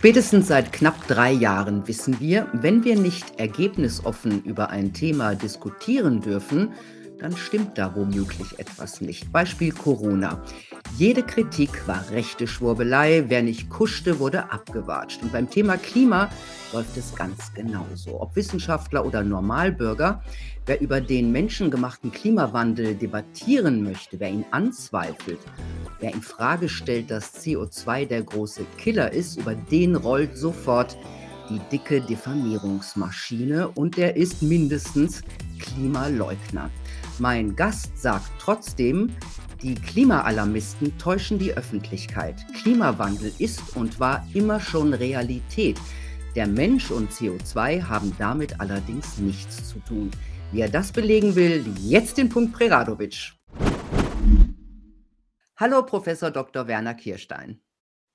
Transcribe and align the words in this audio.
Spätestens 0.00 0.48
seit 0.48 0.72
knapp 0.72 1.06
drei 1.08 1.30
Jahren 1.30 1.86
wissen 1.86 2.20
wir, 2.20 2.48
wenn 2.54 2.84
wir 2.84 2.96
nicht 2.98 3.38
ergebnisoffen 3.38 4.42
über 4.44 4.70
ein 4.70 4.94
Thema 4.94 5.34
diskutieren 5.34 6.22
dürfen, 6.22 6.72
dann 7.20 7.36
stimmt 7.36 7.76
da 7.76 7.94
womöglich 7.94 8.58
etwas 8.58 9.00
nicht. 9.00 9.30
Beispiel 9.30 9.72
Corona. 9.72 10.42
Jede 10.96 11.22
Kritik 11.22 11.86
war 11.86 12.10
rechte 12.10 12.46
Schwurbelei, 12.46 13.24
wer 13.28 13.42
nicht 13.42 13.70
kuschte, 13.70 14.18
wurde 14.18 14.50
abgewatscht. 14.50 15.22
Und 15.22 15.32
beim 15.32 15.48
Thema 15.48 15.76
Klima 15.76 16.30
läuft 16.72 16.96
es 16.96 17.14
ganz 17.14 17.52
genauso. 17.54 18.20
Ob 18.20 18.34
Wissenschaftler 18.36 19.04
oder 19.04 19.22
Normalbürger, 19.22 20.22
wer 20.66 20.80
über 20.80 21.00
den 21.00 21.32
menschengemachten 21.32 22.10
Klimawandel 22.10 22.94
debattieren 22.94 23.82
möchte, 23.82 24.18
wer 24.18 24.30
ihn 24.30 24.44
anzweifelt, 24.50 25.40
wer 26.00 26.14
in 26.14 26.22
Frage 26.22 26.68
stellt, 26.68 27.10
dass 27.10 27.44
CO2 27.44 28.06
der 28.06 28.22
große 28.22 28.64
Killer 28.78 29.12
ist, 29.12 29.36
über 29.38 29.54
den 29.54 29.96
rollt 29.96 30.36
sofort 30.36 30.96
die 31.50 31.60
dicke 31.70 32.00
Diffamierungsmaschine 32.00 33.68
und 33.68 33.96
der 33.96 34.16
ist 34.16 34.42
mindestens 34.42 35.22
Klimaleugner. 35.58 36.70
Mein 37.20 37.54
Gast 37.54 37.98
sagt 37.98 38.30
trotzdem, 38.38 39.14
die 39.60 39.74
Klimaalarmisten 39.74 40.96
täuschen 40.96 41.38
die 41.38 41.52
Öffentlichkeit. 41.52 42.36
Klimawandel 42.62 43.30
ist 43.38 43.76
und 43.76 44.00
war 44.00 44.26
immer 44.32 44.58
schon 44.58 44.94
Realität. 44.94 45.78
Der 46.34 46.46
Mensch 46.46 46.90
und 46.90 47.10
CO2 47.10 47.82
haben 47.82 48.16
damit 48.18 48.58
allerdings 48.58 49.18
nichts 49.18 49.68
zu 49.68 49.80
tun. 49.80 50.10
Wer 50.52 50.70
das 50.70 50.92
belegen 50.92 51.34
will, 51.34 51.62
jetzt 51.78 52.16
den 52.16 52.30
Punkt 52.30 52.54
Preradovic. 52.54 53.34
Hallo, 55.56 55.84
Professor 55.84 56.30
Dr. 56.30 56.66
Werner 56.66 56.94
Kirstein. 56.94 57.60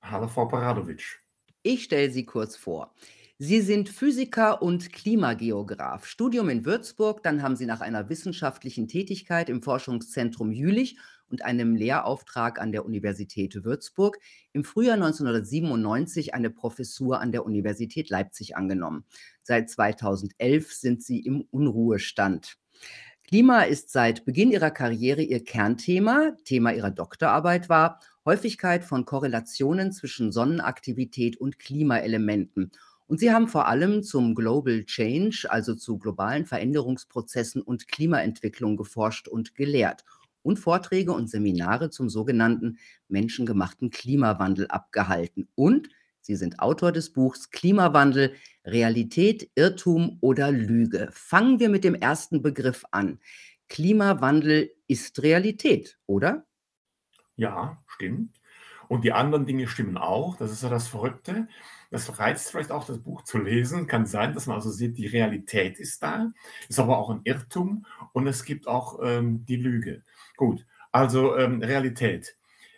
Hallo, 0.02 0.28
Frau 0.28 0.48
Preradovic. 0.48 1.22
Ich 1.62 1.84
stelle 1.84 2.10
Sie 2.10 2.26
kurz 2.26 2.56
vor. 2.56 2.92
Sie 3.38 3.60
sind 3.60 3.90
Physiker 3.90 4.62
und 4.62 4.94
Klimageograf. 4.94 6.06
Studium 6.06 6.48
in 6.48 6.64
Würzburg, 6.64 7.22
dann 7.22 7.44
haben 7.44 7.58
Sie 7.58 7.66
nach 7.66 7.82
einer 7.82 8.08
wissenschaftlichen 8.08 8.88
Tätigkeit 8.88 9.50
im 9.50 9.62
Forschungszentrum 9.62 10.54
Jülich 10.54 10.98
und 11.30 11.44
einem 11.44 11.76
Lehrauftrag 11.76 12.62
an 12.62 12.72
der 12.72 12.86
Universität 12.86 13.66
Würzburg 13.66 14.20
im 14.54 14.64
Frühjahr 14.64 14.94
1997 14.94 16.34
eine 16.34 16.50
Professur 16.50 17.20
an 17.20 17.34
der 17.34 17.46
Universität 17.46 18.10
Leipzig 18.10 18.56
angenommen. 18.56 19.04
Seit 19.44 19.70
2011 19.70 20.72
sind 20.72 21.04
Sie 21.04 21.20
im 21.20 21.42
Unruhestand. 21.52 22.56
Klima 23.28 23.64
ist 23.64 23.90
seit 23.90 24.24
Beginn 24.24 24.50
Ihrer 24.50 24.72
Karriere 24.72 25.24
Ihr 25.24 25.44
Kernthema. 25.44 26.32
Thema 26.46 26.72
Ihrer 26.72 26.92
Doktorarbeit 26.92 27.68
war 27.68 28.00
Häufigkeit 28.24 28.86
von 28.86 29.04
Korrelationen 29.04 29.92
zwischen 29.92 30.32
Sonnenaktivität 30.32 31.36
und 31.36 31.60
Klimaelementen. 31.60 32.72
Und 33.08 33.20
sie 33.20 33.32
haben 33.32 33.48
vor 33.48 33.68
allem 33.68 34.04
zum 34.04 34.36
Global 34.36 34.84
Change, 34.86 35.48
also 35.50 35.76
zu 35.76 35.98
globalen 35.98 36.46
Veränderungsprozessen 36.46 37.62
und 37.62 37.88
Klimaentwicklung 37.88 38.78
geforscht 38.78 39.28
und 39.28 39.56
gelehrt 39.56 40.04
und 40.42 40.58
Vorträge 40.58 41.12
und 41.12 41.30
Seminare 41.30 41.90
zum 41.90 42.10
sogenannten 42.10 42.78
menschengemachten 43.08 43.90
Klimawandel 43.90 44.68
abgehalten. 44.68 45.48
Und 45.56 45.90
Sie 46.26 46.36
sind 46.36 46.60
Autor 46.60 46.92
des 46.92 47.14
Buchs 47.14 47.52
Klimawandel, 47.52 48.34
Realität, 48.66 49.52
Irrtum 49.54 50.18
oder 50.22 50.52
Lüge. 50.52 51.10
Fangen 51.12 51.60
wir 51.60 51.70
mit 51.70 51.84
dem 51.84 51.94
ersten 51.94 52.42
Begriff 52.42 52.84
an. 52.90 53.20
Klimawandel 53.70 54.72
ist 54.88 55.22
Realität, 55.22 56.00
oder? 56.08 56.48
Ja, 57.36 57.84
stimmt. 57.86 58.40
Und 58.88 59.04
die 59.04 59.14
anderen 59.14 59.46
Dinge 59.46 59.68
stimmen 59.68 59.98
auch. 59.98 60.36
Das 60.38 60.52
ist 60.52 60.64
ja 60.64 60.70
das 60.70 60.88
Verrückte. 60.88 61.48
Das 61.92 62.20
reizt 62.20 62.52
vielleicht 62.52 62.72
auch, 62.72 62.86
das 62.86 63.00
Buch 63.00 63.24
zu 63.24 63.38
lesen. 63.38 63.88
Kann 63.88 64.06
sein, 64.06 64.34
dass 64.34 64.48
man 64.48 64.58
also 64.58 64.72
sieht, 64.72 64.98
die 64.98 65.08
Realität 65.08 65.80
ist 65.80 66.04
da, 66.04 66.32
ist 66.68 66.80
aber 66.80 66.98
auch 66.98 67.10
ein 67.10 67.22
Irrtum 67.24 67.86
und 68.14 68.28
es 68.28 68.44
gibt 68.44 68.68
auch 68.68 69.00
ähm, 69.04 69.46
die 69.46 69.56
Lüge. 69.56 70.04
Gut, 70.36 70.66
also 70.92 71.38
ähm, 71.38 71.62
Realität. 71.62 72.36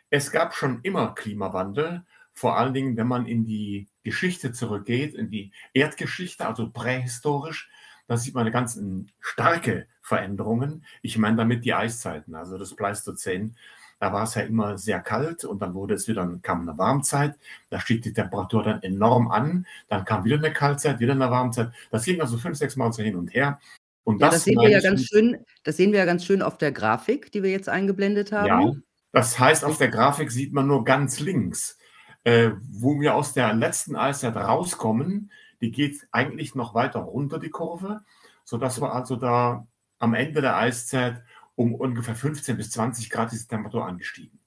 Es 0.09 0.31
gab 0.31 0.55
schon 0.55 0.81
immer 0.83 1.13
Klimawandel, 1.15 2.05
vor 2.33 2.57
allen 2.57 2.73
Dingen, 2.73 2.95
wenn 2.97 3.07
man 3.07 3.25
in 3.25 3.45
die 3.45 3.87
Geschichte 4.03 4.51
zurückgeht, 4.51 5.15
in 5.15 5.31
die 5.31 5.51
Erdgeschichte, 5.73 6.45
also 6.45 6.69
prähistorisch. 6.69 7.69
Da 8.07 8.15
sieht 8.15 8.35
man 8.35 8.49
ganz 8.51 8.79
starke 9.19 9.87
Veränderungen. 10.01 10.85
Ich 11.01 11.17
meine 11.17 11.35
damit 11.35 11.65
die 11.65 11.73
Eiszeiten, 11.73 12.35
also 12.35 12.57
das 12.57 12.75
Pleistozän 12.75 13.57
da 13.99 14.13
war 14.13 14.23
es 14.23 14.35
ja 14.35 14.43
immer 14.43 14.77
sehr 14.77 14.99
kalt 14.99 15.43
und 15.43 15.61
dann 15.61 15.73
wurde 15.73 15.95
es 15.95 16.07
wieder, 16.07 16.27
kam 16.41 16.61
eine 16.61 16.77
Warmzeit. 16.77 17.35
Da 17.69 17.79
stieg 17.79 18.03
die 18.03 18.13
Temperatur 18.13 18.63
dann 18.63 18.83
enorm 18.83 19.29
an. 19.29 19.65
Dann 19.87 20.05
kam 20.05 20.23
wieder 20.23 20.37
eine 20.37 20.53
Kaltzeit, 20.53 20.99
wieder 20.99 21.13
eine 21.13 21.31
Warmzeit. 21.31 21.71
Das 21.89 22.05
ging 22.05 22.21
also 22.21 22.37
fünf, 22.37 22.57
sechs 22.57 22.75
Mal 22.75 22.93
so 22.93 23.01
hin 23.01 23.15
und 23.15 23.33
her. 23.33 23.59
Und 24.03 24.21
ja, 24.21 24.27
das, 24.27 24.35
das 24.35 24.43
sehen 24.45 24.59
wir 24.59 24.69
ja 24.69 24.79
ganz 24.79 25.03
schön, 25.03 25.37
das 25.63 25.77
sehen 25.77 25.91
wir 25.91 25.99
ja 25.99 26.05
ganz 26.05 26.23
schön 26.23 26.41
auf 26.41 26.57
der 26.57 26.71
Grafik, 26.71 27.31
die 27.31 27.43
wir 27.43 27.51
jetzt 27.51 27.69
eingeblendet 27.69 28.31
haben. 28.31 28.47
Ja, 28.47 28.71
das 29.11 29.39
heißt, 29.39 29.65
auf 29.65 29.77
der 29.77 29.89
Grafik 29.89 30.31
sieht 30.31 30.53
man 30.53 30.67
nur 30.67 30.83
ganz 30.83 31.19
links, 31.19 31.77
äh, 32.23 32.51
wo 32.71 33.01
wir 33.01 33.15
aus 33.15 33.33
der 33.33 33.53
letzten 33.53 33.95
Eiszeit 33.95 34.35
rauskommen. 34.35 35.31
Die 35.59 35.71
geht 35.71 36.07
eigentlich 36.11 36.55
noch 36.55 36.75
weiter 36.75 36.99
runter, 36.99 37.39
die 37.39 37.49
Kurve, 37.49 38.01
sodass 38.43 38.79
wir 38.79 38.93
also 38.93 39.15
da 39.15 39.67
am 39.99 40.13
Ende 40.13 40.41
der 40.41 40.55
Eiszeit 40.55 41.23
um 41.57 41.73
ungefähr 41.73 42.15
15 42.15 42.55
bis 42.55 42.69
20 42.71 43.09
Grad 43.09 43.33
ist 43.33 43.45
die 43.45 43.47
Temperatur 43.47 43.85
angestiegen. 43.85 44.39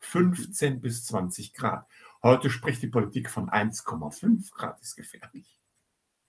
15 0.00 0.80
bis 0.80 1.04
20 1.06 1.54
Grad. 1.54 1.86
Heute 2.22 2.50
spricht 2.50 2.82
die 2.82 2.88
Politik 2.88 3.30
von 3.30 3.48
1,5 3.48 4.52
Grad 4.52 4.80
ist 4.80 4.96
gefährlich. 4.96 5.60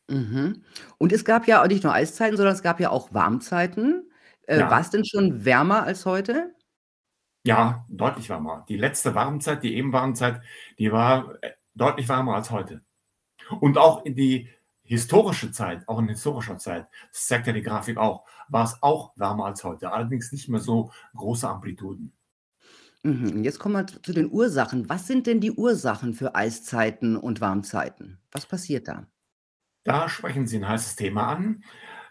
Mhm. 0.07 0.63
Und 0.99 1.11
es 1.11 1.25
gab 1.25 1.47
ja 1.47 1.61
auch 1.61 1.67
nicht 1.67 1.83
nur 1.83 1.91
Eiszeiten, 1.91 2.37
sondern 2.37 2.53
es 2.53 2.61
gab 2.61 2.79
ja 2.79 2.91
auch 2.91 3.13
Warmzeiten. 3.13 4.11
Äh, 4.43 4.59
ja. 4.59 4.69
War 4.69 4.79
es 4.79 4.91
denn 4.91 5.05
schon 5.05 5.43
wärmer 5.43 5.83
als 5.83 6.05
heute? 6.05 6.53
Ja, 7.43 7.85
deutlich 7.89 8.29
wärmer. 8.29 8.63
Die 8.69 8.77
letzte 8.77 9.15
Warmzeit, 9.15 9.63
die 9.63 9.75
eben 9.75 9.91
Warmzeit, 9.91 10.41
die 10.77 10.91
war 10.91 11.35
äh, 11.41 11.53
deutlich 11.73 12.07
wärmer 12.09 12.35
als 12.35 12.51
heute. 12.51 12.83
Und 13.59 13.77
auch 13.79 14.05
in 14.05 14.15
die 14.15 14.49
historische 14.87 15.51
Zeit, 15.51 15.87
auch 15.87 15.99
in 15.99 16.07
historischer 16.07 16.57
Zeit, 16.57 16.87
das 17.11 17.27
zeigt 17.27 17.47
ja 17.47 17.53
die 17.53 17.61
Grafik 17.61 17.97
auch, 17.97 18.25
war 18.47 18.63
es 18.63 18.81
auch 18.81 19.11
wärmer 19.17 19.45
als 19.45 19.63
heute, 19.63 19.91
allerdings 19.91 20.31
nicht 20.31 20.49
mehr 20.49 20.61
so 20.61 20.91
große 21.15 21.47
Amplituden. 21.47 22.13
Mhm. 23.03 23.43
Jetzt 23.43 23.59
kommen 23.59 23.75
wir 23.75 23.85
zu 23.85 24.13
den 24.13 24.31
Ursachen. 24.31 24.89
Was 24.89 25.07
sind 25.07 25.27
denn 25.27 25.39
die 25.39 25.51
Ursachen 25.51 26.13
für 26.13 26.35
Eiszeiten 26.35 27.15
und 27.15 27.41
Warmzeiten? 27.41 28.19
Was 28.31 28.45
passiert 28.45 28.87
da? 28.87 29.07
Da 29.83 30.09
sprechen 30.09 30.47
Sie 30.47 30.57
ein 30.57 30.67
heißes 30.67 30.95
Thema 30.95 31.27
an. 31.27 31.63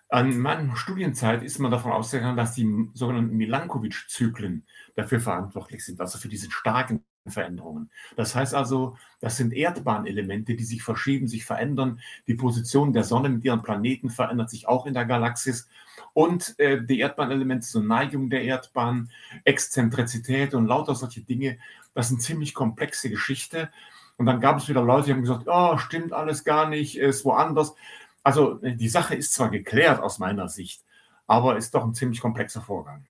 An 0.08 0.38
meiner 0.38 0.76
Studienzeit 0.76 1.42
ist 1.42 1.58
man 1.58 1.70
davon 1.70 1.92
ausgegangen, 1.92 2.36
dass 2.36 2.54
die 2.54 2.90
sogenannten 2.94 3.36
Milankovic-Zyklen 3.36 4.66
dafür 4.94 5.20
verantwortlich 5.20 5.84
sind, 5.84 6.00
also 6.00 6.18
für 6.18 6.28
diese 6.28 6.50
starken 6.50 7.04
Veränderungen. 7.30 7.90
Das 8.16 8.34
heißt 8.34 8.54
also, 8.54 8.96
das 9.20 9.36
sind 9.36 9.52
Erdbahnelemente, 9.52 10.54
die 10.54 10.64
sich 10.64 10.82
verschieben, 10.82 11.28
sich 11.28 11.44
verändern. 11.44 12.00
Die 12.26 12.34
Position 12.34 12.92
der 12.92 13.04
Sonne 13.04 13.28
mit 13.28 13.44
ihren 13.44 13.62
Planeten 13.62 14.10
verändert 14.10 14.50
sich 14.50 14.68
auch 14.68 14.86
in 14.86 14.94
der 14.94 15.04
Galaxis. 15.04 15.68
Und 16.12 16.58
äh, 16.58 16.82
die 16.82 17.00
Erdbahnelemente, 17.00 17.66
so 17.66 17.80
Neigung 17.80 18.30
der 18.30 18.42
Erdbahn, 18.44 19.10
Exzentrizität 19.44 20.54
und 20.54 20.66
lauter 20.66 20.94
solche 20.94 21.22
Dinge, 21.22 21.58
das 21.94 22.08
sind 22.08 22.22
ziemlich 22.22 22.54
komplexe 22.54 23.10
Geschichte. 23.10 23.70
Und 24.16 24.26
dann 24.26 24.40
gab 24.40 24.58
es 24.58 24.68
wieder 24.68 24.82
Leute, 24.82 25.06
die 25.06 25.12
haben 25.12 25.22
gesagt, 25.22 25.44
oh, 25.46 25.76
stimmt 25.78 26.12
alles 26.12 26.44
gar 26.44 26.68
nicht, 26.68 26.98
ist 26.98 27.24
woanders. 27.24 27.74
Also 28.22 28.54
die 28.54 28.88
Sache 28.88 29.14
ist 29.14 29.34
zwar 29.34 29.50
geklärt 29.50 30.00
aus 30.00 30.18
meiner 30.18 30.48
Sicht, 30.48 30.82
aber 31.26 31.56
ist 31.56 31.74
doch 31.74 31.84
ein 31.84 31.94
ziemlich 31.94 32.20
komplexer 32.20 32.60
Vorgang. 32.60 33.06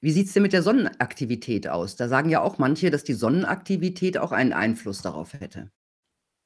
Wie 0.00 0.10
sieht 0.10 0.28
es 0.28 0.32
denn 0.32 0.42
mit 0.42 0.52
der 0.52 0.62
Sonnenaktivität 0.62 1.68
aus? 1.68 1.96
Da 1.96 2.08
sagen 2.08 2.30
ja 2.30 2.40
auch 2.40 2.58
manche, 2.58 2.90
dass 2.90 3.04
die 3.04 3.14
Sonnenaktivität 3.14 4.18
auch 4.18 4.32
einen 4.32 4.52
Einfluss 4.52 5.02
darauf 5.02 5.34
hätte. 5.34 5.70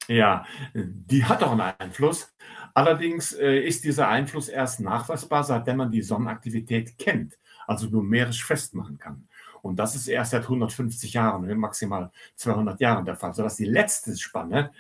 Ja, 0.09 0.45
die 0.75 1.25
hat 1.25 1.43
auch 1.43 1.53
einen 1.53 1.61
Einfluss. 1.61 2.35
Allerdings 2.75 3.33
äh, 3.33 3.61
ist 3.61 3.85
dieser 3.85 4.09
Einfluss 4.09 4.49
erst 4.49 4.81
nachweisbar, 4.81 5.45
seitdem 5.45 5.77
man 5.77 5.93
die 5.93 6.03
Sonnenaktivität 6.03 6.99
kennt, 6.99 7.39
also 7.67 7.87
numerisch 7.87 8.45
festmachen 8.45 8.99
kann. 8.99 9.29
Und 9.63 9.77
das 9.77 9.95
ist 9.95 10.09
erst 10.09 10.33
seit 10.33 10.43
150 10.43 11.13
Jahren, 11.13 11.47
maximal 11.59 12.11
200 12.37 12.81
Jahren 12.81 13.05
der 13.05 13.17
Fall, 13.17 13.35
sodass 13.35 13.57
die 13.57 13.67
letzte 13.67 14.17
Spanne 14.17 14.73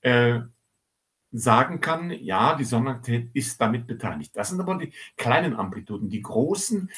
äh, 0.00 0.40
sagen 1.32 1.80
kann, 1.80 2.10
ja, 2.10 2.54
die 2.54 2.64
Sonnenaktivität 2.64 3.30
ist 3.34 3.60
damit 3.60 3.86
beteiligt. 3.86 4.36
Das 4.36 4.48
sind 4.48 4.60
aber 4.60 4.76
die 4.76 4.92
kleinen 5.16 5.54
Amplituden. 5.54 6.08
Die 6.08 6.22
großen 6.22 6.90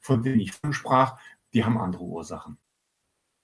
von 0.00 0.22
denen 0.22 0.40
ich 0.40 0.52
sprach, 0.70 1.18
die 1.52 1.64
haben 1.64 1.78
andere 1.78 2.02
Ursachen. 2.02 2.58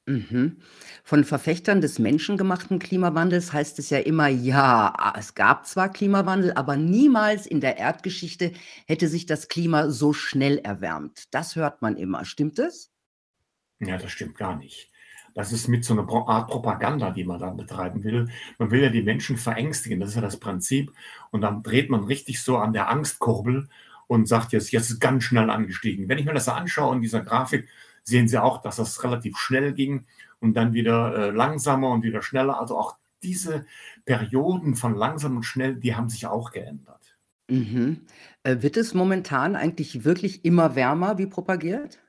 Mhm. 0.08 0.58
Von 1.02 1.24
Verfechtern 1.24 1.80
des 1.80 1.98
menschengemachten 1.98 2.78
Klimawandels 2.78 3.52
heißt 3.52 3.80
es 3.80 3.90
ja 3.90 3.98
immer, 3.98 4.28
ja, 4.28 4.94
es 5.18 5.34
gab 5.34 5.66
zwar 5.66 5.88
Klimawandel, 5.88 6.52
aber 6.52 6.76
niemals 6.76 7.44
in 7.44 7.60
der 7.60 7.76
Erdgeschichte 7.76 8.52
hätte 8.86 9.08
sich 9.08 9.26
das 9.26 9.48
Klima 9.48 9.90
so 9.90 10.12
schnell 10.12 10.58
erwärmt. 10.58 11.34
Das 11.34 11.56
hört 11.56 11.82
man 11.82 11.96
immer. 11.96 12.24
Stimmt 12.24 12.60
es? 12.60 12.92
Ja, 13.80 13.98
das 13.98 14.12
stimmt 14.12 14.36
gar 14.36 14.56
nicht. 14.56 14.92
Das 15.34 15.52
ist 15.52 15.68
mit 15.68 15.84
so 15.84 15.92
einer 15.92 16.08
Art 16.28 16.48
Propaganda, 16.48 17.10
die 17.10 17.24
man 17.24 17.40
da 17.40 17.50
betreiben 17.50 18.04
will. 18.04 18.28
Man 18.58 18.70
will 18.70 18.82
ja 18.82 18.88
die 18.88 19.02
Menschen 19.02 19.36
verängstigen, 19.36 20.00
das 20.00 20.10
ist 20.10 20.14
ja 20.14 20.22
das 20.22 20.38
Prinzip. 20.38 20.92
Und 21.30 21.42
dann 21.42 21.62
dreht 21.64 21.90
man 21.90 22.04
richtig 22.04 22.40
so 22.42 22.56
an 22.58 22.72
der 22.72 22.88
Angstkurbel 22.88 23.68
und 24.06 24.28
sagt 24.28 24.52
jetzt, 24.52 24.70
jetzt 24.72 24.90
ist 24.90 25.00
ganz 25.00 25.24
schnell 25.24 25.50
angestiegen. 25.50 26.08
Wenn 26.08 26.18
ich 26.18 26.26
mir 26.26 26.34
das 26.34 26.48
anschaue 26.48 26.94
in 26.94 27.02
dieser 27.02 27.22
Grafik, 27.22 27.68
sehen 28.02 28.28
Sie 28.28 28.40
auch, 28.40 28.62
dass 28.62 28.76
das 28.76 29.02
relativ 29.02 29.36
schnell 29.36 29.72
ging 29.72 30.06
und 30.40 30.54
dann 30.54 30.72
wieder 30.72 31.16
äh, 31.16 31.30
langsamer 31.30 31.90
und 31.90 32.02
wieder 32.02 32.22
schneller. 32.22 32.60
Also 32.60 32.78
auch 32.78 32.96
diese 33.22 33.66
Perioden 34.04 34.76
von 34.76 34.94
langsam 34.94 35.36
und 35.36 35.42
schnell, 35.42 35.76
die 35.76 35.96
haben 35.96 36.08
sich 36.08 36.26
auch 36.26 36.52
geändert. 36.52 37.16
Mhm. 37.48 38.06
Äh, 38.42 38.62
wird 38.62 38.76
es 38.76 38.94
momentan 38.94 39.56
eigentlich 39.56 40.04
wirklich 40.04 40.44
immer 40.44 40.74
wärmer 40.74 41.18
wie 41.18 41.26
propagiert? 41.26 42.00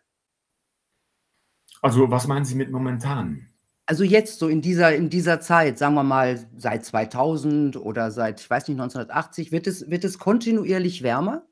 Also, 1.81 2.09
was 2.09 2.27
meinen 2.27 2.45
Sie 2.45 2.55
mit 2.55 2.71
momentan? 2.71 3.47
Also 3.85 4.03
jetzt 4.03 4.39
so 4.39 4.49
in 4.49 4.61
dieser 4.61 4.93
in 4.95 5.09
dieser 5.09 5.39
Zeit, 5.39 5.77
sagen 5.77 5.95
wir 5.95 6.03
mal 6.03 6.45
seit 6.57 6.83
2000 6.83 7.77
oder 7.77 8.11
seit, 8.11 8.41
ich 8.41 8.49
weiß 8.49 8.67
nicht, 8.67 8.77
1980, 8.79 9.53
wird 9.53 9.65
es 9.65 9.89
wird 9.89 10.03
es 10.03 10.19
kontinuierlich 10.19 11.03
wärmer? 11.03 11.46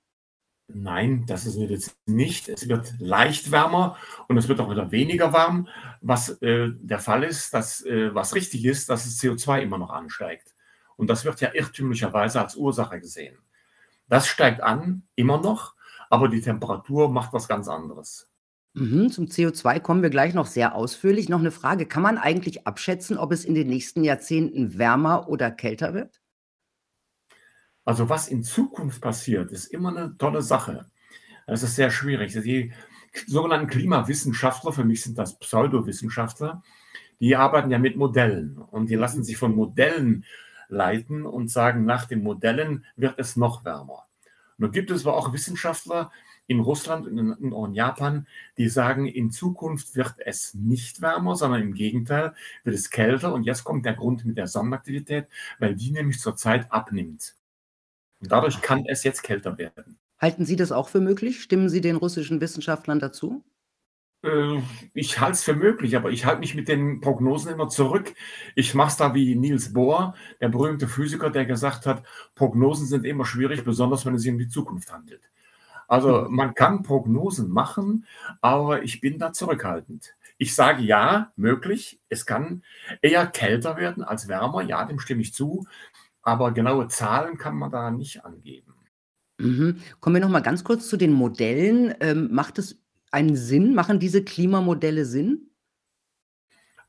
Nein, 0.67 1.25
das 1.27 1.45
ist 1.45 1.57
jetzt 1.57 1.95
nicht. 2.07 2.49
Es 2.49 2.67
wird 2.67 2.95
leicht 2.99 3.51
wärmer 3.51 3.97
und 4.27 4.37
es 4.37 4.47
wird 4.47 4.59
auch 4.59 4.69
wieder 4.69 4.91
weniger 4.91 5.31
warm. 5.31 5.67
Was 6.01 6.41
äh, 6.41 6.69
der 6.73 6.99
Fall 6.99 7.23
ist, 7.23 7.53
dass, 7.53 7.85
äh, 7.85 8.13
was 8.15 8.33
richtig 8.33 8.65
ist, 8.65 8.89
dass 8.89 9.03
das 9.03 9.19
CO2 9.19 9.61
immer 9.61 9.77
noch 9.77 9.91
ansteigt. 9.91 10.53
Und 10.97 11.09
das 11.09 11.23
wird 11.23 11.39
ja 11.41 11.53
irrtümlicherweise 11.53 12.41
als 12.41 12.55
Ursache 12.55 12.99
gesehen. 12.99 13.37
Das 14.07 14.27
steigt 14.27 14.61
an, 14.61 15.03
immer 15.15 15.39
noch, 15.39 15.75
aber 16.09 16.29
die 16.29 16.41
Temperatur 16.41 17.09
macht 17.11 17.33
was 17.33 17.47
ganz 17.47 17.67
anderes. 17.67 18.29
Mhm, 18.73 19.09
zum 19.09 19.25
CO2 19.25 19.79
kommen 19.79 20.01
wir 20.01 20.09
gleich 20.09 20.33
noch 20.33 20.47
sehr 20.47 20.75
ausführlich. 20.75 21.29
Noch 21.29 21.39
eine 21.39 21.51
Frage, 21.51 21.85
kann 21.85 22.03
man 22.03 22.17
eigentlich 22.17 22.67
abschätzen, 22.67 23.17
ob 23.17 23.31
es 23.31 23.45
in 23.45 23.55
den 23.55 23.67
nächsten 23.67 24.03
Jahrzehnten 24.03 24.77
wärmer 24.77 25.29
oder 25.29 25.51
kälter 25.51 25.93
wird? 25.93 26.21
Also 27.85 28.09
was 28.09 28.27
in 28.27 28.43
Zukunft 28.43 28.99
passiert, 29.01 29.51
ist 29.51 29.67
immer 29.67 29.89
eine 29.89 30.17
tolle 30.17 30.41
Sache. 30.41 30.87
Es 31.47 31.61
ist 31.61 31.75
sehr 31.75 31.91
schwierig. 31.91 32.33
Die 32.33 32.73
sogenannten 33.27 33.67
Klimawissenschaftler, 33.67 34.73
für 34.73 34.83
mich 34.83 35.03
sind 35.03 35.17
das 35.17 35.37
Pseudowissenschaftler, 35.37 36.63
die 37.19 37.35
arbeiten 37.35 37.71
ja 37.71 37.77
mit 37.77 37.95
Modellen 37.95 38.57
und 38.57 38.89
die 38.89 38.95
lassen 38.95 39.23
sich 39.23 39.37
von 39.37 39.55
Modellen 39.55 40.25
leiten 40.67 41.25
und 41.25 41.49
sagen, 41.49 41.85
nach 41.85 42.05
den 42.05 42.23
Modellen 42.23 42.85
wird 42.95 43.19
es 43.19 43.35
noch 43.35 43.63
wärmer. 43.63 44.07
Nun 44.57 44.71
gibt 44.71 44.89
es 44.89 45.05
aber 45.05 45.15
auch 45.15 45.31
Wissenschaftler 45.31 46.11
in 46.47 46.59
Russland 46.59 47.07
und 47.07 47.17
in, 47.17 47.73
Japan, 47.73 48.27
die 48.57 48.69
sagen, 48.69 49.05
in 49.05 49.31
Zukunft 49.31 49.95
wird 49.95 50.15
es 50.25 50.53
nicht 50.53 51.01
wärmer, 51.01 51.35
sondern 51.35 51.61
im 51.61 51.73
Gegenteil 51.73 52.33
wird 52.63 52.75
es 52.75 52.89
kälter. 52.89 53.33
Und 53.33 53.43
jetzt 53.43 53.63
kommt 53.63 53.85
der 53.85 53.93
Grund 53.93 54.25
mit 54.25 54.37
der 54.37 54.47
Sonnenaktivität, 54.47 55.27
weil 55.59 55.75
die 55.75 55.91
nämlich 55.91 56.19
zurzeit 56.19 56.71
abnimmt. 56.71 57.35
Und 58.25 58.31
dadurch 58.31 58.61
kann 58.61 58.85
es 58.87 59.03
jetzt 59.03 59.23
kälter 59.23 59.57
werden. 59.57 59.97
Halten 60.19 60.45
Sie 60.45 60.55
das 60.55 60.71
auch 60.71 60.89
für 60.89 61.01
möglich? 61.01 61.41
Stimmen 61.41 61.69
Sie 61.69 61.81
den 61.81 61.95
russischen 61.95 62.41
Wissenschaftlern 62.41 62.99
dazu? 62.99 63.43
Äh, 64.23 64.61
ich 64.93 65.19
halte 65.19 65.33
es 65.33 65.43
für 65.43 65.55
möglich, 65.55 65.95
aber 65.95 66.09
ich 66.09 66.25
halte 66.25 66.39
mich 66.39 66.55
mit 66.55 66.67
den 66.67 67.01
Prognosen 67.01 67.51
immer 67.51 67.69
zurück. 67.69 68.13
Ich 68.55 68.73
mache 68.73 68.89
es 68.89 68.97
da 68.97 69.13
wie 69.13 69.35
Niels 69.35 69.73
Bohr, 69.73 70.15
der 70.41 70.49
berühmte 70.49 70.87
Physiker, 70.87 71.29
der 71.29 71.45
gesagt 71.45 71.85
hat, 71.85 72.03
Prognosen 72.33 72.87
sind 72.87 73.05
immer 73.05 73.25
schwierig, 73.25 73.63
besonders 73.63 74.05
wenn 74.05 74.15
es 74.15 74.23
sich 74.23 74.31
um 74.31 74.39
die 74.39 74.49
Zukunft 74.49 74.91
handelt. 74.91 75.21
Also 75.87 76.25
hm. 76.25 76.35
man 76.35 76.53
kann 76.55 76.83
Prognosen 76.83 77.49
machen, 77.49 78.05
aber 78.41 78.83
ich 78.83 79.01
bin 79.01 79.19
da 79.19 79.33
zurückhaltend. 79.33 80.15
Ich 80.37 80.53
sage 80.53 80.83
ja, 80.83 81.31
möglich. 81.37 82.01
Es 82.09 82.25
kann 82.25 82.63
eher 83.01 83.25
kälter 83.25 83.77
werden 83.77 84.03
als 84.03 84.27
wärmer. 84.27 84.63
Ja, 84.63 84.83
dem 84.83 84.99
stimme 84.99 85.21
ich 85.21 85.33
zu. 85.33 85.65
Aber 86.25 86.51
genaue 86.51 86.89
Zahlen 86.89 87.37
kann 87.37 87.55
man 87.55 87.71
da 87.71 87.91
nicht 87.91 88.25
angeben. 88.25 88.73
Mhm. 89.37 89.77
Kommen 90.01 90.15
wir 90.15 90.21
noch 90.21 90.29
mal 90.29 90.41
ganz 90.41 90.63
kurz 90.63 90.89
zu 90.89 90.97
den 90.97 91.13
Modellen. 91.13 91.93
Ähm, 92.01 92.29
macht 92.33 92.57
es 92.57 92.81
einen 93.11 93.35
Sinn? 93.35 93.75
Machen 93.75 93.99
diese 93.99 94.23
Klimamodelle 94.23 95.05
Sinn? 95.05 95.51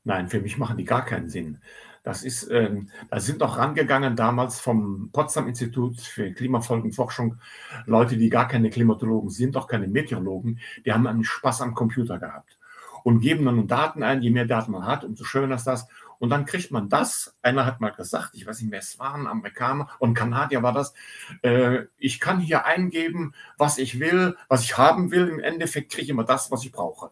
Nein, 0.03 0.27
für 0.27 0.41
mich 0.41 0.57
machen 0.57 0.77
die 0.77 0.85
gar 0.85 1.05
keinen 1.05 1.29
Sinn. 1.29 1.59
Das 2.03 2.23
ist, 2.23 2.49
ähm, 2.49 2.89
da 3.09 3.19
sind 3.19 3.39
noch 3.41 3.57
rangegangen 3.57 4.15
damals 4.15 4.59
vom 4.59 5.11
Potsdam-Institut 5.11 5.99
für 5.99 6.31
Klimafolgenforschung 6.31 7.37
Leute, 7.85 8.15
die 8.15 8.29
gar 8.29 8.47
keine 8.47 8.69
Klimatologen 8.69 9.29
sind, 9.29 9.57
auch 9.57 9.67
keine 9.67 9.87
Meteorologen, 9.87 10.59
die 10.85 10.93
haben 10.93 11.05
einen 11.05 11.25
Spaß 11.25 11.61
am 11.61 11.75
Computer 11.75 12.17
gehabt 12.17 12.57
und 13.03 13.19
geben 13.19 13.45
dann 13.45 13.57
nun 13.57 13.67
Daten 13.67 14.03
ein. 14.03 14.21
Je 14.21 14.29
mehr 14.29 14.45
Daten 14.45 14.71
man 14.71 14.85
hat, 14.85 15.03
umso 15.03 15.25
schöner 15.25 15.55
ist 15.55 15.67
das. 15.67 15.87
Und 16.19 16.29
dann 16.29 16.45
kriegt 16.45 16.71
man 16.71 16.89
das. 16.89 17.35
Einer 17.41 17.65
hat 17.65 17.79
mal 17.81 17.91
gesagt, 17.91 18.31
ich 18.33 18.45
weiß 18.45 18.61
nicht 18.61 18.71
mehr, 18.71 18.79
es 18.79 18.97
waren 18.99 19.27
Amerikaner 19.27 19.89
und 19.99 20.13
Kanadier 20.13 20.63
war 20.63 20.73
das. 20.73 20.93
Äh, 21.41 21.85
ich 21.97 22.19
kann 22.19 22.39
hier 22.39 22.65
eingeben, 22.65 23.33
was 23.57 23.77
ich 23.77 23.99
will, 23.99 24.35
was 24.47 24.63
ich 24.63 24.77
haben 24.77 25.11
will. 25.11 25.27
Im 25.27 25.39
Endeffekt 25.39 25.91
kriege 25.91 26.03
ich 26.03 26.09
immer 26.09 26.23
das, 26.23 26.51
was 26.51 26.63
ich 26.63 26.71
brauche. 26.71 27.11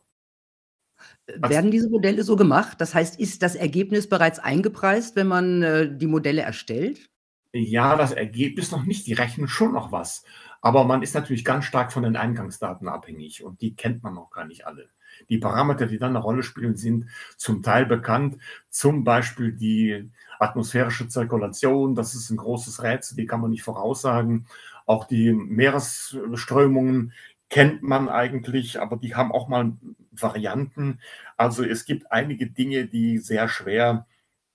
Werden 1.28 1.72
diese 1.72 1.90
Modelle 1.90 2.24
so 2.24 2.36
gemacht? 2.36 2.80
Das 2.80 2.94
heißt, 2.94 3.20
ist 3.20 3.42
das 3.42 3.56
Ergebnis 3.56 4.08
bereits 4.08 4.40
eingepreist, 4.40 5.16
wenn 5.16 5.28
man 5.28 5.64
äh, 5.64 5.96
die 5.96 6.08
Modelle 6.08 6.42
erstellt? 6.42 7.10
Ja, 7.52 7.96
das 7.96 8.12
Ergebnis 8.12 8.72
noch 8.72 8.84
nicht. 8.84 9.08
Die 9.08 9.14
rechnen 9.14 9.48
schon 9.48 9.74
noch 9.74 9.92
was. 9.92 10.24
Aber 10.62 10.84
man 10.84 11.02
ist 11.02 11.16
natürlich 11.16 11.46
ganz 11.46 11.66
stark 11.66 11.94
von 11.94 12.04
den 12.04 12.16
Eingangsdaten 12.16 12.88
abhängig 12.88 13.44
und 13.44 13.62
die 13.62 13.76
kennt 13.76 14.04
man 14.04 14.14
noch 14.14 14.30
gar 14.30 14.46
nicht 14.46 14.68
alle. 14.68 14.90
Die 15.30 15.38
Parameter, 15.38 15.88
die 15.88 15.98
dann 15.98 16.16
eine 16.16 16.24
Rolle 16.24 16.44
spielen, 16.44 16.76
sind 16.76 17.08
zum 17.38 17.64
Teil 17.64 17.86
bekannt. 17.86 18.38
Zum 18.70 19.04
Beispiel 19.04 19.52
die 19.54 20.10
atmosphärische 20.40 21.08
Zirkulation, 21.08 21.96
das 21.96 22.14
ist 22.16 22.30
ein 22.30 22.38
großes 22.38 22.84
Rätsel, 22.84 23.16
die 23.18 23.26
kann 23.26 23.42
man 23.42 23.52
nicht 23.52 23.64
voraussagen. 23.64 24.48
Auch 24.86 25.06
die 25.06 25.34
Meeresströmungen 25.34 27.14
kennt 27.50 27.84
man 27.84 28.10
eigentlich, 28.10 28.80
aber 28.82 28.98
die 28.98 29.16
haben 29.16 29.32
auch 29.32 29.48
mal 29.48 29.74
Varianten. 30.12 31.00
Also 31.38 31.64
es 31.64 31.86
gibt 31.86 32.12
einige 32.12 32.48
Dinge, 32.48 32.86
die 32.88 33.18
sehr 33.18 33.48
schwer 33.48 34.08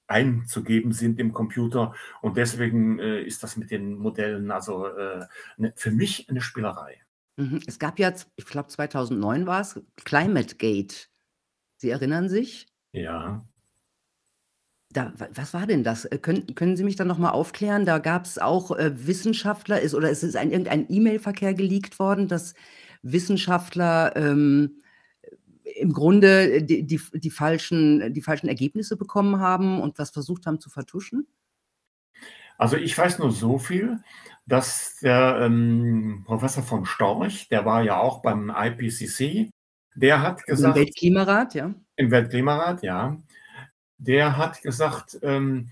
einzugeben 0.07 0.93
sind 0.93 1.21
im 1.21 1.33
Computer 1.33 1.95
und 2.21 2.37
deswegen 2.37 2.99
äh, 2.99 3.23
ist 3.23 3.43
das 3.45 3.57
mit 3.57 3.71
den 3.71 3.95
Modellen 3.97 4.51
also 4.51 4.87
äh, 4.87 5.27
ne, 5.57 5.73
für 5.77 5.93
mich 5.93 6.29
eine 6.29 6.41
Spielerei. 6.41 7.01
Mhm. 7.41 7.61
Es 7.67 7.79
gab 7.79 7.99
ja, 7.99 8.13
ich 8.37 8.45
glaube 8.45 8.69
2009 8.69 9.47
war 9.47 9.63
es, 9.63 9.81
Climate 10.05 10.57
Gate. 10.57 11.09
Sie 11.79 11.89
erinnern 11.89 12.29
sich? 12.29 12.67
Ja. 12.93 13.47
Da, 14.93 15.15
was 15.17 15.55
war 15.55 15.67
denn 15.67 15.83
das? 15.83 16.05
Äh, 16.05 16.19
können, 16.19 16.55
können 16.55 16.77
Sie 16.77 16.85
mich 16.85 16.97
da 16.97 17.05
nochmal 17.07 17.33
aufklären? 17.33 17.87
Da 17.87 17.99
gab 17.99 18.27
es 18.27 18.39
auch 18.39 18.73
äh, 18.73 19.07
Wissenschaftler, 19.07 19.81
ist, 19.81 19.95
oder 19.95 20.11
ist 20.11 20.23
es 20.23 20.37
ein, 20.37 20.51
irgendein 20.51 20.87
E-Mail-Verkehr 20.91 21.55
geleakt 21.55 21.99
worden, 21.99 22.29
dass 22.29 22.55
Wissenschaftler 23.03 24.15
ähm, 24.17 24.83
im 25.77 25.93
Grunde 25.95 26.63
die, 26.63 26.83
die, 26.87 27.01
die, 27.15 27.31
falschen, 27.31 28.13
die 28.13 28.23
falschen 28.23 28.49
Ergebnisse 28.49 28.97
bekommen 28.97 29.39
haben 29.39 29.81
und 29.81 29.99
was 29.99 30.11
versucht 30.11 30.45
haben 30.45 30.61
zu 30.61 30.69
vertuschen? 30.69 31.27
Also 32.61 32.77
ich 32.77 32.97
weiß 32.97 33.21
nur 33.21 33.33
so 33.33 33.59
viel, 33.59 34.01
dass 34.45 34.99
der 35.01 35.39
ähm, 35.41 36.25
Professor 36.27 36.63
von 36.63 36.85
Storch, 36.85 37.49
der 37.49 37.65
war 37.65 37.83
ja 37.83 37.99
auch 37.99 38.21
beim 38.21 38.53
IPCC, 38.55 39.49
der 39.95 40.21
hat 40.21 40.45
gesagt. 40.45 40.77
Im 40.77 40.83
Weltklimarat, 40.85 41.55
ja. 41.55 41.75
Im 41.97 42.11
Weltklimarat, 42.11 42.83
ja. 42.83 43.17
Der 43.97 44.37
hat 44.37 44.61
gesagt, 44.61 45.19
ähm, 45.23 45.71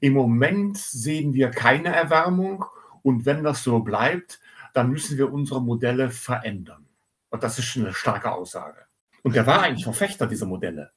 im 0.00 0.12
Moment 0.12 0.78
sehen 0.78 1.34
wir 1.34 1.50
keine 1.50 1.88
Erwärmung 1.88 2.64
und 3.02 3.26
wenn 3.26 3.42
das 3.42 3.64
so 3.64 3.80
bleibt, 3.80 4.38
dann 4.74 4.90
müssen 4.90 5.18
wir 5.18 5.32
unsere 5.32 5.60
Modelle 5.60 6.08
verändern. 6.08 6.86
Und 7.30 7.42
das 7.42 7.58
ist 7.58 7.64
schon 7.64 7.82
eine 7.82 7.94
starke 7.94 8.30
Aussage. 8.30 8.86
Und 9.24 9.34
der 9.34 9.44
war 9.44 9.62
eigentlich 9.62 9.82
Verfechter 9.82 10.28
dieser 10.28 10.46
Modelle. 10.46 10.92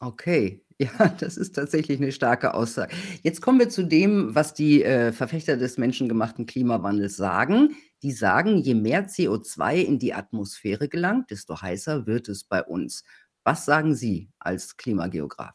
Okay, 0.00 0.64
ja, 0.78 1.08
das 1.08 1.36
ist 1.36 1.54
tatsächlich 1.54 2.00
eine 2.00 2.10
starke 2.10 2.54
Aussage. 2.54 2.94
Jetzt 3.22 3.42
kommen 3.42 3.58
wir 3.58 3.68
zu 3.68 3.84
dem, 3.84 4.34
was 4.34 4.54
die, 4.54 4.82
äh, 4.82 5.12
Verfechter 5.12 5.58
des 5.58 5.76
menschengemachten 5.76 6.46
Klimawandels 6.46 7.16
sagen. 7.16 7.76
Die 8.02 8.12
sagen, 8.12 8.56
je 8.62 8.74
mehr 8.74 9.06
CO2 9.06 9.76
in 9.76 9.98
die 9.98 10.14
Atmosphäre 10.14 10.88
gelangt, 10.88 11.30
desto 11.30 11.60
heißer 11.60 12.06
wird 12.06 12.30
es 12.30 12.44
bei 12.44 12.62
uns. 12.62 13.04
Was 13.44 13.66
sagen 13.66 13.94
Sie 13.94 14.30
als 14.38 14.78
Klimageograf? 14.78 15.54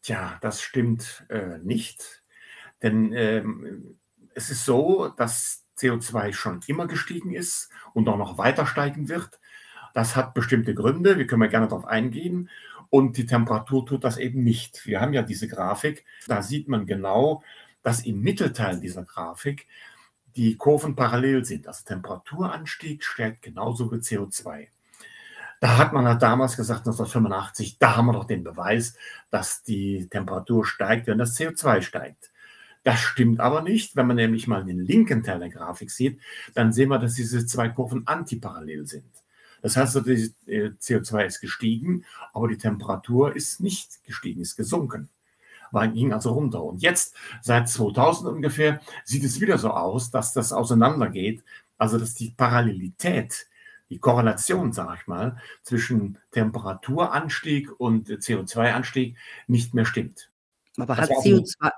Tja, 0.00 0.38
das 0.40 0.62
stimmt, 0.62 1.26
äh, 1.28 1.58
nicht. 1.58 2.24
Denn, 2.82 3.12
ähm, 3.12 3.98
es 4.34 4.48
ist 4.50 4.64
so, 4.64 5.08
dass 5.08 5.66
CO2 5.78 6.32
schon 6.32 6.60
immer 6.66 6.86
gestiegen 6.86 7.34
ist 7.34 7.70
und 7.92 8.08
auch 8.08 8.16
noch 8.16 8.38
weiter 8.38 8.66
steigen 8.66 9.08
wird. 9.10 9.38
Das 9.92 10.16
hat 10.16 10.34
bestimmte 10.34 10.74
Gründe, 10.74 11.18
wir 11.18 11.26
können 11.26 11.42
ja 11.42 11.48
gerne 11.48 11.68
darauf 11.68 11.86
eingehen. 11.86 12.50
Und 12.94 13.16
die 13.16 13.26
Temperatur 13.26 13.84
tut 13.84 14.04
das 14.04 14.18
eben 14.18 14.44
nicht. 14.44 14.86
Wir 14.86 15.00
haben 15.00 15.12
ja 15.14 15.22
diese 15.22 15.48
Grafik, 15.48 16.04
da 16.28 16.42
sieht 16.42 16.68
man 16.68 16.86
genau, 16.86 17.42
dass 17.82 18.06
im 18.06 18.20
Mittelteil 18.20 18.78
dieser 18.78 19.02
Grafik 19.02 19.66
die 20.36 20.56
Kurven 20.56 20.94
parallel 20.94 21.44
sind. 21.44 21.66
Also 21.66 21.84
Temperaturanstieg 21.84 23.02
steigt 23.02 23.42
genauso 23.42 23.90
wie 23.90 23.96
CO2. 23.96 24.68
Da 25.60 25.76
hat 25.76 25.92
man 25.92 26.06
halt 26.06 26.22
damals 26.22 26.56
gesagt, 26.56 26.86
1985, 26.86 27.80
da 27.80 27.96
haben 27.96 28.06
wir 28.06 28.12
doch 28.12 28.28
den 28.28 28.44
Beweis, 28.44 28.96
dass 29.28 29.64
die 29.64 30.06
Temperatur 30.08 30.64
steigt, 30.64 31.08
wenn 31.08 31.18
das 31.18 31.36
CO2 31.36 31.82
steigt. 31.82 32.30
Das 32.84 33.00
stimmt 33.00 33.40
aber 33.40 33.62
nicht. 33.62 33.96
Wenn 33.96 34.06
man 34.06 34.14
nämlich 34.14 34.46
mal 34.46 34.64
den 34.64 34.78
linken 34.78 35.24
Teil 35.24 35.40
der 35.40 35.48
Grafik 35.48 35.90
sieht, 35.90 36.20
dann 36.54 36.72
sehen 36.72 36.90
wir, 36.90 37.00
dass 37.00 37.14
diese 37.14 37.44
zwei 37.44 37.70
Kurven 37.70 38.06
antiparallel 38.06 38.86
sind. 38.86 39.23
Das 39.64 39.78
heißt, 39.78 39.96
das 39.96 40.06
äh, 40.06 40.72
CO2 40.78 41.24
ist 41.24 41.40
gestiegen, 41.40 42.04
aber 42.34 42.48
die 42.48 42.58
Temperatur 42.58 43.34
ist 43.34 43.60
nicht 43.60 44.04
gestiegen, 44.04 44.42
ist 44.42 44.56
gesunken. 44.56 45.08
War, 45.70 45.88
ging 45.88 46.12
also 46.12 46.32
runter. 46.32 46.62
Und 46.62 46.82
jetzt, 46.82 47.16
seit 47.40 47.70
2000 47.70 48.28
ungefähr, 48.30 48.82
sieht 49.06 49.24
es 49.24 49.40
wieder 49.40 49.56
so 49.56 49.70
aus, 49.70 50.10
dass 50.10 50.34
das 50.34 50.52
auseinandergeht. 50.52 51.42
Also, 51.78 51.96
dass 51.96 52.12
die 52.12 52.34
Parallelität, 52.36 53.46
die 53.88 53.98
Korrelation, 53.98 54.74
sage 54.74 54.98
ich 55.00 55.06
mal, 55.06 55.38
zwischen 55.62 56.18
Temperaturanstieg 56.32 57.72
und 57.80 58.10
CO2-Anstieg 58.10 59.16
nicht 59.46 59.72
mehr 59.72 59.86
stimmt. 59.86 60.30
Aber 60.76 60.94
hat 60.98 61.08
CO2, 61.08 61.70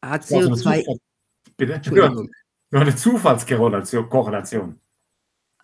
hat 0.00 0.22
CO2 0.22 1.00
Bitte? 1.56 1.72
Entschuldigung. 1.74 2.30
Nur 2.70 2.82
eine 2.82 2.94
Zufallskorrelation. 2.94 4.80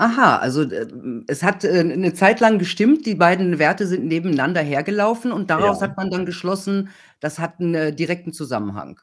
Aha, 0.01 0.37
also 0.39 0.63
äh, 0.63 0.87
es 1.27 1.43
hat 1.43 1.65
äh, 1.65 1.83
'ne 1.83 2.13
Zeit 2.13 2.41
lang 2.41 2.59
gestimmt, 2.59 3.07
die 3.07 3.15
beiden 3.15 3.59
Werte 3.59 3.87
sind 3.87 4.05
nebeneinander 4.05 4.61
hergelaufen 4.61 5.33
und 5.33 5.49
daraus 5.49 5.81
Ja. 5.81 5.81
hat 5.81 5.97
man 5.97 6.11
dann 6.11 6.27
geschlossen, 6.27 6.91
das 7.21 7.39
hat 7.39 7.61
'n 7.61 7.75
äh, 7.75 7.93
direkten 7.95 8.33
Zusammenhang. 8.35 9.01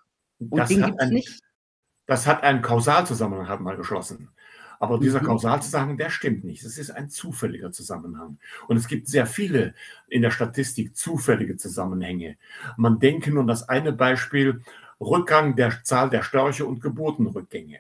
Und 0.50 0.70
Das 0.70 0.70
den 0.70 0.84
hat 0.84 0.92
gibt's 0.92 1.10
ein 1.10 1.10
nicht? 1.10 1.40
das 2.08 2.28
hat 2.28 2.44
einen 2.44 2.62
Kausalzusammenhang 2.62 3.48
hat 3.50 3.62
man 3.62 3.78
geschlossen. 3.78 4.30
Aber 4.80 5.00
dieser 5.00 5.22
Mhm. 5.22 5.24
Kausalzusammenhang, 5.24 5.98
der 5.98 6.10
stimmt 6.12 6.44
nicht. 6.44 6.64
Es 6.66 6.78
ist 6.78 6.92
ein 6.92 7.10
zufälliger 7.10 7.72
Zusammenhang. 7.72 8.40
Und 8.68 8.78
es 8.78 8.88
gibt 8.90 9.08
sehr 9.08 9.28
viele 9.28 9.76
in 10.10 10.22
der 10.24 10.32
Statistik 10.32 10.98
zufällige 10.98 11.58
Zusammenhänge. 11.58 12.38
Man 12.78 13.00
denke 13.00 13.32
nur 13.32 13.42
an 13.42 13.48
das 13.48 13.70
eine 13.70 13.94
Beispiel, 13.94 14.62
Rückgang 15.02 15.56
der 15.56 15.84
Zahl 15.84 16.10
der 16.12 16.24
Störche 16.24 16.66
und 16.66 16.82
Geburtenrückgänge. 16.82 17.80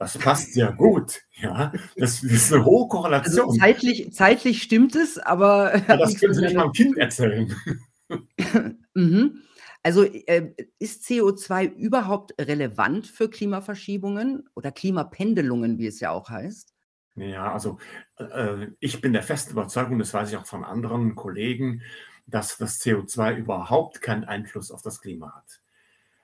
Das 0.00 0.16
passt 0.16 0.52
sehr 0.54 0.72
gut, 0.72 1.22
ja. 1.40 1.72
Das 1.96 2.22
ist 2.22 2.52
'ne 2.52 2.64
hohe 2.64 2.86
Also 2.86 2.88
Korrelation. 2.88 3.58
zeitlich 3.58 4.12
zeitlich 4.12 4.62
stimmt 4.62 4.94
es, 4.94 5.18
aber 5.18 5.72
Ja, 5.88 5.96
das 5.96 6.14
können 6.18 6.34
Sie 6.34 6.42
nicht 6.42 6.56
meinem 6.56 6.72
Kind 6.72 6.96
erzählen. 6.98 7.54
Mhm. 8.94 9.42
Also, 9.82 10.04
äh, 10.04 10.54
ist 10.78 11.04
CO2 11.04 11.64
überhaupt 11.66 12.34
relevant 12.40 13.06
für 13.06 13.30
Klimaverschiebungen 13.30 14.48
oder 14.54 14.72
Klimapendelungen, 14.72 15.78
wie 15.78 15.86
es 15.86 16.00
ja 16.00 16.10
auch 16.10 16.30
heißt? 16.30 16.70
Ja, 17.16 17.52
also, 17.52 17.78
äh, 18.18 18.24
äh, 18.24 18.72
ich 18.80 19.00
bin 19.00 19.12
der 19.12 19.22
festen 19.22 19.52
Überzeugung, 19.52 19.98
das 19.98 20.14
weiß 20.14 20.30
ich 20.30 20.36
auch 20.36 20.46
von 20.46 20.64
anderen 20.64 21.14
Kollegen, 21.16 21.82
dass 22.26 22.56
das 22.58 22.78
CO2 22.78 23.34
überhaupt 23.34 24.00
keinen 24.02 24.24
Einfluss 24.24 24.70
auf 24.70 24.82
das 24.82 25.00
Klima 25.00 25.34
hat. 25.34 25.57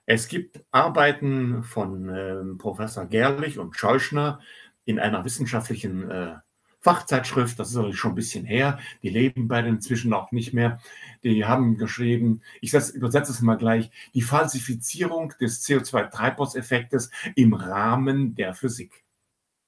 Es 0.09 0.29
gibt 0.29 0.63
Arbeiten 0.71 1.63
von, 1.65 2.11
ähm, 2.15 2.59
Professor 2.59 3.07
Gerlich 3.07 3.59
und 3.59 3.77
Scheuchner 3.77 4.41
in 4.85 4.99
einer 4.99 5.25
wissenschaftlichen, 5.25 6.11
äh, 6.11 6.35
Fachzeitschrift, 6.81 7.59
das 7.59 7.71
ist 7.71 7.77
aber 7.77 7.95
schon 7.95 8.13
'n 8.13 8.15
bisschen 8.15 8.45
her. 8.45 8.79
Die 9.03 9.09
leben 9.09 9.49
beide 9.49 9.69
inzwischen 9.69 10.13
auch 10.13 10.33
nicht 10.33 10.53
mehr. 10.53 10.79
Die 11.23 11.47
haben 11.47 11.79
geschrieben 11.79 12.43
ich 12.61 12.71
setz 12.73 12.91
übersetze 12.91 13.33
es 13.33 13.41
mal 13.41 13.55
gleich: 13.57 13.91
„Die 14.13 14.21
Falsifizierung 14.21 15.33
des 15.41 15.63
CO2-Treibhauseffektes 15.63 17.11
im 17.37 17.55
Rahmen 17.55 18.35
der 18.35 18.53
Physik.“ 18.53 19.03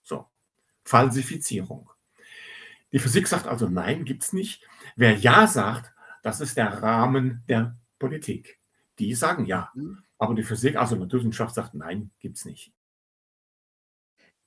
So, 0.03 0.27
Falsifizierung. 0.85 1.91
Die 2.93 2.99
Physik 3.01 3.29
sagt 3.29 3.47
also: 3.49 3.69
„Nein, 3.69 4.05
gibt's 4.05 4.33
nicht.“ 4.33 4.67
Wer 4.97 5.17
ja 5.17 5.47
sagt, 5.47 5.93
das 6.23 6.41
ist 6.41 6.57
der 6.57 6.83
Rahmen 6.83 7.43
der 7.49 7.77
Politik. 7.99 8.59
Die 8.99 9.15
sagen 9.15 9.47
ja. 9.47 9.73
Mhm. 9.75 9.99
Aber 10.19 10.35
die 10.35 10.43
Physik, 10.43 10.77
also 10.77 10.97
Naturwissenschaft 10.97 11.55
sagt: 11.55 11.75
„Nein, 11.75 12.11
gibt's 12.21 12.45
nicht.“ 12.45 12.73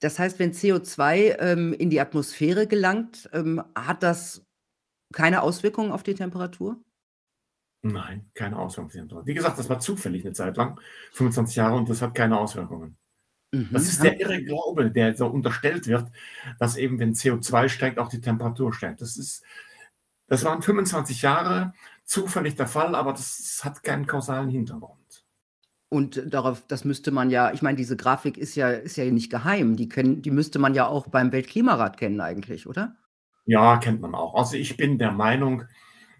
Das 0.01 0.17
heißt, 0.17 0.39
wenn 0.39 0.53
CO2, 0.53 1.35
ähm, 1.39 1.73
in 1.73 1.89
die 1.89 1.99
Atmosphäre 1.99 2.67
gelangt, 2.67 3.29
ähm, 3.33 3.61
hat 3.75 4.01
das 4.03 4.45
keine 5.13 5.41
Auswirkungen 5.43 5.91
auf 5.91 6.03
die 6.03 6.15
Temperatur? 6.15 6.83
Nein, 7.83 8.29
keine 8.33 8.59
Auswirkungen 8.59 8.87
auf 8.87 8.91
die 8.93 8.97
Temperatur. 8.99 9.27
Wie 9.27 9.33
gesagt, 9.33 9.57
das 9.57 9.69
war 9.69 9.79
zufällig 9.79 10.23
'ne 10.25 10.33
Zeit 10.33 10.57
lang, 10.57 10.79
25 11.13 11.55
Jahre 11.55 11.75
und 11.77 11.87
das 11.89 12.01
hat 12.01 12.13
keine 12.13 12.37
Auswirkungen. 12.37 12.97
Das 13.73 13.87
Mhm, 13.87 13.89
ist 13.89 14.03
haben 14.03 14.05
der 14.05 14.19
irre 14.21 14.43
Glaube, 14.43 14.91
der 14.91 15.15
so 15.17 15.27
unterstellt 15.27 15.87
wird, 15.87 16.11
dass 16.59 16.77
eben, 16.77 16.99
wenn 16.99 17.15
CO2 17.15 17.69
steigt, 17.69 17.99
auch 17.99 18.09
die 18.09 18.21
Temperatur 18.21 18.73
steigt. 18.73 19.01
Das 19.01 19.17
ist 19.17 19.43
das 20.27 20.45
waren 20.45 20.61
25 20.63 21.21
Jahre 21.23 21.73
zufällig 22.09 22.55
der 22.55 22.67
Fall, 22.67 22.95
aber 22.95 23.11
das 23.13 23.61
hat 23.63 23.83
keinen 23.83 24.07
kausalen 24.07 24.49
Hintergrund. 24.49 25.25
Und 25.89 26.21
darauf 26.31 26.65
das 26.67 26.85
müsste 26.85 27.11
man 27.11 27.29
ja 27.29 27.51
ich 27.53 27.61
meine, 27.61 27.77
diese 27.77 27.97
Grafik 27.97 28.37
ist 28.37 28.55
ja 28.55 28.69
ist 28.69 28.97
ja 28.97 29.05
nicht 29.05 29.31
geheim. 29.31 29.75
Die 29.75 29.89
können 29.89 30.21
die 30.21 30.31
müsste 30.31 30.59
man 30.59 30.75
ja 30.75 30.87
auch 30.87 31.07
beim 31.07 31.31
Weltklimarat 31.31 31.97
kennen 31.97 32.21
eigentlich, 32.21 32.67
oder? 32.67 32.95
Ja, 33.45 33.77
kennt 33.77 34.01
man 34.01 34.13
auch. 34.13 34.35
Also, 34.35 34.57
ich 34.57 34.77
bin 34.77 34.99
der 34.99 35.11
Meinung, 35.11 35.63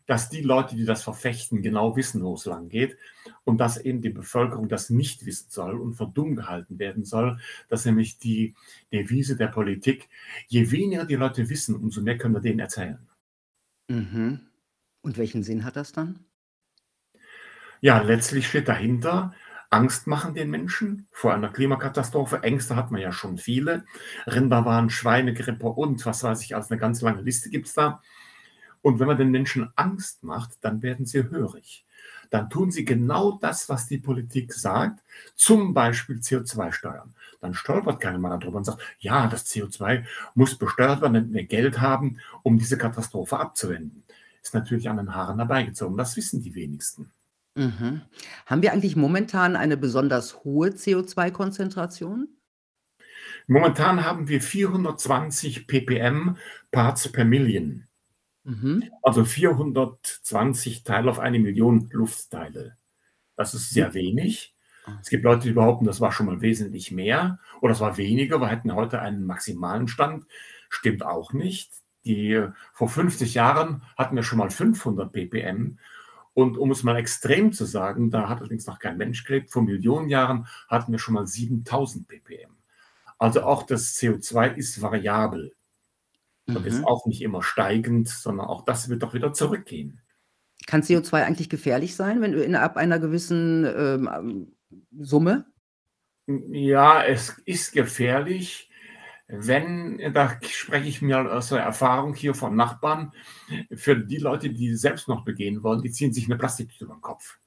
dass 0.08 0.30
die 0.30 0.42
Leute, 0.42 0.76
die 0.76 0.86
das 0.86 1.04
verfechten, 1.04 1.62
genau 1.62 1.96
wissen, 1.96 2.24
wo 2.24 2.34
es 2.34 2.46
langgeht 2.46 2.98
und 3.44 3.60
dass 3.60 3.78
eben 3.78 4.02
die 4.02 4.10
Bevölkerung 4.10 4.68
das 4.68 4.90
nicht 4.90 5.26
wissen 5.28 5.50
soll 5.52 5.80
und 5.80 5.94
für 5.94 6.08
dumm 6.08 6.36
gehalten 6.36 6.80
werden 6.80 7.06
soll. 7.06 7.40
Das 7.68 7.82
ist 7.82 7.86
nämlich 7.86 8.18
die 8.18 8.56
Devise 8.92 9.38
der 9.38 9.50
Politik: 9.50 10.10
Je 10.48 10.72
weniger 10.72 11.06
die 11.06 11.16
Leute 11.16 11.50
wissen, 11.50 11.76
umso 11.76 12.02
mehr 12.02 12.18
können 12.18 12.34
wir 12.34 12.42
denen 12.42 12.60
erzählen. 12.60 13.08
Mhm. 13.90 14.49
Und 15.06 15.18
welchen 15.18 15.44
Sinn 15.44 15.64
hat 15.66 15.76
das 15.76 15.92
dann? 15.94 16.26
Ja, 17.84 18.02
letztlich 18.02 18.48
steht 18.48 18.68
dahinter, 18.68 19.34
Angst 19.70 20.06
machen 20.08 20.34
den 20.34 20.50
Menschen 20.50 21.08
vor 21.12 21.34
einer 21.34 21.50
Klimakatastrophe. 21.50 22.44
Ängste 22.44 22.76
hat 22.76 22.92
man 22.92 23.00
ja 23.02 23.12
schon 23.14 23.38
viele. 23.38 23.86
Rinderwahn, 24.28 24.90
Schweinegrippe 24.90 25.68
und 25.68 26.06
was 26.06 26.24
weiß 26.24 26.44
ich 26.44 26.56
alles, 26.56 26.70
'ne 26.70 26.78
ganz 26.78 27.02
lange 27.02 27.22
Liste 27.22 27.50
gibt's 27.50 27.74
da. 27.74 28.02
Und 28.82 29.00
wenn 29.00 29.08
man 29.08 29.18
den 29.18 29.32
Menschen 29.32 29.70
Angst 29.76 30.24
macht, 30.24 30.52
dann 30.62 30.82
werden 30.84 31.06
sie 31.06 31.24
hörig. 31.30 31.86
Dann 32.32 32.50
tun 32.50 32.72
sie 32.72 32.86
genau 32.86 33.34
das, 33.42 33.70
was 33.70 33.88
die 33.88 34.00
Politik 34.00 34.54
sagt, 34.54 35.02
zum 35.36 35.74
Beispiel 35.74 36.22
CO2-Steuern. 36.22 37.16
Dann 37.42 37.54
stolpert 37.56 38.02
keiner 38.02 38.20
mehr 38.20 38.32
da 38.32 38.38
drüber 38.38 38.58
und 38.60 38.66
sagt: 38.66 38.82
„Ja, 39.00 39.28
das 39.28 39.46
CO2 39.46 40.06
muss 40.36 40.58
besteuert 40.58 41.02
werden, 41.02 41.16
damit 41.16 41.34
wir 41.34 41.46
Geld 41.46 41.82
haben, 41.82 42.20
um 42.44 42.58
diese 42.60 42.78
Katastrophe 42.78 43.40
abzuwenden.“ 43.40 44.04
Ist 44.42 44.54
natürlich 44.54 44.90
an 44.90 44.98
den 44.98 45.14
Haaren 45.16 45.38
herbeigezogen. 45.38 45.98
Das 45.98 46.16
wissen 46.18 46.42
die 46.42 46.56
wenigsten. 46.56 47.12
Mhm. 47.56 48.02
Haben 48.46 48.62
wir 48.62 48.72
eigentlich 48.72 48.96
momentan 48.96 49.56
eine 49.56 49.78
besonders 49.78 50.44
hohe 50.44 50.70
CO2-Konzentration? 50.70 52.30
Momentan 53.48 54.06
haben 54.06 54.28
wir 54.28 54.42
420 54.42 55.68
ppm, 55.68 56.38
Parts 56.72 57.12
per 57.12 57.26
Million. 57.26 57.88
Mhm. 58.44 58.90
Also 59.02 59.26
420 59.26 60.84
Teile 60.84 61.12
auf 61.12 61.20
1.000.000 61.20 61.94
Luftteile. 61.94 62.78
Das 63.36 63.54
ist 63.54 63.72
sehr 63.72 63.94
wenig. 63.94 64.56
Ah. 64.86 64.98
Es 65.02 65.10
gibt 65.10 65.24
Leute, 65.24 65.48
die 65.48 65.54
behaupten, 65.54 65.86
das 65.86 66.02
war 66.02 66.12
schon 66.12 66.26
mal 66.26 66.42
wesentlich 66.42 66.92
mehr 66.92 67.40
oder 67.62 67.74
es 67.74 67.80
war 67.80 67.98
weniger. 67.98 68.40
Wir 68.40 68.48
hätten 68.48 68.74
heute 68.74 69.02
einen 69.02 69.26
maximalen 69.26 69.88
Stand. 69.88 70.26
Stimmt 70.70 71.04
auch 71.04 71.34
nicht. 71.34 71.72
Die 72.10 72.44
vor 72.74 72.90
50 72.90 73.36
Jahren 73.36 73.84
hatten 73.98 74.16
wir 74.16 74.24
schon 74.24 74.40
mal 74.40 74.50
500 74.50 75.12
ppm. 75.12 75.78
Und 76.34 76.58
um 76.58 76.72
es 76.72 76.84
mal 76.84 76.96
extrem 76.98 77.52
zu 77.54 77.66
sagen, 77.66 78.10
da 78.12 78.30
hat 78.30 78.40
übrigens 78.42 78.66
noch 78.66 78.80
kein 78.80 78.98
Mensch 78.98 79.24
gelebt, 79.26 79.52
vor 79.52 79.62
Millionen 79.62 80.10
Jahren 80.10 80.48
hatten 80.68 80.92
wir 80.92 81.00
schon 81.00 81.14
mal 81.14 81.26
7.000 81.28 82.08
ppm. 82.08 82.52
Also 83.20 83.44
auch 83.44 83.64
das 83.64 83.96
CO2 83.96 84.56
ist 84.56 84.82
variabel 84.82 85.54
und 86.48 86.66
ist 86.66 86.80
Mhm. 86.80 86.86
auch 86.86 87.06
nicht 87.06 87.22
immer 87.22 87.44
steigend, 87.44 88.08
sondern 88.10 88.48
auch 88.48 88.64
das 88.66 88.90
wird 88.90 89.04
doch 89.04 89.14
wieder 89.14 89.34
zurückgehen. 89.34 90.02
Kann 90.66 90.82
CO2 90.82 91.24
eigentlich 91.26 91.50
gefährlich 91.50 91.96
sein, 91.96 92.22
wenn 92.22 92.32
du 92.32 92.44
in 92.44 92.56
ab 92.56 92.78
einer 92.78 93.00
gewissen, 93.00 93.66
ähm, 93.66 94.56
Summe? 94.98 95.46
Ja, 96.28 97.04
es 97.04 97.38
ist 97.46 97.74
gefährlich, 97.74 98.69
wenn 99.30 100.00
da 100.14 100.38
spreche 100.44 100.90
ich 100.90 101.02
mir 101.02 101.32
aus 101.34 101.50
der 101.50 101.60
Erfahrung 101.60 102.16
hier 102.16 102.34
von 102.36 102.56
Nachbarn. 102.56 103.14
Für 103.76 103.96
die 103.98 104.18
Leute, 104.18 104.50
die 104.52 104.76
Selbstmord 104.76 105.26
begehen 105.26 105.64
wollen, 105.64 105.82
die 105.84 105.92
ziehen 105.92 106.14
sich 106.14 106.28
'ne 106.28 106.38
Plastiktüte 106.38 106.86
über 106.86 106.96
'n 106.96 107.02
Kopf. 107.02 107.40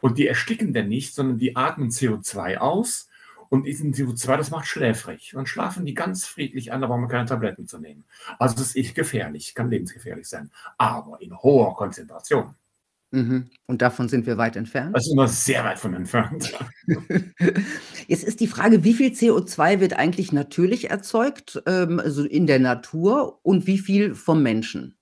Und 0.00 0.18
die 0.18 0.28
ersticken 0.28 0.74
dann 0.74 0.88
nicht, 0.88 1.14
sondern 1.14 1.38
die 1.38 1.56
atmen 1.56 1.90
CO2 1.90 2.58
aus 2.58 3.08
und 3.50 3.64
diesen 3.66 3.94
CO2, 3.94 4.36
das 4.38 4.50
macht 4.50 4.66
schläfrig. 4.68 5.32
Dann 5.34 5.46
schlafen 5.46 5.86
die 5.86 5.94
ganz 5.94 6.26
friedlich 6.26 6.72
ein, 6.72 6.80
da 6.82 6.88
braucht 6.88 7.00
man 7.00 7.10
keine 7.10 7.26
Tabletten 7.28 7.66
zu 7.68 7.78
nehmen. 7.78 8.04
Also, 8.38 8.62
es 8.62 8.76
ist 8.76 8.94
gefährlich, 8.96 9.54
kann 9.54 9.70
lebensgefährlich 9.70 10.28
sein, 10.28 10.50
aber 10.78 11.20
in 11.22 11.36
hoher 11.38 11.76
Konzentration. 11.76 12.54
Mhm. 13.14 13.50
Und 13.66 13.80
davon 13.80 14.08
sind 14.08 14.26
wir 14.26 14.38
weit 14.38 14.56
entfernt? 14.56 14.94
Da 14.96 15.00
sind 15.00 15.16
wir 15.16 15.28
sehr 15.28 15.64
weit 15.64 15.78
von 15.78 15.94
entfernt. 15.94 16.52
Jetzt 18.08 18.24
ist 18.24 18.40
die 18.40 18.48
Frage, 18.48 18.82
wie 18.82 18.92
viel 18.92 19.12
CO2 19.12 19.78
wird 19.78 19.92
eigentlich 19.94 20.32
natürlich 20.32 20.90
erzeugt, 20.90 21.62
also 21.66 22.24
in 22.24 22.46
der 22.46 22.58
Natur 22.58 23.38
und 23.42 23.66
wie 23.68 23.78
viel 23.78 24.14
vom 24.14 24.42
Menschen? 24.42 24.96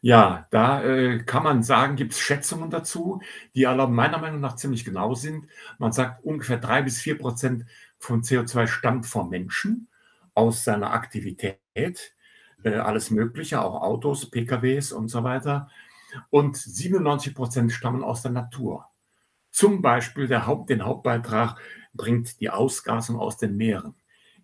Ja, 0.00 0.46
da, 0.50 0.84
äh, 0.84 1.24
kann 1.24 1.42
man 1.42 1.62
sagen 1.62 1.96
gibt's 1.96 2.20
Schätzungen 2.20 2.70
dazu, 2.70 3.20
die 3.54 3.66
aber 3.66 3.88
meiner 3.88 4.18
Meinung 4.18 4.40
nach 4.40 4.56
ziemlich 4.56 4.84
genau 4.84 5.14
sind. 5.14 5.46
Man 5.78 5.92
sagt, 5.92 6.24
ungefähr 6.24 6.58
3 6.58 6.82
bis 6.82 7.00
4% 7.00 7.64
von 7.98 8.22
CO2 8.22 8.66
stammt 8.66 9.06
vom 9.06 9.30
Menschen 9.30 9.88
aus 10.34 10.64
seiner 10.64 10.92
Aktivität, 10.92 11.58
äh, 12.62 12.74
alles 12.74 13.10
Mögliche, 13.10 13.60
auch 13.60 13.82
Autos, 13.82 14.30
PKWs 14.30 14.92
und 14.92 15.08
so 15.08 15.24
weiter. 15.24 15.68
Und 16.30 16.56
97% 16.56 17.70
stammen 17.70 18.04
aus 18.04 18.22
der 18.22 18.32
Natur. 18.32 18.86
Zum 19.50 19.80
Beispiel 19.82 20.28
der 20.28 20.46
Haupt 20.46 20.70
den 20.70 20.84
Hauptbeitrag 20.84 21.58
bringt 21.94 22.40
die 22.40 22.50
Ausgasung 22.50 23.18
aus 23.18 23.38
den 23.38 23.56
Meeren. 23.56 23.94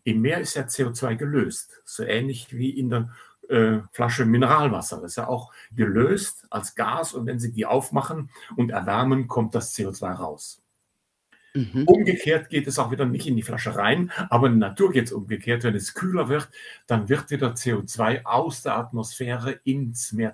Im 0.05 0.21
Meer 0.21 0.41
ist 0.41 0.55
ja 0.55 0.63
CO2 0.63 1.17
gelöst, 1.17 1.83
so 1.85 2.03
ähnlich 2.03 2.57
wie 2.57 2.71
in 2.71 2.91
der 2.91 3.11
äh, 3.49 3.81
Flasche 3.93 4.25
Mineralwasser. 4.25 5.01
Das 5.01 5.13
ist 5.13 5.17
ja 5.17 5.29
auch 5.29 5.53
gelöst 5.71 6.47
als 6.51 6.75
Gas 6.75 7.13
und 7.13 7.27
wenn 7.27 7.39
Sie 7.39 7.53
die 7.53 7.67
aufmachen 7.67 8.31
und 8.57 8.71
erwärmen, 8.71 9.29
kommt 9.29 9.55
das 9.55 9.75
CO2 9.77 10.13
raus. 10.13 10.63
Mhm. 11.55 11.85
Umgekehrt 11.87 12.49
geht 12.49 12.67
es 12.67 12.79
auch 12.79 12.91
wieder 12.91 13.05
nicht 13.05 13.27
in 13.27 13.37
die 13.37 13.43
Flasche 13.43 13.77
rein, 13.77 14.11
aber 14.31 14.47
in 14.47 14.59
der 14.59 14.71
Natur 14.71 14.91
geht 14.91 15.07
es 15.07 15.13
umgekehrt. 15.13 15.65
Wenn 15.65 15.75
es 15.75 15.95
kühler 15.95 16.29
wird, 16.29 16.49
dann 16.87 17.09
wird 17.09 17.31
wieder 17.31 17.53
CO2 17.53 18.25
aus 18.25 18.63
der 18.63 18.79
Atmosphäre 18.79 19.61
ins 19.65 20.13
Meer 20.13 20.33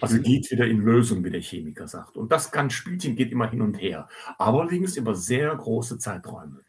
Also 0.00 0.16
Mhm. 0.16 0.22
geht 0.22 0.50
wieder 0.50 0.66
in 0.66 0.80
Lösung, 0.80 1.24
wie 1.24 1.30
der 1.30 1.40
Chemiker 1.40 1.88
sagt. 1.88 2.16
Und 2.16 2.32
das 2.32 2.50
kann 2.52 2.70
Spielchen 2.70 3.16
geht 3.16 3.32
immer 3.32 3.50
hin 3.50 3.62
und 3.62 3.74
her, 3.74 4.08
allerdings 4.38 4.96
über 4.96 5.14
sehr 5.14 5.54
große 5.56 5.98
Zeiträume. 5.98 6.60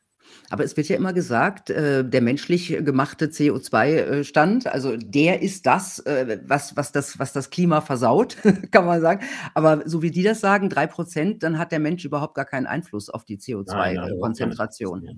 Aber 0.49 0.63
es 0.63 0.77
wird 0.77 0.87
ja 0.87 0.95
immer 0.95 1.13
gesagt, 1.13 1.69
äh, 1.69 2.07
der 2.07 2.21
menschlich 2.21 2.67
gemachte 2.85 3.27
CO2, 3.31 3.95
äh, 3.97 4.23
Stand, 4.23 4.67
also 4.67 4.95
der 4.97 5.41
ist 5.41 5.65
das, 5.65 5.99
äh, 5.99 6.39
was 6.45 6.75
was 6.77 6.91
das 6.91 7.19
was 7.19 7.33
das 7.33 7.49
Klima 7.49 7.81
versaut, 7.81 8.37
kann 8.71 8.85
man 8.85 9.01
sagen. 9.01 9.25
Aber 9.53 9.87
so 9.89 10.01
wie 10.01 10.11
die 10.11 10.23
das 10.23 10.39
sagen, 10.41 10.69
3% 10.69 11.43
dann 11.43 11.57
hat 11.57 11.71
der 11.71 11.79
Mensch 11.79 12.05
überhaupt 12.05 12.35
gar 12.35 12.45
keinen 12.45 12.65
Einfluss 12.67 13.09
auf 13.09 13.25
die 13.25 13.37
Nein, 13.65 13.65
CO2, 13.65 13.95
nein, 13.95 14.11
äh, 14.11 14.15
überhaupt 14.15 14.37
keine 14.37 14.59
Konzentration. 14.59 15.01
mehr. 15.01 15.15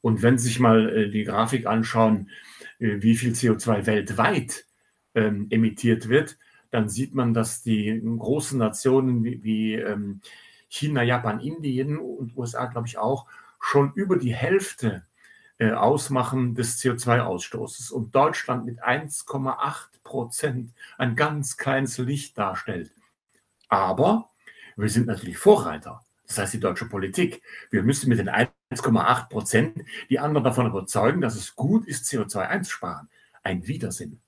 Und 0.00 0.22
wenn 0.22 0.36
Sie 0.38 0.48
sich 0.48 0.60
mal, 0.60 0.88
äh, 0.90 1.10
die 1.10 1.24
Grafik 1.24 1.66
anschauen, 1.66 2.30
wie 2.78 3.16
viel 3.16 3.32
CO2 3.34 3.86
weltweit, 3.86 4.66
ähm, 5.14 5.46
emittiert 5.50 6.08
wird, 6.08 6.38
dann 6.70 6.88
sieht 6.88 7.14
man, 7.14 7.34
dass 7.34 7.62
die 7.62 8.00
großen 8.18 8.58
Nationen 8.58 9.24
wie 9.24 9.42
wie, 9.44 9.74
ähm, 9.74 10.20
China, 10.68 11.02
Japan, 11.02 11.40
Indien 11.40 11.98
und 11.98 12.36
USA, 12.36 12.64
glaube 12.66 12.88
ich 12.88 12.96
auch, 12.96 13.26
schon 13.60 13.92
über 13.94 14.16
die 14.16 14.34
Hälfte, 14.34 15.04
äh, 15.58 15.72
ausmachen 15.72 16.54
des 16.54 16.82
CO2-Ausstoßes 16.82 17.92
und 17.92 18.14
Deutschland 18.14 18.64
mit 18.64 18.82
1,8% 18.82 20.70
ein 20.96 21.14
ganz 21.14 21.58
kleines 21.58 21.98
Licht 21.98 22.38
darstellt. 22.38 22.90
Aber 23.68 24.30
wir 24.76 24.88
sind 24.88 25.06
natürlich 25.06 25.36
Vorreiter. 25.36 26.00
Das 26.26 26.38
heißt, 26.38 26.54
die 26.54 26.60
deutsche 26.60 26.86
Politik. 26.86 27.42
Wir 27.70 27.82
müssen 27.82 28.08
mit 28.08 28.18
den 28.18 28.30
1,8% 28.30 29.84
die 30.08 30.18
anderen 30.18 30.44
davon 30.44 30.66
überzeugen, 30.66 31.20
dass 31.20 31.36
es 31.36 31.54
gut 31.54 31.86
ist, 31.86 32.06
CO2 32.06 32.38
einzusparen. 32.48 33.10
Ein 33.42 33.66
Widersinn. 33.66 34.21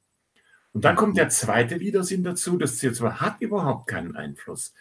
Und 0.75 0.85
dann 0.85 0.97
kommt 0.97 1.17
der 1.17 1.29
zweite 1.29 1.81
Widersinn 1.81 2.25
dazu. 2.25 2.59
Das 2.59 2.83
CO2 2.83 3.21
hat 3.21 3.41
überhaupt 3.41 3.87
keinen 3.87 4.17
Einfluss 4.17 4.75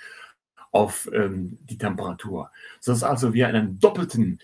auf, 0.72 1.08
ähm, 1.14 1.60
die 1.62 1.78
Temperatur, 1.78 2.52
sodass 2.80 3.04
also 3.04 3.34
wir 3.34 3.48
einen 3.48 3.80
doppelten, 3.80 4.40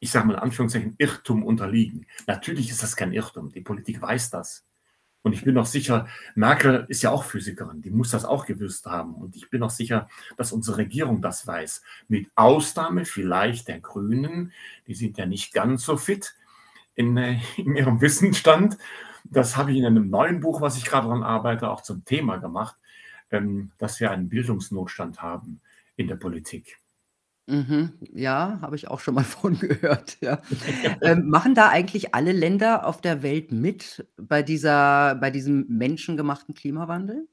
ich 0.00 0.10
sage 0.10 0.26
mal 0.26 0.34
in 0.34 0.40
Anführungszeichen, 0.40 0.94
Irrtum 0.98 1.42
unterliegen. 1.42 2.06
Natürlich 2.26 2.70
ist 2.70 2.82
das 2.82 2.94
kein 2.94 3.14
Irrtum. 3.14 3.50
Die 3.50 3.62
Politik 3.62 4.02
weiß 4.02 4.28
das. 4.30 4.66
Und 5.22 5.32
ich 5.32 5.42
bin 5.42 5.56
auch 5.58 5.66
sicher, 5.66 6.06
Merkel 6.36 6.84
ist 6.88 7.02
ja 7.02 7.10
auch 7.10 7.24
Physikerin, 7.24 7.82
die 7.82 7.90
muss 7.90 8.10
das 8.10 8.24
auch 8.24 8.46
gewusst 8.46 8.86
haben. 8.86 9.14
Und 9.14 9.34
ich 9.34 9.50
bin 9.50 9.62
auch 9.62 9.70
sicher, 9.70 10.08
dass 10.36 10.52
unsere 10.52 10.76
Regierung 10.76 11.22
das 11.22 11.46
weiß. 11.46 11.82
Mit 12.06 12.28
Ausnahme 12.36 13.06
vielleicht 13.06 13.66
der 13.66 13.80
Grünen, 13.80 14.52
die 14.86 14.94
sind 14.94 15.16
ja 15.16 15.26
nicht 15.26 15.54
ganz 15.54 15.84
so 15.84 15.96
fit 15.96 16.36
in, 16.94 17.16
äh, 17.16 17.38
in 17.56 17.74
ihrem 17.74 18.02
Wissensstand. 18.02 18.76
Das 19.30 19.56
habe 19.56 19.72
ich 19.72 19.78
in 19.78 19.86
einem 19.86 20.10
neuen 20.10 20.40
Buch, 20.40 20.60
was 20.60 20.76
ich 20.76 20.84
gerade 20.84 21.06
daran 21.06 21.22
arbeite, 21.22 21.70
auch 21.70 21.82
zum 21.82 22.04
Thema 22.04 22.38
gemacht, 22.38 22.76
ähm, 23.30 23.72
dass 23.78 24.00
wir 24.00 24.10
einen 24.10 24.28
Bildungsnotstand 24.28 25.22
haben 25.22 25.60
in 25.96 26.08
der 26.08 26.16
Politik. 26.16 26.78
Mhm. 27.46 27.92
Ja, 28.12 28.58
habe 28.60 28.74
ich 28.76 28.88
auch 28.88 29.00
schon 29.00 29.14
mal 29.14 29.24
von 29.24 29.58
gehört, 29.58 30.18
ja. 30.20 30.40
Ähm, 31.00 31.28
machen 31.28 31.54
da 31.54 31.68
eigentlich 31.68 32.14
alle 32.14 32.32
Länder 32.32 32.86
auf 32.86 33.00
der 33.00 33.22
Welt 33.22 33.52
mit 33.52 34.06
bei 34.16 34.42
dieser 34.42 35.14
bei 35.14 35.30
diesem 35.30 35.66
menschengemachten 35.68 36.54
Klimawandel? 36.54 37.28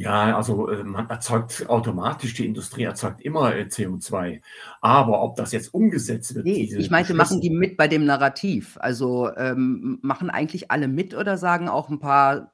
Ja, 0.00 0.36
also, 0.36 0.68
äh, 0.68 0.84
man 0.84 1.10
erzeugt 1.10 1.68
automatisch 1.68 2.34
die 2.34 2.46
Industrie 2.46 2.84
erzeugt 2.84 3.20
immer, 3.20 3.52
äh, 3.56 3.68
CO2. 3.68 4.40
Aber 4.80 5.20
ob 5.22 5.34
das 5.34 5.50
jetzt 5.50 5.74
umgesetzt 5.74 6.36
wird, 6.36 6.46
Ne, 6.46 6.54
diese 6.56 6.76
ich 6.76 6.90
meinte, 6.90 7.14
machen 7.14 7.40
Beschlüsse 7.40 7.40
die 7.40 7.50
mit 7.50 7.76
bei 7.76 7.88
dem 7.88 8.04
Narrativ? 8.04 8.76
Also, 8.80 9.34
ähm, 9.36 9.98
machen 10.02 10.30
eigentlich 10.30 10.70
alle 10.70 10.86
mit 10.88 11.14
oder 11.14 11.36
sagen 11.36 11.68
auch 11.68 11.90
'n 11.90 11.98
paar: 11.98 12.52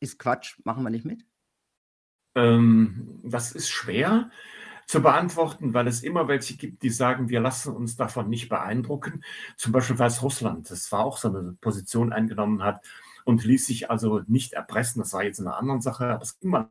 „Ist 0.00 0.18
Quatsch, 0.20 0.58
machen 0.64 0.84
wir 0.84 0.90
nicht 0.90 1.04
mit?“ 1.04 1.24
Ähm, 2.36 3.20
das 3.24 3.52
ist 3.52 3.70
schwer 3.70 4.30
zu 4.86 5.02
beantworten, 5.02 5.72
weil 5.74 5.86
es 5.88 6.02
immer 6.02 6.28
welche 6.28 6.56
gibt, 6.56 6.82
die 6.82 6.90
sagen: 6.90 7.28
„Wir 7.28 7.40
lassen 7.40 7.74
uns 7.74 7.96
davon 7.96 8.28
nicht 8.28 8.48
beeindrucken.“ 8.48 9.24
Zum 9.56 9.72
Beispiel 9.72 9.98
Weißrussland, 9.98 10.70
das 10.70 10.90
war 10.92 11.04
auch 11.04 11.16
so 11.18 11.28
'ne 11.30 11.56
Position 11.60 12.12
eingenommen 12.12 12.62
hat 12.62 12.84
und 13.24 13.44
ließ 13.44 13.66
sich 13.66 13.90
also 13.90 14.22
nicht 14.26 14.52
erpressen. 14.54 15.00
Das 15.02 15.12
war 15.14 15.24
jetzt 15.24 15.38
in 15.38 15.46
'ner 15.46 15.56
anderen 15.58 15.80
Sache, 15.80 16.06
aber 16.06 16.22
es 16.22 16.34
gibt 16.34 16.44
immer 16.44 16.70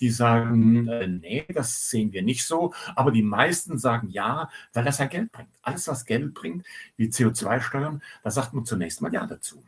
die 0.00 0.10
sagen: 0.10 0.88
„Äh, 0.88 1.06
ne, 1.08 1.46
das 1.54 1.90
sehen 1.90 2.12
wir 2.12 2.22
nicht 2.22 2.46
so.“ 2.46 2.72
Aber 2.96 3.10
die 3.12 3.22
meisten 3.22 3.78
sagen 3.78 4.08
ja, 4.10 4.50
weil 4.72 4.84
das 4.84 4.98
ja 4.98 5.06
Geld 5.06 5.32
bringt. 5.32 5.50
Alles, 5.62 5.88
was 5.88 6.04
Geld 6.06 6.34
bringt, 6.34 6.66
wie 6.96 7.10
CO2-Steuern, 7.10 8.02
da 8.24 8.30
sagt 8.30 8.54
man 8.54 8.64
zunächst 8.66 9.00
mal 9.02 9.12
ja 9.12 9.26
dazu. 9.26 9.62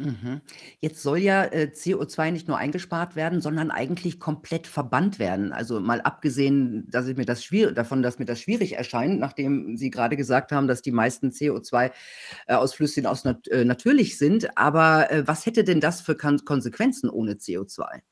Mhm. 0.00 0.42
Jetzt 0.80 1.02
soll 1.02 1.18
ja, 1.18 1.44
äh, 1.44 1.72
CO2 1.74 2.30
nicht 2.30 2.46
nur 2.46 2.56
eingespart 2.56 3.16
werden, 3.16 3.40
sondern 3.40 3.72
eigentlich 3.72 4.20
komplett 4.20 4.68
verbannt 4.68 5.18
werden. 5.18 5.52
Also, 5.52 5.80
mal 5.80 6.00
abgesehen, 6.00 6.88
dass 6.88 7.08
ich 7.08 7.16
mir 7.16 7.24
das 7.24 7.42
schwier 7.42 7.72
davon, 7.72 8.00
dass 8.00 8.20
mir 8.20 8.24
das 8.24 8.40
schwierig 8.40 8.76
erscheint, 8.76 9.18
nachdem 9.18 9.76
Sie 9.76 9.90
grade 9.90 10.16
gesagt 10.16 10.52
haben, 10.52 10.68
dass 10.68 10.82
die 10.82 10.92
meisten 10.92 11.30
CO2, 11.30 11.90
äh, 12.46 12.54
aus 12.54 12.78
nat 13.24 13.48
äh, 13.48 13.64
natürlich 13.64 14.18
sind. 14.18 14.56
Aber, 14.56 15.10
äh, 15.10 15.26
was 15.26 15.46
hätte 15.46 15.64
denn 15.64 15.80
das 15.80 16.00
für 16.00 16.16
Kan 16.16 16.44
Konsequenzen 16.44 17.10
ohne 17.10 17.32
CO2? 17.34 18.02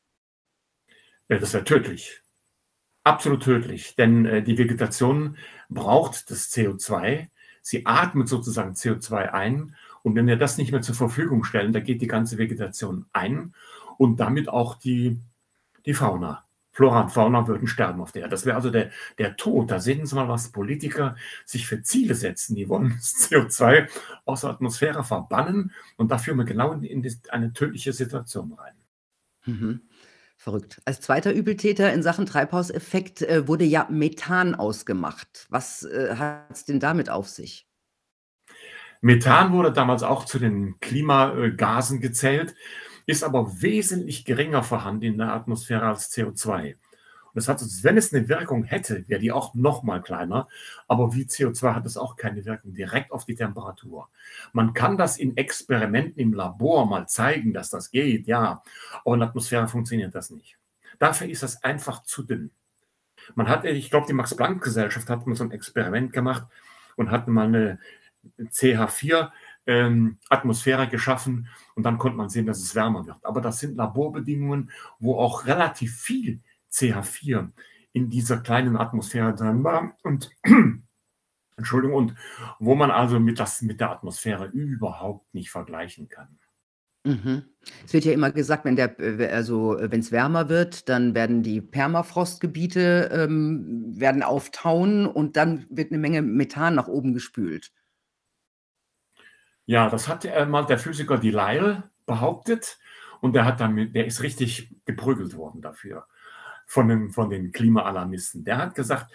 Ja, 1.28 1.38
das 1.38 1.52
wäre 1.54 1.62
tödlich. 1.64 2.20
Absolut 3.04 3.44
tödlich, 3.44 3.94
denn, 3.94 4.26
äh, 4.26 4.42
die 4.42 4.58
Vegetation 4.58 5.36
braucht 5.68 6.32
das 6.32 6.50
CO2. 6.50 7.28
Sie 7.62 7.86
atmet 7.86 8.28
sozusagen 8.28 8.74
CO2 8.74 9.32
ein 9.32 9.76
und 10.06 10.14
wenn 10.14 10.28
wir 10.28 10.36
das 10.36 10.56
nicht 10.56 10.70
mehr 10.70 10.82
zur 10.82 10.94
Verfügung 10.94 11.42
stellen, 11.42 11.72
da 11.72 11.80
geht 11.80 12.00
die 12.00 12.06
ganze 12.06 12.38
Vegetation 12.38 13.06
ein 13.12 13.56
und 13.98 14.20
damit 14.20 14.48
auch 14.48 14.76
die 14.76 15.20
die 15.84 15.94
Fauna. 15.94 16.44
Flora 16.70 17.00
und 17.00 17.10
Fauna 17.10 17.48
würden 17.48 17.66
sterben 17.66 18.00
auf 18.00 18.12
der 18.12 18.22
Erde. 18.22 18.30
Das 18.30 18.46
wäre 18.46 18.54
also 18.54 18.70
der 18.70 18.92
der 19.18 19.34
Tod. 19.34 19.68
Da 19.68 19.80
sehen 19.80 20.06
Sie 20.06 20.14
mal, 20.14 20.28
was 20.28 20.52
Politiker 20.52 21.16
sich 21.44 21.66
für 21.66 21.82
Ziele 21.82 22.14
setzen. 22.14 22.54
Die 22.54 22.68
wollen 22.68 22.90
das 22.96 23.16
CO2 23.32 23.88
aus 24.24 24.42
der 24.42 24.50
Atmosphäre 24.50 25.02
verbannen 25.02 25.72
und 25.96 26.12
da 26.12 26.18
führen 26.18 26.38
wir 26.38 26.44
genau 26.44 26.70
in 26.70 27.02
dis 27.02 27.28
eine 27.30 27.52
tödliche 27.52 27.92
Situation 27.92 28.52
rein. 28.52 28.74
Mhm. 29.44 29.80
Verrückt. 30.36 30.80
Als 30.84 31.00
2. 31.00 31.32
Übeltäter 31.32 31.92
in 31.92 32.04
Sachen 32.04 32.26
Treibhauseffekt, 32.26 33.22
äh, 33.22 33.48
wurde 33.48 33.64
ja 33.64 33.88
Methan 33.90 34.54
ausgemacht. 34.54 35.48
Was, 35.50 35.82
äh, 35.82 36.14
hat's 36.14 36.64
denn 36.64 36.78
damit 36.78 37.10
auf 37.10 37.28
sich? 37.28 37.65
Methan 39.06 39.52
wurde 39.52 39.72
damals 39.72 40.02
auch 40.02 40.24
zu 40.24 40.40
den 40.40 40.80
Klima 40.80 41.32
äh, 41.36 41.52
Gasen 41.52 42.00
gezählt, 42.00 42.54
ist 43.06 43.22
aber 43.22 43.62
wesentlich 43.62 44.24
geringer 44.24 44.64
vorhanden 44.64 45.04
in 45.04 45.18
der 45.18 45.32
Atmosphäre 45.32 45.86
als 45.86 46.10
CO2. 46.10 46.76
Und 47.26 47.36
das 47.36 47.48
hat 47.48 47.60
wenn 47.84 47.96
es 47.98 48.10
'ne 48.12 48.28
Wirkung 48.28 48.64
hätte, 48.64 49.04
wäre 49.08 49.20
die 49.20 49.30
auch 49.30 49.54
noch 49.54 49.84
mal 49.84 50.02
kleiner, 50.02 50.48
aber 50.88 51.14
wie 51.14 51.26
CO2 51.26 51.74
hat 51.74 51.86
es 51.86 51.96
auch 51.96 52.16
keine 52.16 52.44
Wirkung 52.46 52.74
direkt 52.74 53.12
auf 53.12 53.24
die 53.24 53.36
Temperatur. 53.36 54.08
Man 54.52 54.74
kann 54.74 54.96
das 54.98 55.18
in 55.18 55.36
Experimenten 55.36 56.18
im 56.20 56.32
Labor 56.34 56.86
mal 56.86 57.06
zeigen, 57.06 57.52
dass 57.52 57.70
das 57.70 57.92
geht, 57.92 58.26
ja, 58.26 58.62
aber 59.04 59.14
in 59.14 59.20
der 59.20 59.28
Atmosphäre 59.28 59.68
funktioniert 59.68 60.14
das 60.16 60.30
nicht. 60.30 60.58
Dafür 60.98 61.28
ist 61.28 61.44
das 61.44 61.62
einfach 61.62 62.02
zu 62.04 62.24
dünn. 62.24 62.50
Man 63.36 63.48
hat, 63.48 63.64
ich 63.66 63.90
glaube, 63.90 64.06
die 64.08 64.14
Max-Planck-Gesellschaft 64.14 65.10
hat 65.10 65.26
mal 65.26 65.36
so 65.36 65.44
'n 65.44 65.52
Experiment 65.52 66.12
gemacht 66.12 66.46
und 66.96 67.10
hat 67.12 67.28
mal 67.28 67.48
'ne 67.50 67.78
CH4, 68.38 69.30
ähm, 69.66 70.18
Atmosphäre 70.28 70.88
geschaffen 70.88 71.48
und 71.74 71.82
dann 71.82 71.98
konnte 71.98 72.16
man 72.16 72.28
sehen, 72.28 72.46
dass 72.46 72.60
es 72.60 72.74
wärmer 72.74 73.06
wird. 73.06 73.24
Aber 73.24 73.40
das 73.40 73.58
sind 73.58 73.76
Laborbedingungen, 73.76 74.70
wo 74.98 75.18
auch 75.18 75.46
relativ 75.46 75.96
viel 75.96 76.40
CH4 76.72 77.50
in 77.92 78.10
dieser 78.10 78.38
kleinen 78.38 78.76
Atmosphäre 78.76 79.34
drin 79.34 79.64
war 79.64 79.96
und 80.02 80.30
Entschuldigung, 81.56 81.96
und 81.96 82.14
wo 82.58 82.74
man 82.74 82.90
also 82.90 83.18
mit 83.18 83.40
das 83.40 83.62
mit 83.62 83.80
der 83.80 83.90
Atmosphäre 83.90 84.46
überhaupt 84.46 85.32
nicht 85.34 85.50
vergleichen 85.50 86.08
kann. 86.08 86.38
Mhm. 87.06 87.44
Es 87.84 87.92
wird 87.92 88.04
ja 88.04 88.12
immer 88.12 88.32
gesagt, 88.32 88.64
wenn 88.64 88.76
der 88.76 88.98
äh, 88.98 89.28
also, 89.28 89.78
äh, 89.78 89.90
wenn's 89.90 90.10
wärmer 90.12 90.48
wird, 90.48 90.88
dann 90.88 91.14
werden 91.14 91.42
die 91.42 91.60
Permafrostgebiete, 91.60 93.10
ähm, 93.12 93.94
werden 93.98 94.22
auftauen 94.22 95.06
und 95.06 95.36
dann 95.36 95.66
wird 95.70 95.92
'ne 95.92 95.98
Menge 95.98 96.20
Methan 96.22 96.74
nach 96.74 96.88
oben 96.88 97.14
gespült. 97.14 97.72
Ja, 99.68 99.90
das 99.90 100.06
hat, 100.06 100.24
äh, 100.24 100.46
mal 100.46 100.64
der 100.64 100.78
Physiker 100.78 101.18
Delisle 101.18 101.82
behauptet 102.06 102.78
und 103.20 103.32
der 103.34 103.44
hat 103.44 103.58
damit 103.60 103.96
der 103.96 104.06
ist 104.06 104.22
richtig 104.22 104.70
geprügelt 104.84 105.36
worden 105.36 105.60
dafür 105.60 106.06
von 106.66 106.86
den 106.88 107.10
von 107.10 107.30
den 107.30 107.50
Klimaalarmisten. 107.52 108.44
Der 108.44 108.58
hat 108.58 108.76
gesagt, 108.76 109.12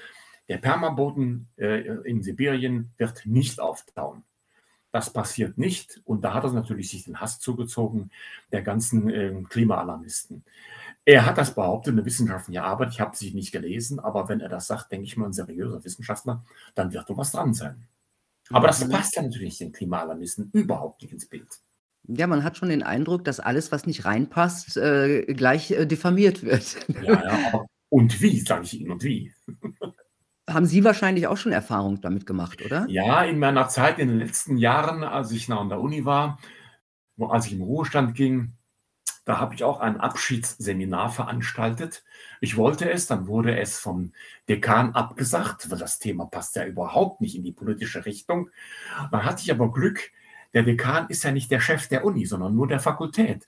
der 0.49 0.57
Permaboden, 0.57 1.47
äh, 1.57 1.79
in 2.03 2.21
Sibirien 2.21 2.91
wird 2.97 3.25
nicht 3.25 3.61
auftauen. 3.61 4.23
Das 4.91 5.13
passiert 5.13 5.57
nicht 5.57 6.01
und 6.05 6.23
da 6.23 6.33
hat 6.35 6.45
er 6.45 6.53
natürlich 6.53 6.89
sich 6.91 7.05
den 7.05 7.21
Hass 7.21 7.39
zugezogen 7.39 8.11
der 8.51 8.61
ganzen, 8.63 9.09
ähm, 9.09 9.49
Klimaalarmisten. 9.49 10.45
Er 11.05 11.25
hat 11.25 11.37
das 11.39 11.55
behauptet, 11.55 11.95
'ne 11.95 12.05
wissenschaftliche 12.05 12.63
Arbeit, 12.63 12.91
ich 12.93 13.01
habe 13.01 13.15
sie 13.17 13.33
nicht 13.33 13.51
gelesen, 13.53 13.99
aber 13.99 14.29
wenn 14.29 14.41
er 14.41 14.49
das 14.49 14.67
sagt, 14.67 14.91
denke 14.91 15.05
ich 15.05 15.17
mal, 15.17 15.27
'n 15.27 15.33
seriöser 15.33 15.83
Wissenschaftler, 15.85 16.45
dann 16.75 16.93
wird 16.93 17.09
da 17.09 17.17
was 17.17 17.31
dran 17.33 17.53
sein. 17.55 17.87
Aber 18.53 18.67
das 18.67 18.85
Mhm. 18.85 18.91
passt 18.91 19.15
ja 19.15 19.21
natürlich 19.21 19.57
den 19.57 19.71
Klimaalarmisten 19.71 20.49
überhaupt 20.53 21.01
nicht 21.01 21.13
ins 21.13 21.27
Bild. 21.27 21.47
Ja, 22.07 22.27
man 22.27 22.43
hat 22.43 22.57
schon 22.57 22.69
den 22.69 22.83
Eindruck, 22.83 23.23
dass 23.25 23.39
alles, 23.39 23.71
was 23.71 23.85
nicht 23.85 24.05
reinpasst, 24.05 24.75
äh, 24.77 25.23
gleich, 25.33 25.71
äh, 25.71 25.85
diffamiert 25.85 26.43
wird. 26.43 26.75
Ja, 27.03 27.23
ja, 27.23 27.39
aber 27.47 27.67
und 27.89 28.21
wie, 28.21 28.39
sage 28.39 28.63
ich 28.63 28.79
Ihnen, 28.79 28.91
und 28.91 29.03
wie. 29.03 29.33
Haben 30.49 30.65
Sie 30.65 30.83
wahrscheinlich 30.83 31.27
auch 31.27 31.37
schon 31.37 31.51
Erfahrung 31.51 32.01
damit 32.01 32.25
gemacht, 32.25 32.61
oder? 32.65 32.85
Ja, 32.89 33.23
in 33.23 33.37
meiner 33.39 33.69
Zeit 33.69 33.99
in 33.99 34.07
den 34.09 34.17
letzten 34.19 34.57
Jahren, 34.57 35.03
als 35.03 35.31
ich 35.31 35.47
noch 35.47 35.61
an 35.61 35.69
der 35.69 35.79
Uni 35.79 36.03
war, 36.03 36.39
wo 37.15 37.27
als 37.27 37.45
ich 37.45 37.53
in 37.53 37.61
Ruhestand 37.61 38.15
ging, 38.15 38.53
da 39.25 39.39
habe 39.39 39.53
ich 39.53 39.63
auch 39.63 39.79
ein 39.79 39.99
Abschiedsseminar 39.99 41.11
veranstaltet. 41.11 42.03
Ich 42.39 42.57
wollte 42.57 42.89
es, 42.89 43.07
dann 43.07 43.27
wurde 43.27 43.59
es 43.59 43.77
vom 43.77 44.13
Dekan 44.49 44.95
abgesagt, 44.95 45.69
weil 45.69 45.77
das 45.77 45.99
Thema 45.99 46.25
passt 46.25 46.55
ja 46.55 46.65
überhaupt 46.65 47.21
nicht 47.21 47.35
in 47.35 47.43
die 47.43 47.51
politische 47.51 48.05
Richtung. 48.05 48.49
Dann 49.11 49.23
hatte 49.23 49.43
ich 49.43 49.51
aber 49.51 49.71
Glück, 49.71 50.11
der 50.53 50.63
Dekan 50.63 51.07
ist 51.09 51.23
ja 51.23 51.31
nicht 51.31 51.51
der 51.51 51.59
Chef 51.59 51.87
der 51.87 52.03
Uni, 52.03 52.25
sondern 52.25 52.55
nur 52.55 52.67
der 52.67 52.79
Fakultät. 52.79 53.47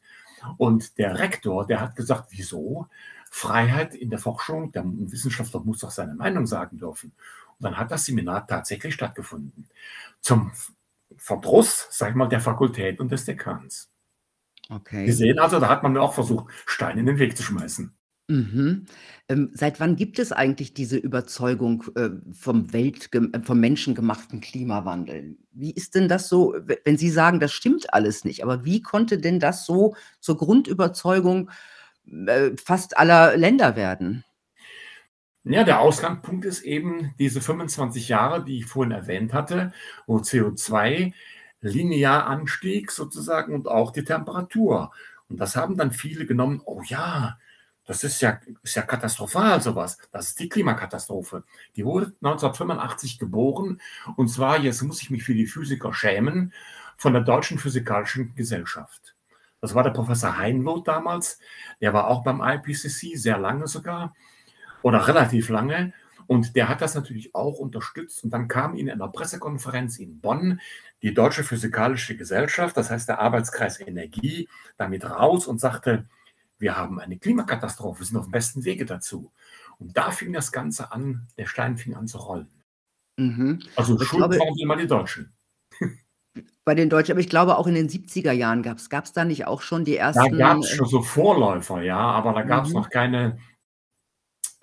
Und 0.57 0.97
der 0.97 1.19
Rektor, 1.19 1.65
der 1.65 1.81
hat 1.81 1.95
gesagt: 1.95 2.27
„Wieso? 2.31 2.87
Freiheit 3.31 3.95
in 3.95 4.09
der 4.11 4.19
Forschung, 4.19 4.71
der 4.71 4.83
Wissenschaftler 4.85 5.61
muss 5.61 5.79
doch 5.79 5.91
seine 5.91 6.15
Meinung 6.15 6.45
sagen 6.45 6.77
dürfen.“ 6.77 7.13
Und 7.59 7.63
dann 7.63 7.77
hat 7.77 7.91
das 7.91 8.05
Seminar 8.05 8.45
tatsächlich 8.47 8.93
stattgefunden. 8.93 9.67
Zum 10.21 10.51
Verdruss, 11.17 11.87
sage 11.91 12.11
ich 12.11 12.15
mal, 12.15 12.27
der 12.29 12.41
Fakultät 12.41 12.99
und 12.99 13.11
des 13.11 13.25
Dekans. 13.25 13.92
Sie 14.69 14.75
Okay. 14.75 15.11
sehen 15.11 15.39
also, 15.39 15.59
da 15.59 15.69
hat 15.69 15.83
man 15.83 15.93
mir 15.93 16.01
auch 16.01 16.13
versucht, 16.13 16.51
Steine 16.65 17.01
in 17.01 17.05
den 17.05 17.19
Weg 17.19 17.37
zu 17.37 17.43
schmeißen. 17.43 17.93
Mhm. 18.29 18.85
Ähm, 19.27 19.51
seit 19.53 19.81
wann 19.81 19.97
gibt 19.97 20.17
es 20.17 20.31
eigentlich 20.31 20.73
diese 20.73 20.97
Überzeugung, 20.97 21.83
äh, 21.95 22.09
vom 22.31 22.71
weltgem 22.71 23.33
äh, 23.33 23.41
vom 23.41 23.59
menschengemachten 23.59 24.39
Klimawandel? 24.39 25.37
Wie 25.51 25.71
ist 25.73 25.95
denn 25.95 26.07
das 26.07 26.29
so, 26.29 26.53
we 26.65 26.79
wenn 26.85 26.97
Sie 26.97 27.09
sagen, 27.09 27.41
das 27.41 27.51
stimmt 27.51 27.93
alles 27.93 28.23
nicht, 28.23 28.41
aber 28.43 28.63
wie 28.63 28.81
konnte 28.81 29.17
denn 29.17 29.39
das 29.41 29.65
so 29.65 29.95
zur 30.21 30.37
Grundüberzeugung, 30.37 31.51
äh, 32.27 32.51
fast 32.57 32.97
aller 32.97 33.35
Länder 33.37 33.75
werden? 33.75 34.23
Ja, 35.45 35.65
der 35.65 35.81
Ausgangspunkt 35.81 36.45
ist 36.45 36.61
eben 36.61 37.13
diese 37.19 37.41
25 37.41 38.07
Jahre, 38.07 38.45
die 38.45 38.59
ich 38.59 38.65
vorhin 38.65 38.91
erwähnt 38.93 39.33
hatte, 39.33 39.73
wo 40.07 40.17
CO2 40.19 41.13
linear 41.63 42.27
anstieg 42.27 42.91
sozusagen 42.91 43.53
und 43.55 43.67
auch 43.67 43.91
die 43.91 44.03
Temperatur. 44.03 44.91
Und 45.29 45.39
das 45.39 45.55
haben 45.55 45.77
dann 45.77 45.91
viele 45.91 46.25
genommen: 46.25 46.61
„Oh 46.65 46.81
ja, 46.85 47.39
das 47.85 48.03
ist 48.03 48.21
ja 48.21 48.39
ist 48.61 48.75
ja 48.75 48.83
katastrophal 48.83 49.61
so 49.61 49.75
was. 49.75 49.97
Das 50.11 50.29
ist 50.29 50.39
die 50.39 50.49
Klimakatastrophe.“ 50.49 51.43
Die 51.75 51.85
wurde 51.85 52.13
1985 52.21 53.19
geboren 53.19 53.81
und 54.15 54.27
zwar, 54.29 54.59
jetzt 54.59 54.81
muss 54.83 55.01
ich 55.01 55.09
mich 55.09 55.23
für 55.23 55.33
die 55.33 55.47
Physiker 55.47 55.93
schämen, 55.93 56.53
von 56.97 57.13
der 57.13 57.23
Deutschen 57.23 57.57
Physikalischen 57.59 58.35
Gesellschaft. 58.35 59.15
Das 59.61 59.73
war 59.73 59.83
der 59.83 59.91
Professor 59.91 60.37
Heinloth 60.37 60.87
damals, 60.87 61.39
der 61.81 61.93
war 61.93 62.07
auch 62.07 62.23
beim 62.23 62.41
IPCC, 62.41 63.15
sehr 63.17 63.37
lange 63.37 63.67
sogar 63.67 64.13
oder 64.81 65.07
relativ 65.07 65.49
lange 65.49 65.93
und 66.27 66.55
der 66.55 66.69
hat 66.69 66.81
das 66.81 66.95
natürlich 66.95 67.33
auch 67.35 67.59
unterstützt 67.59 68.23
und 68.23 68.31
dann 68.31 68.47
kam 68.47 68.75
in 68.75 68.89
einer 68.89 69.07
Pressekonferenz 69.09 69.97
in 69.99 70.19
Bonn 70.21 70.59
die 71.01 71.13
Deutsche 71.13 71.43
Physikalische 71.43 72.15
Gesellschaft, 72.17 72.77
das 72.77 72.89
heißt 72.89 73.09
der 73.09 73.19
Arbeitskreis 73.19 73.79
Energie, 73.79 74.49
damit 74.77 75.05
raus 75.09 75.47
und 75.47 75.59
sagte: 75.59 76.07
„Wir 76.59 76.77
haben 76.77 76.99
eine 76.99 77.17
Klimakatastrophe, 77.17 77.99
wir 78.01 78.05
sind 78.05 78.17
auf'm 78.17 78.31
besten 78.31 78.65
Wege 78.65 78.85
dazu.“ 78.85 79.31
Und 79.79 79.97
da 79.97 80.11
fing 80.11 80.33
das 80.33 80.51
Ganze 80.51 80.91
an 80.91 81.27
der 81.37 81.45
Stein 81.47 81.77
fing 81.77 81.95
an 81.95 82.07
zu 82.07 82.17
rollen. 82.19 82.47
Mhm. 83.17 83.59
Also, 83.75 83.99
ich 83.99 84.07
schuld 84.07 84.21
glaube 84.21 84.39
waren 84.39 84.57
immer 84.59 84.75
die 84.77 84.87
Deutschen. 84.87 85.33
Bei 86.65 86.75
den 86.75 86.89
Deutschen 86.89 87.11
aber 87.11 87.19
ich 87.19 87.29
glaube, 87.29 87.57
auch 87.57 87.67
in 87.67 87.75
den 87.75 87.89
70er 87.89 88.31
Jahren 88.31 88.63
gab's 88.63 88.89
gab's 88.89 89.11
da 89.11 89.25
nicht 89.25 89.45
auch 89.47 89.61
schon 89.61 89.83
die 89.83 89.97
Da 89.97 89.99
ersten, 89.99 90.37
gab's 90.37 90.71
äh 90.71 90.75
schon 90.75 90.87
so 90.87 91.01
Vorläufer, 91.01 91.81
ja, 91.81 91.97
aber 91.97 92.33
da 92.33 92.43
gab's 92.43 92.69
Mhm. 92.69 92.75
noch 92.75 92.89
keine 92.89 93.37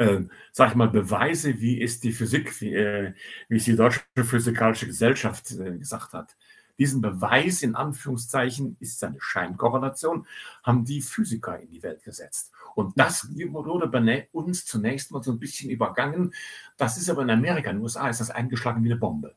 ähm, 0.01 0.31
sage 0.53 0.73
ich 0.73 0.77
mal, 0.77 0.89
Beweise, 0.91 1.61
wie 1.61 1.83
es 1.83 2.01
die 2.01 2.13
Physik 2.13 2.61
wie 2.63 2.75
äh, 2.75 3.15
wie 3.51 3.59
es 3.59 3.67
die 3.67 3.77
Deutsche 3.77 4.03
Physikalische 4.17 4.87
Gesellschaft, 4.89 5.53
äh, 5.53 5.79
gesagt 5.79 6.15
hat. 6.15 6.37
Diesen 6.81 7.03
Beweis 7.03 7.63
in 7.63 7.75
Anführungszeichen 7.77 8.77
ist 8.81 9.05
eine 9.05 9.19
Scheinkorrelation, 9.21 10.27
haben 10.65 10.85
die 10.87 11.03
Physiker 11.03 11.61
in 11.61 11.71
die 11.71 11.83
Welt 11.85 12.03
gesetzt. 12.05 12.53
Und 12.77 12.99
das 12.99 13.29
wurde 13.37 13.89
bei 13.89 14.29
uns 14.33 14.67
zunächst 14.67 15.13
mal 15.13 15.23
so 15.23 15.33
'n 15.33 15.41
bisschen 15.41 15.71
übergangen. 15.71 16.35
Das 16.79 16.99
ist 16.99 17.11
aber 17.11 17.23
in 17.23 17.31
Amerika, 17.31 17.71
in 17.71 17.77
den 17.79 17.83
USA 17.85 18.09
ist 18.11 18.21
das 18.21 18.31
eingeschlagen 18.31 18.83
wie 18.85 18.89
'ne 18.91 18.97
Bombe. 18.97 19.35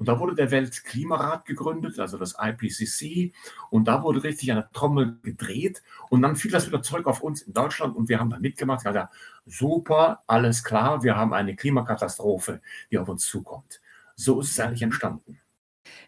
Und 0.00 0.08
da 0.08 0.18
wurde 0.18 0.34
der 0.34 0.50
Weltklimarat 0.50 1.44
gegründet, 1.44 1.98
also 1.98 2.16
das 2.16 2.34
IPCC, 2.40 3.34
und 3.68 3.86
da 3.86 4.02
wurde 4.02 4.24
richtig 4.24 4.46
der 4.46 4.70
Trommel 4.72 5.18
gedreht 5.22 5.82
und 6.08 6.22
dann 6.22 6.36
fiel 6.36 6.50
das 6.50 6.66
wieder 6.66 6.82
zurück 6.82 7.06
auf 7.06 7.20
uns 7.20 7.42
in 7.42 7.52
Deutschland 7.52 7.94
und 7.94 8.08
wir 8.08 8.18
haben 8.18 8.30
da 8.30 8.38
mitgemacht, 8.38 8.82
gesagt: 8.82 9.14
„Super, 9.44 10.22
alles 10.26 10.64
klar, 10.64 11.02
wir 11.02 11.16
haben 11.16 11.34
eine 11.34 11.54
Klimakatastrophe, 11.54 12.62
die 12.90 12.96
auf 12.96 13.10
uns 13.10 13.26
zukommt.“ 13.26 13.82
So 14.16 14.40
ist 14.40 14.52
es 14.52 14.60
eigentlich 14.60 14.80
entstanden. 14.80 15.38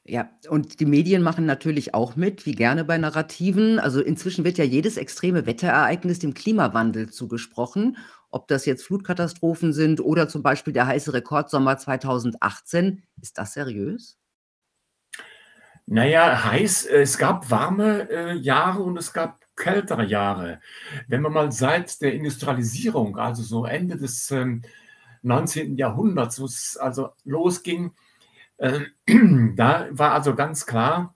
Ja, 0.04 0.30
und 0.48 0.80
die 0.80 0.86
Medien 0.86 1.22
machen 1.22 1.44
natürlich 1.44 1.92
auch 1.92 2.16
mit, 2.16 2.46
wie 2.46 2.54
gerne 2.54 2.84
bei 2.84 2.96
Narrativen. 2.96 3.78
Also, 3.78 4.00
inzwischen 4.00 4.44
wird 4.44 4.56
ja 4.56 4.64
jedes 4.64 4.96
extreme 4.96 5.44
Wetterereignis 5.44 6.18
dem 6.18 6.32
Klimawandel 6.32 7.10
zugesprochen, 7.10 7.98
ob 8.32 8.48
das 8.48 8.66
jetzt 8.66 8.84
Flutkatastrophen 8.84 9.72
sind 9.72 10.00
oder 10.00 10.28
zum 10.28 10.42
Beispiel 10.42 10.72
der 10.72 10.86
heiße 10.86 11.12
Rekordsommer 11.12 11.78
2018. 11.78 13.02
Ist 13.20 13.38
das 13.38 13.52
seriös? 13.52 14.18
Na 15.86 16.06
ja, 16.06 16.44
heiß 16.44 16.86
es 16.86 17.18
gab 17.18 17.50
warme, 17.50 18.08
äh, 18.10 18.32
Jahre 18.34 18.82
und 18.82 18.96
es 18.96 19.12
gab 19.12 19.40
kältere 19.56 20.04
Jahre. 20.04 20.60
Wenn 21.08 21.22
man 21.22 21.32
mal 21.32 21.52
seit 21.52 22.00
der 22.00 22.14
Industrialisierung, 22.14 23.18
also 23.18 23.42
so 23.42 23.66
Ende 23.66 23.96
des, 23.96 24.30
ähm, 24.30 24.62
19. 25.22 25.76
Jahrhunderts, 25.76 26.40
wo's 26.40 26.76
also 26.76 27.10
losging, 27.24 27.92
ähm, 28.58 28.86
da 29.56 29.88
war 29.90 30.12
also 30.12 30.34
ganz 30.34 30.66
klar 30.66 31.14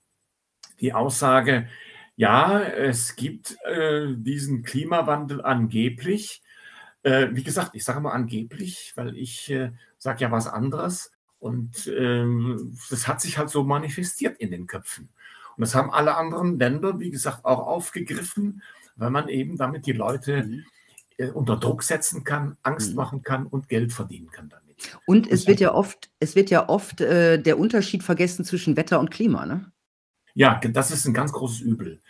die 0.81 0.93
Aussage: 0.95 1.69
„Ja, 2.17 2.61
es 2.61 3.17
gibt, 3.17 3.57
äh, 3.65 4.15
diesen 4.17 4.63
Klimawandel 4.63 5.43
angeblich.“ 5.43 6.43
Äh, 7.07 7.29
wie 7.37 7.45
gesagt, 7.45 7.71
ich 7.75 7.85
sage 7.85 8.01
mal 8.01 8.11
angeblich, 8.13 8.93
weil 8.97 9.17
ich, 9.17 9.49
äh, 9.51 9.71
sage 9.99 10.23
ja 10.25 10.33
was 10.33 10.49
anderes 10.49 11.13
und, 11.39 11.87
ähm, 11.87 12.77
das 12.91 13.07
hat 13.07 13.21
sich 13.21 13.39
halt 13.39 13.49
so 13.51 13.63
manifestiert 13.65 14.39
in 14.39 14.51
den 14.51 14.67
Köpfen. 14.67 15.09
Und 15.57 15.61
das 15.63 15.75
haben 15.77 15.91
alle 15.93 16.17
anderen 16.17 16.59
Länder, 16.59 16.99
wie 16.99 17.11
gesagt, 17.11 17.45
auch 17.45 17.67
aufgegriffen, 17.69 18.61
weil 18.97 19.11
man 19.11 19.29
eben 19.29 19.57
damit 19.57 19.87
die 19.87 19.93
Leute, 19.93 20.43
Mhm. 20.45 20.65
äh, 21.19 21.31
unter 21.31 21.57
Druck 21.59 21.83
setzen 21.85 22.25
kann, 22.25 22.57
Angst 22.65 22.91
Mhm. 22.91 22.97
machen 22.97 23.23
kann 23.23 23.47
und 23.47 23.69
Geld 23.69 23.93
verdienen 23.93 24.31
kann 24.33 24.49
damit. 24.49 24.77
Und 25.07 25.29
Und 25.29 25.33
es 25.33 25.43
so 25.43 25.49
wird 25.49 25.61
ja 25.61 25.75
oft 25.75 26.11
es 26.21 26.35
wird 26.37 26.51
ja 26.51 26.69
oft, 26.69 27.01
äh, 27.01 27.39
der 27.41 27.59
Unterschied 27.59 28.03
vergessen 28.03 28.45
zwischen 28.45 28.77
Wetter 28.77 28.99
und 29.01 29.11
Klima, 29.13 29.47
ne? 29.47 29.71
Ja, 30.35 30.61
das 30.61 30.91
ist 30.91 31.07
'n 31.07 31.15
ganz 31.15 31.33
großes 31.33 31.61
Übel. 31.63 32.01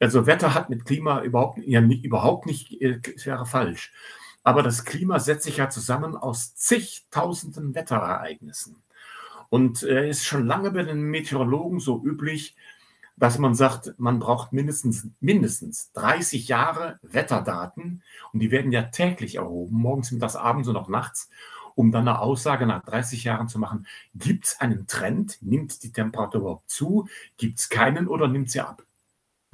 Also, 0.00 0.26
Wetter 0.26 0.54
hat 0.54 0.70
mit 0.70 0.84
Klima 0.86 1.22
überhaupt 1.22 1.58
ja, 1.66 1.80
ni 1.82 1.96
überhaupt 2.00 2.46
nicht 2.46 2.80
äh, 2.82 3.00
es 3.16 3.26
wäre 3.26 3.46
falsch. 3.46 3.92
Aber 4.46 4.62
das 4.62 4.84
Klima 4.84 5.18
setzt 5.18 5.42
sich 5.42 5.56
ja 5.56 5.68
zusammen 5.70 6.14
aus 6.16 6.54
Zigtausenden 6.54 7.74
Wetterereignissen. 7.74 8.76
Und, 9.50 9.82
äh, 9.82 10.08
ist 10.10 10.24
schon 10.26 10.46
lange 10.46 10.70
bei 10.72 10.84
den 10.84 11.02
Meteorologen 11.02 11.80
so 11.80 12.02
üblich, 12.04 12.56
dass 13.16 13.38
man 13.38 13.54
sagt, 13.56 13.94
man 13.98 14.20
braucht 14.20 14.52
mindestens 14.52 15.08
mindestens 15.20 15.92
30 15.94 16.48
Jahre 16.48 17.00
Wetterdaten 17.02 18.04
und 18.32 18.40
die 18.40 18.52
werden 18.52 18.72
ja 18.72 18.82
täglich 18.84 19.36
erhoben, 19.36 19.76
morgens, 19.78 20.12
mittags, 20.12 20.36
abends 20.36 20.68
und 20.68 20.76
auch 20.76 20.88
nachts, 20.90 21.28
um 21.74 21.92
dann 21.92 22.04
'ne 22.06 22.20
Aussage 22.20 22.66
nach 22.66 22.84
30 22.84 23.24
Jahren 23.24 23.48
zu 23.48 23.58
machen: 23.58 23.86
„Gibt's 24.14 24.60
einen 24.60 24.86
Trend? 24.86 25.38
Nimmt 25.42 25.82
die 25.82 25.92
Temperatur 25.92 26.42
überhaupt 26.42 26.70
zu? 26.70 27.08
Gibt's 27.38 27.68
keinen 27.70 28.08
oder 28.08 28.28
nimmt 28.28 28.50
sie 28.52 28.62
ab?“ 28.62 28.85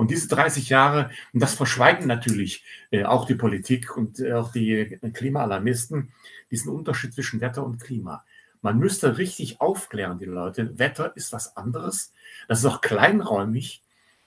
Und 0.03 0.11
diese 0.11 0.27
30 0.27 0.69
Jahre, 0.69 1.13
und 1.33 1.41
das 1.41 1.55
verschweigen 1.55 2.09
natürlich 2.09 2.65
äh, 2.91 3.05
auch 3.05 3.25
die 3.25 3.37
Politik 3.37 3.97
und 3.97 4.19
äh, 4.19 4.33
auch 4.33 4.51
die 4.51 4.99
Klimaalarmisten, 5.13 6.13
diesen 6.51 6.73
Unterschied 6.73 7.15
zwischen 7.15 7.41
Wetter 7.41 7.65
und 7.65 7.81
Klima. 7.81 8.25
Man 8.63 8.81
müsste 8.81 9.17
richtig 9.17 9.61
aufklären, 9.61 10.19
die 10.19 10.25
Leute. 10.25 10.77
Wetter 10.77 11.17
ist 11.17 11.33
was 11.33 11.57
anderes. 11.57 12.13
Das 12.49 12.59
ist 12.59 12.65
auch 12.65 12.81
kleinräumig 12.81 13.85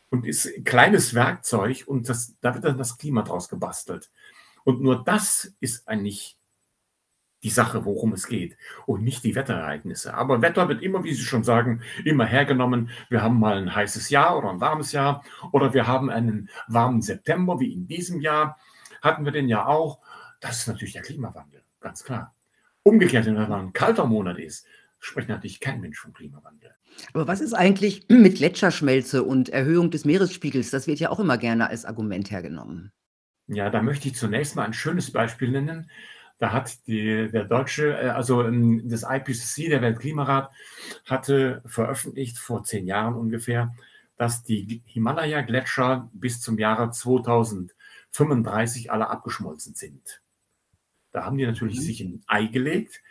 und 0.09 0.25
ist 0.25 0.45
ein 0.45 0.63
kleines 0.63 1.13
Werkzeug 1.13 1.83
und 1.87 2.07
das, 2.07 2.37
da 2.39 2.53
wird 2.53 2.63
dann 2.63 2.77
das 2.77 2.97
Klima 2.97 3.23
draus 3.23 3.49
gebastelt. 3.49 4.09
Und 4.63 4.79
nur 4.81 5.03
das 5.03 5.51
ist 5.59 5.89
eigentlich 5.89 6.37
die 7.45 7.51
Sache, 7.51 7.85
worum 7.85 8.11
es 8.13 8.27
geht 8.27 8.57
und 8.87 9.03
nicht 9.03 9.23
die 9.23 9.35
Wetterereignisse. 9.35 10.15
Aber 10.15 10.41
Wetter 10.41 10.67
wird 10.67 10.81
immer, 10.81 11.03
wie 11.03 11.13
Sie 11.13 11.21
schon 11.21 11.43
sagen, 11.43 11.83
immer 12.03 12.25
hergenommen. 12.25 12.89
Wir 13.09 13.21
haben 13.21 13.39
mal 13.39 13.57
ein 13.57 13.73
heißes 13.73 14.09
Jahr 14.09 14.35
oder 14.35 14.49
ein 14.49 14.59
warmes 14.59 14.91
Jahr 14.91 15.23
oder 15.51 15.73
wir 15.75 15.85
haben 15.85 16.09
einen 16.09 16.49
warmen 16.67 17.03
September, 17.03 17.59
wie 17.59 17.71
in 17.71 17.87
diesem 17.87 18.19
Jahr. 18.19 18.57
Hatten 19.03 19.25
wir 19.25 19.31
den 19.31 19.47
ja 19.47 19.67
auch. 19.67 19.99
Das 20.39 20.57
ist 20.57 20.67
natürlich 20.67 20.93
der 20.93 21.03
Klimawandel, 21.03 21.61
ganz 21.79 22.03
klar. 22.03 22.33
Umgekehrt, 22.81 23.27
wenn 23.27 23.35
man 23.35 23.51
ein 23.51 23.73
kalter 23.73 24.07
Monat 24.07 24.39
ist, 24.39 24.65
spricht 24.99 25.29
natürlich 25.29 25.59
kein 25.59 25.81
Mensch 25.81 25.99
vom 25.99 26.13
Klimawandel. 26.13 26.71
Aber 27.13 27.27
was 27.27 27.41
ist 27.41 27.53
eigentlich 27.53 28.05
mit 28.09 28.37
Gletscherschmelze 28.37 29.23
und 29.23 29.49
Erhöhung 29.49 29.91
des 29.91 30.03
Meeresspiegels? 30.03 30.71
Das 30.71 30.87
wird 30.87 30.99
ja 30.99 31.11
auch 31.11 31.19
immer 31.19 31.37
gerne 31.37 31.69
als 31.69 31.85
Argument 31.85 32.31
hergenommen. 32.31 32.91
Ja, 33.47 33.69
da 33.69 33.83
möchte 33.83 34.07
ich 34.07 34.15
zunächst 34.15 34.55
mal 34.55 34.63
ein 34.63 34.73
schönes 34.73 35.11
Beispiel 35.11 35.51
nennen. 35.51 35.91
Da 36.37 36.51
hat 36.51 36.85
die, 36.87 37.29
der 37.31 37.45
deutsche, 37.45 37.97
äh, 37.97 38.09
also 38.09 38.43
ähm, 38.43 38.81
das 38.85 39.03
IPCC, 39.03 39.69
der 39.69 39.81
Weltklimarat, 39.81 40.51
hatte 41.05 41.61
veröffentlicht 41.65 42.37
vor 42.37 42.63
zehn 42.63 42.87
Jahren 42.87 43.15
ungefähr, 43.15 43.73
dass 44.17 44.43
die 44.43 44.81
Himalaya-Gletscher 44.85 46.09
bis 46.13 46.41
zum 46.41 46.57
Jahre 46.57 46.91
2035 46.91 48.91
alle 48.91 49.09
abgeschmolzen 49.09 49.75
sind. 49.75 50.21
Da 51.11 51.25
haben 51.25 51.37
die 51.37 51.45
natürlich 51.45 51.77
mhm. 51.77 51.81
sich 51.81 52.01
ein 52.01 52.23
Ei 52.27 52.47
gelegt, 52.47 53.01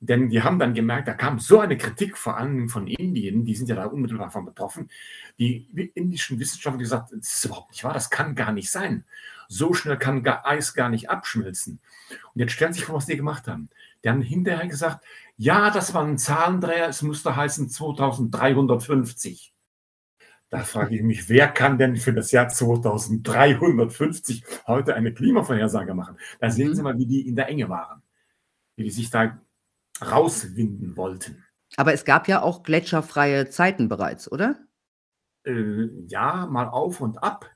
denn 0.00 0.28
die 0.28 0.42
haben 0.42 0.58
dann 0.58 0.74
gemerkt, 0.74 1.08
da 1.08 1.14
kam 1.14 1.38
so 1.38 1.60
eine 1.60 1.78
Kritik 1.78 2.18
vor 2.18 2.36
allem 2.36 2.68
von 2.68 2.86
Indien, 2.86 3.46
die 3.46 3.54
sind 3.54 3.70
ja 3.70 3.76
da 3.76 3.86
unmittelbar 3.86 4.30
von 4.30 4.44
betroffen. 4.44 4.90
Die 5.38 5.90
indischen 5.94 6.38
Wissenschaftler 6.38 6.78
gesagt, 6.78 7.12
das 7.12 7.36
ist 7.36 7.44
überhaupt 7.46 7.70
nicht 7.70 7.84
wahr, 7.84 7.94
das 7.94 8.10
kann 8.10 8.34
gar 8.34 8.52
nicht 8.52 8.70
sein. 8.70 9.06
So 9.54 9.72
schnell 9.72 9.96
kann 9.98 10.26
Eis 10.26 10.74
gar 10.74 10.88
nicht 10.88 11.10
abschmelzen. 11.10 11.78
Und 12.32 12.40
jetzt 12.40 12.52
stellen 12.52 12.72
Sie 12.72 12.80
sich 12.80 12.86
vor, 12.86 12.96
was 12.96 13.06
die 13.06 13.16
gemacht 13.16 13.46
haben. 13.46 13.70
Die 14.02 14.08
haben 14.08 14.20
hinterher 14.20 14.66
gesagt, 14.66 15.04
ja, 15.36 15.70
das 15.70 15.94
war 15.94 16.04
ein 16.04 16.18
Zahlendreher, 16.18 16.88
es 16.88 17.02
musste 17.02 17.36
heißen 17.36 17.68
2350. 17.68 19.54
Da 20.50 20.58
frage 20.64 20.96
ich 20.96 21.02
mich, 21.02 21.28
wer 21.28 21.46
kann 21.46 21.78
denn 21.78 21.94
für 21.96 22.12
das 22.12 22.32
Jahr 22.32 22.48
2350 22.48 24.42
heute 24.66 24.96
eine 24.96 25.14
Klimavorhersage 25.14 25.94
machen? 25.94 26.18
Da 26.40 26.50
sehen 26.50 26.70
mhm. 26.70 26.74
Sie 26.74 26.82
mal, 26.82 26.98
wie 26.98 27.06
die 27.06 27.28
in 27.28 27.36
der 27.36 27.48
Enge 27.48 27.68
waren, 27.68 28.02
wie 28.74 28.82
die 28.82 28.90
sich 28.90 29.10
da 29.10 29.38
rauswinden 30.04 30.96
wollten. 30.96 31.44
Aber 31.76 31.92
es 31.92 32.04
gab 32.04 32.26
ja 32.26 32.42
auch 32.42 32.64
gletscherfreie 32.64 33.48
Zeiten 33.50 33.88
bereits, 33.88 34.30
oder? 34.30 34.56
Äh, 35.44 35.86
ja, 36.08 36.46
mal 36.46 36.66
auf 36.66 37.00
und 37.00 37.22
ab. 37.22 37.53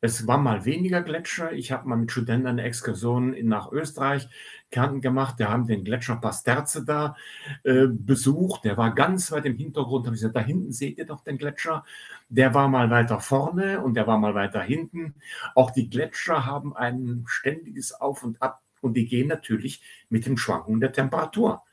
Es 0.00 0.28
war 0.28 0.38
mal 0.38 0.64
weniger 0.64 1.02
Gletscher. 1.02 1.52
Ich 1.52 1.72
habe 1.72 1.88
mal 1.88 1.96
mit 1.96 2.12
Studenten 2.12 2.46
eine 2.46 2.62
Exkursion 2.62 3.34
nach 3.48 3.72
Österreich 3.72 4.28
Kärnten 4.70 5.00
gemacht. 5.00 5.40
Wir 5.40 5.48
haben 5.48 5.66
den 5.66 5.82
Gletscher 5.82 6.16
Pasterze 6.16 6.84
da 6.84 7.16
äh, 7.64 7.88
besucht. 7.88 8.64
Der 8.64 8.76
war 8.76 8.94
ganz 8.94 9.32
weit 9.32 9.44
im 9.46 9.56
Hintergrund. 9.56 10.06
Da, 10.06 10.12
gesagt, 10.12 10.36
da 10.36 10.40
hinten 10.40 10.70
seht 10.70 10.98
ihr 10.98 11.06
doch 11.06 11.24
den 11.24 11.36
Gletscher. 11.36 11.84
Der 12.28 12.54
war 12.54 12.68
mal 12.68 12.90
weiter 12.90 13.18
vorne 13.18 13.80
und 13.80 13.94
der 13.94 14.06
war 14.06 14.18
mal 14.18 14.36
weiter 14.36 14.62
hinten. 14.62 15.16
Auch 15.56 15.72
die 15.72 15.90
Gletscher 15.90 16.46
haben 16.46 16.76
ein 16.76 17.24
ständiges 17.26 17.92
Auf 17.92 18.22
und 18.22 18.40
Ab 18.40 18.62
und 18.80 18.94
die 18.94 19.06
gehen 19.06 19.26
natürlich 19.26 19.82
mit 20.10 20.26
den 20.26 20.36
Schwankungen 20.36 20.80
der 20.80 20.92
Temperatur. 20.92 21.64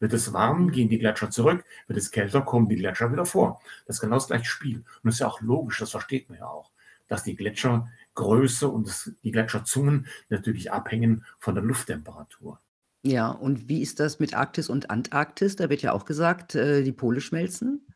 Wird 0.00 0.14
es 0.14 0.32
warm, 0.32 0.70
gehen 0.70 0.88
die 0.88 0.98
Gletscher 0.98 1.30
zurück. 1.30 1.64
Wird 1.86 1.98
es 1.98 2.10
kälter, 2.10 2.40
kommen 2.40 2.68
die 2.68 2.76
Gletscher 2.76 3.12
wieder 3.12 3.26
vor. 3.26 3.60
Das 3.86 3.96
ist 3.96 4.00
genau 4.00 4.16
das 4.16 4.28
gleiche 4.28 4.46
Spiel. 4.46 4.78
Und 4.78 5.04
das 5.04 5.16
ist 5.16 5.20
ja 5.20 5.28
auch 5.28 5.42
logisch, 5.42 5.80
das 5.80 5.90
versteht 5.90 6.30
man 6.30 6.38
ja 6.38 6.46
auch 6.46 6.73
dass 7.08 7.24
die 7.24 7.36
Gletschergröße 7.36 8.68
und 8.68 8.88
das, 8.88 9.12
die 9.22 9.30
Gletscherzungen 9.30 10.06
natürlich 10.28 10.72
abhängen 10.72 11.24
von 11.38 11.54
der 11.54 11.64
Lufttemperatur. 11.64 12.60
Ja, 13.02 13.30
und 13.30 13.68
wie 13.68 13.82
ist 13.82 14.00
das 14.00 14.18
mit 14.18 14.34
Arktis 14.34 14.70
und 14.70 14.88
Antarktis? 14.90 15.56
Da 15.56 15.68
wird 15.68 15.82
ja 15.82 15.92
auch 15.92 16.06
gesagt, 16.06 16.54
äh, 16.54 16.82
die 16.82 16.92
Pole 16.92 17.20
schmelzen. 17.20 17.86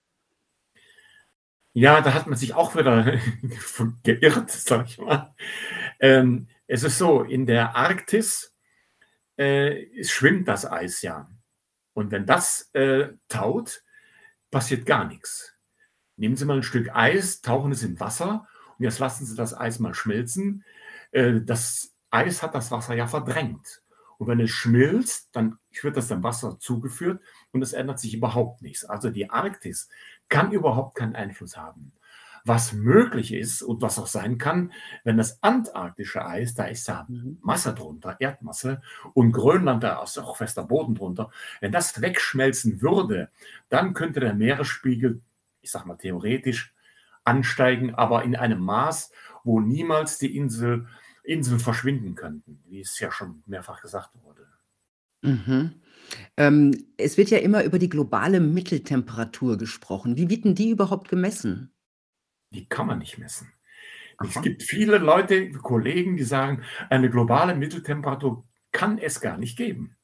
Ja, 1.73 2.01
da 2.01 2.13
hat 2.13 2.27
man 2.27 2.37
sich 2.37 2.55
auch 2.55 2.75
wieder 2.77 3.19
geirrt, 4.03 4.51
sag 4.51 4.87
ich 4.87 4.99
mal. 4.99 5.35
Ähm, 6.01 6.49
es 6.67 6.83
ist 6.83 6.99
so, 6.99 7.23
in 7.23 7.47
der 7.47 7.75
Arktis 7.75 8.55
äh, 9.37 9.87
schwimmt 10.05 10.49
das 10.49 10.71
Eis 10.71 11.01
ja. 11.03 11.31
Und 11.95 12.11
wenn 12.11 12.27
das 12.27 12.69
äh, 12.75 13.09
taut, 13.29 13.83
passiert 14.51 14.85
gar 14.87 15.07
nichts. 15.07 15.55
Nehmen 16.17 16.37
Sie 16.37 16.45
mal 16.45 16.59
ein 16.59 16.63
Stück 16.63 16.91
Eis, 16.95 17.41
tauchen 17.41 17.73
es 17.73 17.83
in 17.83 17.99
Wasser 17.99 18.47
jetzt 18.79 18.99
lassen 18.99 19.27
Sie 19.27 19.37
das 19.37 19.57
Eis 19.57 19.79
mal 19.79 19.95
schmilzen. 19.95 20.65
Äh, 21.11 21.41
das 21.41 21.95
Eis 22.11 22.43
hat 22.43 22.55
das 22.55 22.71
Wasser 22.71 22.95
ja 22.95 23.07
verdrängt. 23.07 23.83
Und 24.19 24.27
wenn 24.27 24.41
es 24.41 24.51
schmilzt, 24.51 25.29
dann 25.33 25.59
wird 25.81 25.97
das 25.97 26.09
dem 26.09 26.25
Wasser 26.25 26.59
zugeführt 26.59 27.23
und 27.53 27.63
es 27.63 27.73
ändert 27.73 28.01
sich 28.01 28.15
überhaupt 28.15 28.63
nichts. 28.63 28.85
Also 28.85 29.11
die 29.11 29.31
Arktis 29.31 29.89
kann 30.29 30.51
überhaupt 30.51 30.97
keinen 30.97 31.15
Einfluss 31.15 31.57
haben. 31.57 31.93
Was 32.45 32.73
möglich 32.73 33.33
ist 33.33 33.63
und 33.63 33.83
was 33.83 33.99
auch 33.99 34.07
sein 34.07 34.39
kann, 34.39 34.73
wenn 35.05 35.19
das 35.19 35.43
antarktische 35.43 36.25
Eis, 36.25 36.55
da 36.55 36.65
ist 36.65 36.89
ja 36.89 37.07
mhm. 37.09 37.39
Masse 37.43 37.75
drunter, 37.75 38.17
Erdmasse, 38.21 38.81
und 39.15 39.33
Grönland, 39.33 39.83
da 39.85 40.03
ist 40.03 40.19
auch 40.19 40.37
fester 40.37 40.65
Boden 40.65 40.95
drunter, 40.95 41.31
wenn 41.61 41.73
das 41.73 42.01
wegschmelzen 42.01 42.81
würde, 42.81 43.31
dann 43.69 43.93
könnte 43.93 44.21
der 44.21 44.35
Meeresspiegel, 44.35 45.21
ich 45.61 45.71
sag 45.71 45.85
mal 45.87 45.97
theoretisch, 45.97 46.75
ansteigen, 47.29 47.95
aber 47.95 48.25
in 48.25 48.35
einem 48.35 48.61
Maß, 48.61 49.13
wo 49.45 49.61
niemals 49.61 50.19
die 50.19 50.37
Insel, 50.37 50.89
Inseln 51.23 51.61
verschwinden 51.61 52.15
könnten, 52.15 52.63
wie 52.67 52.81
es 52.81 52.99
ja 52.99 53.13
schon 53.13 53.43
mehrfach 53.47 53.83
gesagt 53.83 54.11
wurde. 54.23 54.47
Mhm. 55.21 55.75
Ähm, 56.39 56.73
es 56.97 57.19
wird 57.19 57.29
ja 57.29 57.39
immer 57.39 57.65
über 57.65 57.79
die 57.79 57.91
globale 57.91 58.41
Mitteltemperatur 58.41 59.59
gesprochen. 59.59 60.17
Wie 60.17 60.31
wird 60.31 60.45
denn 60.45 60.55
die 60.55 60.71
überhaupt 60.71 61.11
gemessen? 61.11 61.75
Die 62.51 62.67
kann 62.67 62.87
man 62.87 62.99
nicht 62.99 63.19
messen. 63.19 63.53
Aha. 64.17 64.29
Es 64.29 64.41
gibt 64.43 64.63
viele 64.63 64.97
Leute, 64.97 65.51
Kollegen, 65.53 66.17
die 66.17 66.25
sagen, 66.25 66.63
eine 66.89 67.11
globale 67.11 67.55
Mitteltemperatur 67.55 68.49
kann 68.73 68.97
es 68.97 69.21
gar 69.21 69.37
nicht 69.37 69.59
geben. 69.59 69.98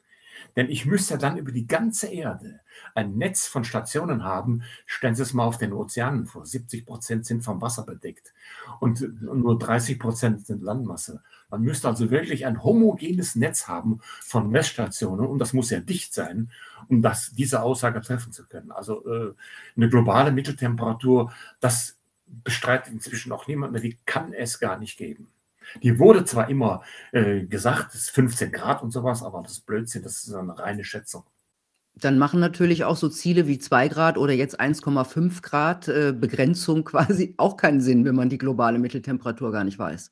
Denn 0.56 0.68
ich 0.68 0.86
müsste 0.86 1.18
dann 1.18 1.36
über 1.36 1.52
die 1.52 1.66
ganze 1.66 2.08
Erde 2.08 2.60
ein 2.94 3.16
Netz 3.16 3.46
von 3.46 3.64
Stationen 3.64 4.24
haben. 4.24 4.62
Stellen 4.86 5.14
Sie 5.14 5.22
es 5.22 5.32
mal 5.32 5.44
auf 5.44 5.58
den 5.58 5.72
Ozeanen 5.72 6.26
vor. 6.26 6.46
70 6.46 6.86
Prozent 6.86 7.26
sind 7.26 7.42
vom 7.42 7.60
Wasser 7.60 7.84
bedeckt 7.84 8.32
und 8.80 9.22
nur 9.22 9.58
30 9.58 9.98
Prozent 9.98 10.46
sind 10.46 10.62
Landmasse. 10.62 11.22
Man 11.50 11.62
müsste 11.62 11.88
also 11.88 12.10
wirklich 12.10 12.46
ein 12.46 12.62
homogenes 12.62 13.36
Netz 13.36 13.68
haben 13.68 14.00
von 14.20 14.50
Messstationen 14.50 15.26
und 15.26 15.38
das 15.38 15.52
muss 15.52 15.70
ja 15.70 15.80
dicht 15.80 16.14
sein, 16.14 16.50
um 16.88 17.02
das, 17.02 17.32
diese 17.32 17.62
Aussage 17.62 18.00
treffen 18.00 18.32
zu 18.32 18.46
können. 18.46 18.72
Also 18.72 19.06
äh, 19.06 19.34
eine 19.76 19.88
globale 19.88 20.32
Mitteltemperatur, 20.32 21.32
das 21.60 21.98
bestreitet 22.26 22.92
inzwischen 22.92 23.32
auch 23.32 23.46
niemand 23.46 23.72
mehr, 23.72 23.82
die 23.82 23.98
kann 24.06 24.32
es 24.32 24.58
gar 24.58 24.78
nicht 24.78 24.96
geben. 24.96 25.28
Die 25.82 25.98
wurde 25.98 26.24
zwar 26.24 26.48
immer 26.48 26.82
äh, 27.12 27.44
gesagt, 27.44 27.94
es 27.94 28.02
ist 28.02 28.10
15 28.10 28.52
Grad 28.52 28.82
und 28.82 28.90
sowas, 28.90 29.22
aber 29.22 29.42
das 29.42 29.52
ist 29.52 29.66
Blödsinn, 29.66 30.02
das 30.02 30.24
ist 30.24 30.34
eine 30.34 30.58
reine 30.58 30.84
Schätzung. 30.84 31.24
Dann 31.96 32.18
machen 32.18 32.40
natürlich 32.40 32.84
auch 32.84 32.96
so 32.96 33.08
Ziele 33.08 33.46
wie 33.46 33.58
2 33.58 33.88
Grad 33.88 34.18
oder 34.18 34.32
jetzt 34.32 34.60
1,5 34.60 35.42
Grad 35.42 35.88
äh, 35.88 36.12
Begrenzung 36.12 36.84
quasi 36.84 37.34
auch 37.36 37.56
keinen 37.56 37.80
Sinn, 37.80 38.04
wenn 38.04 38.16
man 38.16 38.28
die 38.28 38.38
globale 38.38 38.78
Mitteltemperatur 38.78 39.52
gar 39.52 39.64
nicht 39.64 39.78
weiß. 39.78 40.10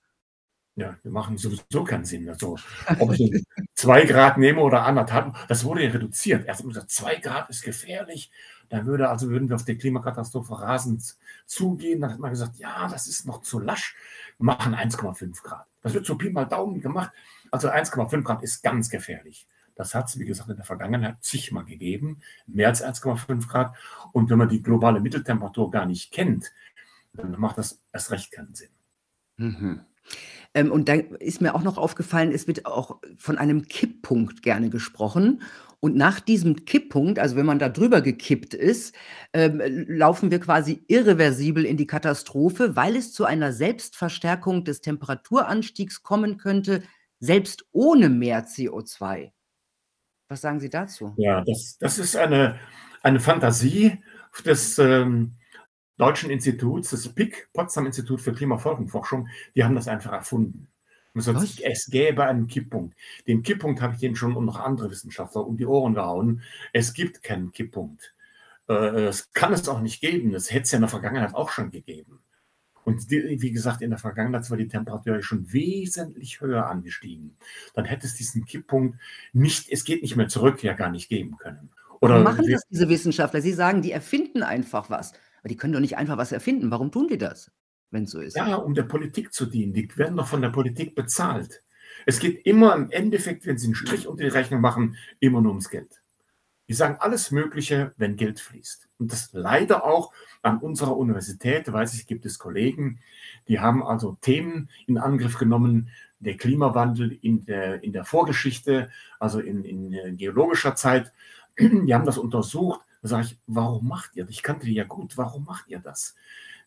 Ja, 0.74 0.96
wir 1.02 1.12
machen 1.12 1.36
sowieso 1.36 1.84
keinen 1.84 2.06
Sinn. 2.06 2.26
Also, 2.30 2.56
ob 2.98 3.12
ich 3.12 3.44
2 3.74 4.06
Grad 4.06 4.38
nehme 4.38 4.60
oder 4.60 4.84
anderthalb, 4.84 5.34
das 5.48 5.64
wurde 5.64 5.84
ja 5.84 5.90
reduziert. 5.90 6.46
Erst 6.46 6.60
haben 6.60 6.70
gesagt, 6.70 6.90
2 6.90 7.16
Grad 7.16 7.50
ist 7.50 7.62
gefährlich. 7.62 8.30
Dann 8.70 8.86
würde, 8.86 9.10
also 9.10 9.28
würden 9.28 9.50
wir 9.50 9.56
auf 9.56 9.66
die 9.66 9.76
Klimakatastrophe 9.76 10.58
rasend 10.58 11.16
zugehen. 11.52 12.00
Dann 12.00 12.12
hat 12.12 12.18
man 12.18 12.30
gesagt, 12.30 12.56
ja, 12.56 12.88
das 12.88 13.06
ist 13.06 13.26
noch 13.26 13.42
zu 13.42 13.58
lasch 13.58 13.94
machen 14.42 14.74
1,5 14.74 15.42
Grad. 15.42 15.66
Das 15.82 15.94
wird 15.94 16.06
so 16.06 16.16
Pi 16.16 16.30
mal 16.30 16.44
Daumen 16.44 16.80
gemacht. 16.80 17.12
Also 17.50 17.68
1,5 17.68 18.22
Grad 18.22 18.42
ist 18.42 18.62
ganz 18.62 18.90
gefährlich. 18.90 19.46
Das 19.74 19.94
hat 19.94 20.08
es, 20.08 20.18
wie 20.18 20.26
gesagt, 20.26 20.50
in 20.50 20.56
der 20.56 20.64
Vergangenheit 20.64 21.16
zigmal 21.20 21.64
gegeben, 21.64 22.20
mehr 22.46 22.68
als 22.68 22.84
1,5 22.84 23.48
Grad. 23.48 23.74
Und 24.12 24.28
wenn 24.30 24.38
man 24.38 24.48
die 24.48 24.62
globale 24.62 25.00
Mitteltemperatur 25.00 25.70
gar 25.70 25.86
nicht 25.86 26.12
kennt, 26.12 26.52
dann 27.14 27.38
macht 27.38 27.58
das 27.58 27.80
erst 27.92 28.10
recht 28.10 28.32
keinen 28.32 28.54
Sinn. 28.54 28.70
Mhm. 29.36 29.80
Ähm, 30.54 30.70
und 30.70 30.88
da 30.88 30.94
ist 30.94 31.40
mir 31.40 31.54
auch 31.54 31.62
noch 31.62 31.78
aufgefallen, 31.78 32.32
es 32.32 32.46
wird 32.46 32.66
auch 32.66 33.00
von 33.16 33.38
einem 33.38 33.66
Kipppunkt 33.66 34.42
gerne 34.42 34.68
gesprochen. 34.68 35.42
Und 35.84 35.96
nach 35.96 36.20
diesem 36.20 36.64
Kipppunkt, 36.64 37.18
also 37.18 37.34
wenn 37.34 37.44
man 37.44 37.58
da 37.58 37.68
drüber 37.68 38.02
gekippt 38.02 38.54
ist, 38.54 38.94
ähm, 39.32 39.60
laufen 39.88 40.30
wir 40.30 40.38
quasi 40.38 40.84
irreversibel 40.86 41.64
in 41.64 41.76
die 41.76 41.88
Katastrophe, 41.88 42.76
weil 42.76 42.94
es 42.94 43.12
zu 43.12 43.24
einer 43.24 43.52
Selbstverstärkung 43.52 44.62
des 44.62 44.80
Temperaturanstiegs 44.80 46.04
kommen 46.04 46.36
könnte, 46.36 46.84
selbst 47.18 47.64
ohne 47.72 48.08
mehr 48.10 48.46
CO2. 48.46 49.32
Was 50.28 50.40
sagen 50.40 50.60
Sie 50.60 50.70
dazu? 50.70 51.14
Ja, 51.16 51.42
das 51.44 51.78
das 51.78 51.98
ist 51.98 52.16
eine 52.16 52.60
eine 53.02 53.18
Fantasie 53.18 53.98
des, 54.46 54.78
ähm, 54.78 55.34
Deutschen 55.98 56.30
Instituts, 56.30 56.90
das 56.90 57.08
PIK, 57.08 57.48
Potsdam 57.52 57.86
Institut 57.86 58.20
für 58.20 58.32
Klimafolgenforschung, 58.32 59.28
die 59.54 59.62
haben 59.62 59.74
das 59.74 59.88
einfach 59.88 60.12
erfunden. 60.12 60.71
Und 61.14 61.20
sonst, 61.20 61.58
Was? 61.58 61.60
es 61.60 61.86
gäbe 61.86 62.24
einen 62.24 62.46
Kipppunkt. 62.46 62.96
Den 63.26 63.42
Kipppunkt 63.42 63.82
habe 63.82 63.94
ich 63.94 64.00
denen 64.00 64.16
schon 64.16 64.34
und 64.34 64.46
noch 64.46 64.58
andere 64.58 64.90
Wissenschaftler 64.90 65.46
um 65.46 65.56
die 65.56 65.66
Ohren 65.66 65.94
gehauen. 65.94 66.42
Es 66.72 66.94
gibt 66.94 67.22
keinen 67.22 67.52
Kipppunkt. 67.52 68.14
Äh, 68.68 69.04
es 69.04 69.32
kann 69.32 69.52
es 69.52 69.68
auch 69.68 69.80
nicht 69.80 70.00
geben. 70.00 70.32
Das 70.32 70.50
hätte 70.50 70.62
es 70.62 70.70
ja 70.72 70.76
in 70.76 70.82
der 70.82 70.88
Vergangenheit 70.88 71.34
auch 71.34 71.50
schon 71.50 71.70
gegeben. 71.70 72.20
Und 72.84 73.10
die, 73.10 73.40
wie 73.40 73.52
gesagt, 73.52 73.82
in 73.82 73.90
der 73.90 73.98
Vergangenheit 73.98 74.48
war 74.50 74.56
die 74.56 74.68
Temperatur 74.68 75.16
ja 75.16 75.22
schon 75.22 75.52
wesentlich 75.52 76.40
höher 76.40 76.66
angestiegen. 76.66 77.36
Dann 77.74 77.84
hätte 77.84 78.06
es 78.06 78.14
diesen 78.14 78.44
Kipppunkt 78.44 78.98
nicht, 79.32 79.70
es 79.70 79.84
geht 79.84 80.02
nicht 80.02 80.16
mehr 80.16 80.28
zurück, 80.28 80.62
ja 80.64 80.72
gar 80.72 80.90
nicht 80.90 81.08
geben 81.08 81.36
können. 81.36 81.70
Warum 82.00 82.16
Oder 82.16 82.24
machen 82.24 82.50
das 82.50 82.66
diese 82.68 82.88
Wissenschaftler? 82.88 83.40
Sie 83.40 83.52
sagen, 83.52 83.82
die 83.82 83.92
erfinden 83.92 84.42
einfach 84.42 84.90
was. 84.90 85.12
Aber 85.40 85.48
die 85.48 85.56
können 85.56 85.72
doch 85.72 85.80
nicht 85.80 85.96
einfach 85.96 86.16
was 86.16 86.32
erfinden. 86.32 86.70
Warum 86.70 86.90
tun 86.90 87.06
die 87.08 87.18
das, 87.18 87.52
wenn 87.92 88.06
so 88.06 88.20
ist? 88.20 88.36
ja, 88.36 88.56
um 88.56 88.74
der 88.74 88.82
Politik 88.82 89.32
zu 89.32 89.46
dienen. 89.46 89.72
Die 89.72 89.88
werden 89.96 90.16
doch 90.16 90.26
von 90.26 90.42
der 90.42 90.48
Politik 90.48 90.94
bezahlt. 90.94 91.62
Es 92.06 92.18
geht 92.18 92.44
immer 92.46 92.74
im 92.74 92.90
Endeffekt, 92.90 93.46
wenn 93.46 93.58
sie 93.58 93.66
einen 93.66 93.74
Strich 93.74 94.08
unter 94.08 94.24
die 94.24 94.30
Rechnung 94.30 94.60
machen, 94.60 94.96
immer 95.20 95.40
nur 95.40 95.52
ums 95.52 95.70
Geld. 95.70 96.02
Die 96.68 96.74
sagen 96.74 96.96
alles 96.98 97.30
Mögliche, 97.30 97.92
wenn 97.96 98.16
Geld 98.16 98.40
fließt. 98.40 98.88
Und 98.98 99.12
das 99.12 99.30
leider 99.32 99.84
auch 99.84 100.12
an 100.42 100.58
unserer 100.58 100.96
Universität, 100.96 101.70
weiß 101.70 101.94
ich, 101.94 102.06
gibt 102.06 102.24
es 102.24 102.38
Kollegen, 102.38 103.00
die 103.48 103.60
haben 103.60 103.82
also 103.82 104.16
Themen 104.20 104.70
in 104.86 104.96
Angriff 104.96 105.38
genommen, 105.38 105.90
der 106.18 106.36
Klimawandel 106.36 107.18
in 107.20 107.44
der, 107.44 107.82
in 107.82 107.92
der 107.92 108.04
Vorgeschichte, 108.04 108.90
also 109.18 109.40
in, 109.40 109.64
in 109.64 110.16
geologischer 110.16 110.74
Zeit. 110.74 111.12
Die 111.58 111.94
haben 111.94 112.06
das 112.06 112.18
untersucht. 112.18 112.80
Da 113.02 113.08
sage 113.08 113.26
ich, 113.26 113.38
warum 113.46 113.88
macht 113.88 114.14
ihr 114.14 114.24
das? 114.24 114.32
Ich 114.32 114.42
kannte 114.42 114.66
die 114.66 114.74
ja 114.74 114.84
gut, 114.84 115.18
warum 115.18 115.44
macht 115.44 115.68
ihr 115.68 115.80
das? 115.80 116.14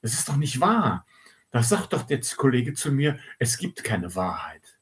Das 0.06 0.14
ist 0.14 0.30
doch 0.30 0.38
nicht 0.38 0.62
wahr. 0.62 1.04
Da 1.50 1.64
sagt 1.64 1.94
doch 1.94 2.04
der 2.04 2.22
Kollege 2.38 2.76
zu 2.76 2.92
mir, 2.92 3.18
es 3.40 3.58
gibt 3.58 3.84
keine 3.84 4.14
Wahrheit. 4.14 4.78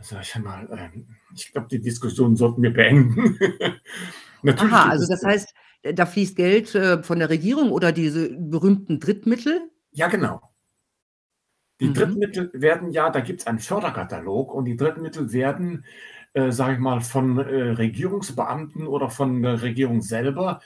Sage 0.00 0.20
ich 0.20 0.34
einmal, 0.36 0.68
ähm, 0.78 1.16
ich 1.34 1.50
glaube, 1.50 1.68
die 1.68 1.80
Diskussion 1.80 2.36
sollten 2.36 2.60
wir 2.60 2.70
beenden. 2.70 3.38
Natürlich 4.42 4.70
Aha, 4.70 4.90
also 4.90 5.06
das 5.08 5.24
heißt, 5.24 5.54
da 5.94 6.04
fließt 6.04 6.36
Geld 6.36 6.74
äh, 6.74 7.02
von 7.02 7.20
der 7.20 7.30
Regierung 7.30 7.72
oder 7.72 7.90
diese 7.90 8.36
berühmten 8.36 9.00
Drittmittel? 9.00 9.62
Ja, 9.92 10.08
genau. 10.08 10.42
Die 11.80 11.88
Mhm. 11.88 11.94
Drittmittel 11.94 12.50
werden 12.52 12.90
ja, 12.90 13.08
da 13.08 13.20
gibt 13.20 13.40
es 13.40 13.46
einen 13.46 13.60
Förderkatalog 13.60 14.52
und 14.52 14.66
die 14.66 14.76
Drittmittel 14.76 15.32
werden, 15.32 15.86
äh, 16.34 16.52
sage 16.52 16.74
ich 16.74 16.80
mal, 16.80 17.00
von 17.00 17.38
äh, 17.38 17.70
Regierungsbeamten 17.70 18.86
oder 18.86 19.08
von 19.08 19.40
der 19.40 19.62
Regierung 19.62 20.02
selber 20.02 20.60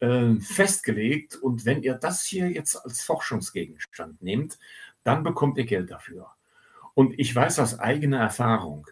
äh, 0.00 0.34
festgelegt. 0.40 1.36
Und 1.36 1.64
wenn 1.64 1.82
ihr 1.82 1.94
das 1.94 2.24
hier 2.24 2.50
jetzt 2.50 2.76
als 2.76 3.02
Forschungsgegenstand 3.02 4.22
nehmt, 4.22 4.58
dann 5.04 5.22
bekommt 5.22 5.58
ihr 5.58 5.64
Geld 5.64 5.90
dafür. 5.90 6.30
Und 6.94 7.18
ich 7.18 7.34
weiß 7.34 7.60
aus 7.60 7.78
eigener 7.78 8.18
Erfahrung, 8.18 8.86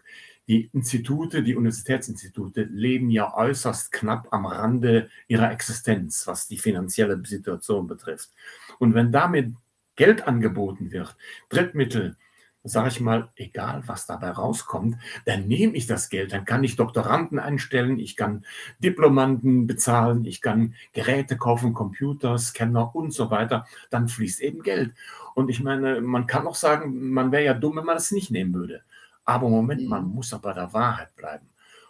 die 0.47 0.69
Institute, 0.73 1.43
die 1.43 1.55
Universitätsinstitute 1.55 2.63
leben 2.63 3.11
ja 3.11 3.35
äußerst 3.35 3.91
knapp 3.91 4.29
am 4.31 4.47
Rande 4.47 5.11
ihrer 5.27 5.51
Existenz, 5.51 6.25
was 6.25 6.47
die 6.47 6.57
finanzielle 6.57 7.23
Situation 7.23 7.85
betrifft. 7.85 8.31
Und 8.79 8.95
wenn 8.95 9.11
damit 9.11 9.53
Geld 9.95 10.27
angeboten 10.27 10.91
wird, 10.91 11.15
Drittmittel, 11.49 12.17
sage 12.63 12.89
ich 12.89 12.99
mal, 12.99 13.29
egal 13.35 13.83
was 13.87 14.05
dabei 14.05 14.31
rauskommt, 14.31 14.97
dann 15.25 15.47
nehme 15.47 15.73
ich 15.75 15.87
das 15.87 16.09
Geld, 16.09 16.33
dann 16.33 16.45
kann 16.45 16.63
ich 16.63 16.75
Doktoranden 16.75 17.39
einstellen, 17.39 17.99
ich 17.99 18.15
kann 18.15 18.45
Diplomanden 18.79 19.65
bezahlen, 19.67 20.25
ich 20.25 20.41
kann 20.41 20.75
Geräte 20.93 21.37
kaufen, 21.37 21.73
Computer, 21.73 22.37
Scanner 22.37 22.93
und 22.95 23.13
so 23.13 23.31
weiter, 23.31 23.65
dann 23.89 24.07
fließt 24.07 24.41
eben 24.41 24.61
Geld. 24.61 24.93
Und 25.35 25.49
ich 25.49 25.61
meine, 25.63 26.01
man 26.01 26.27
kann 26.27 26.47
auch 26.47 26.55
sagen, 26.55 27.11
man 27.11 27.31
wäre 27.31 27.45
ja 27.45 27.53
dumm, 27.53 27.77
wenn 27.77 27.85
man 27.85 27.95
das 27.95 28.11
nicht 28.11 28.31
nehmen 28.31 28.53
würde. 28.53 28.83
Aber 29.23 29.49
Moment, 29.49 29.87
man 29.87 30.07
Mhm. 30.07 30.15
muss 30.15 30.33
aber 30.33 30.49
bei 30.49 30.53
der 30.53 30.73
Wahrheit 30.73 31.15
bleiben. 31.15 31.47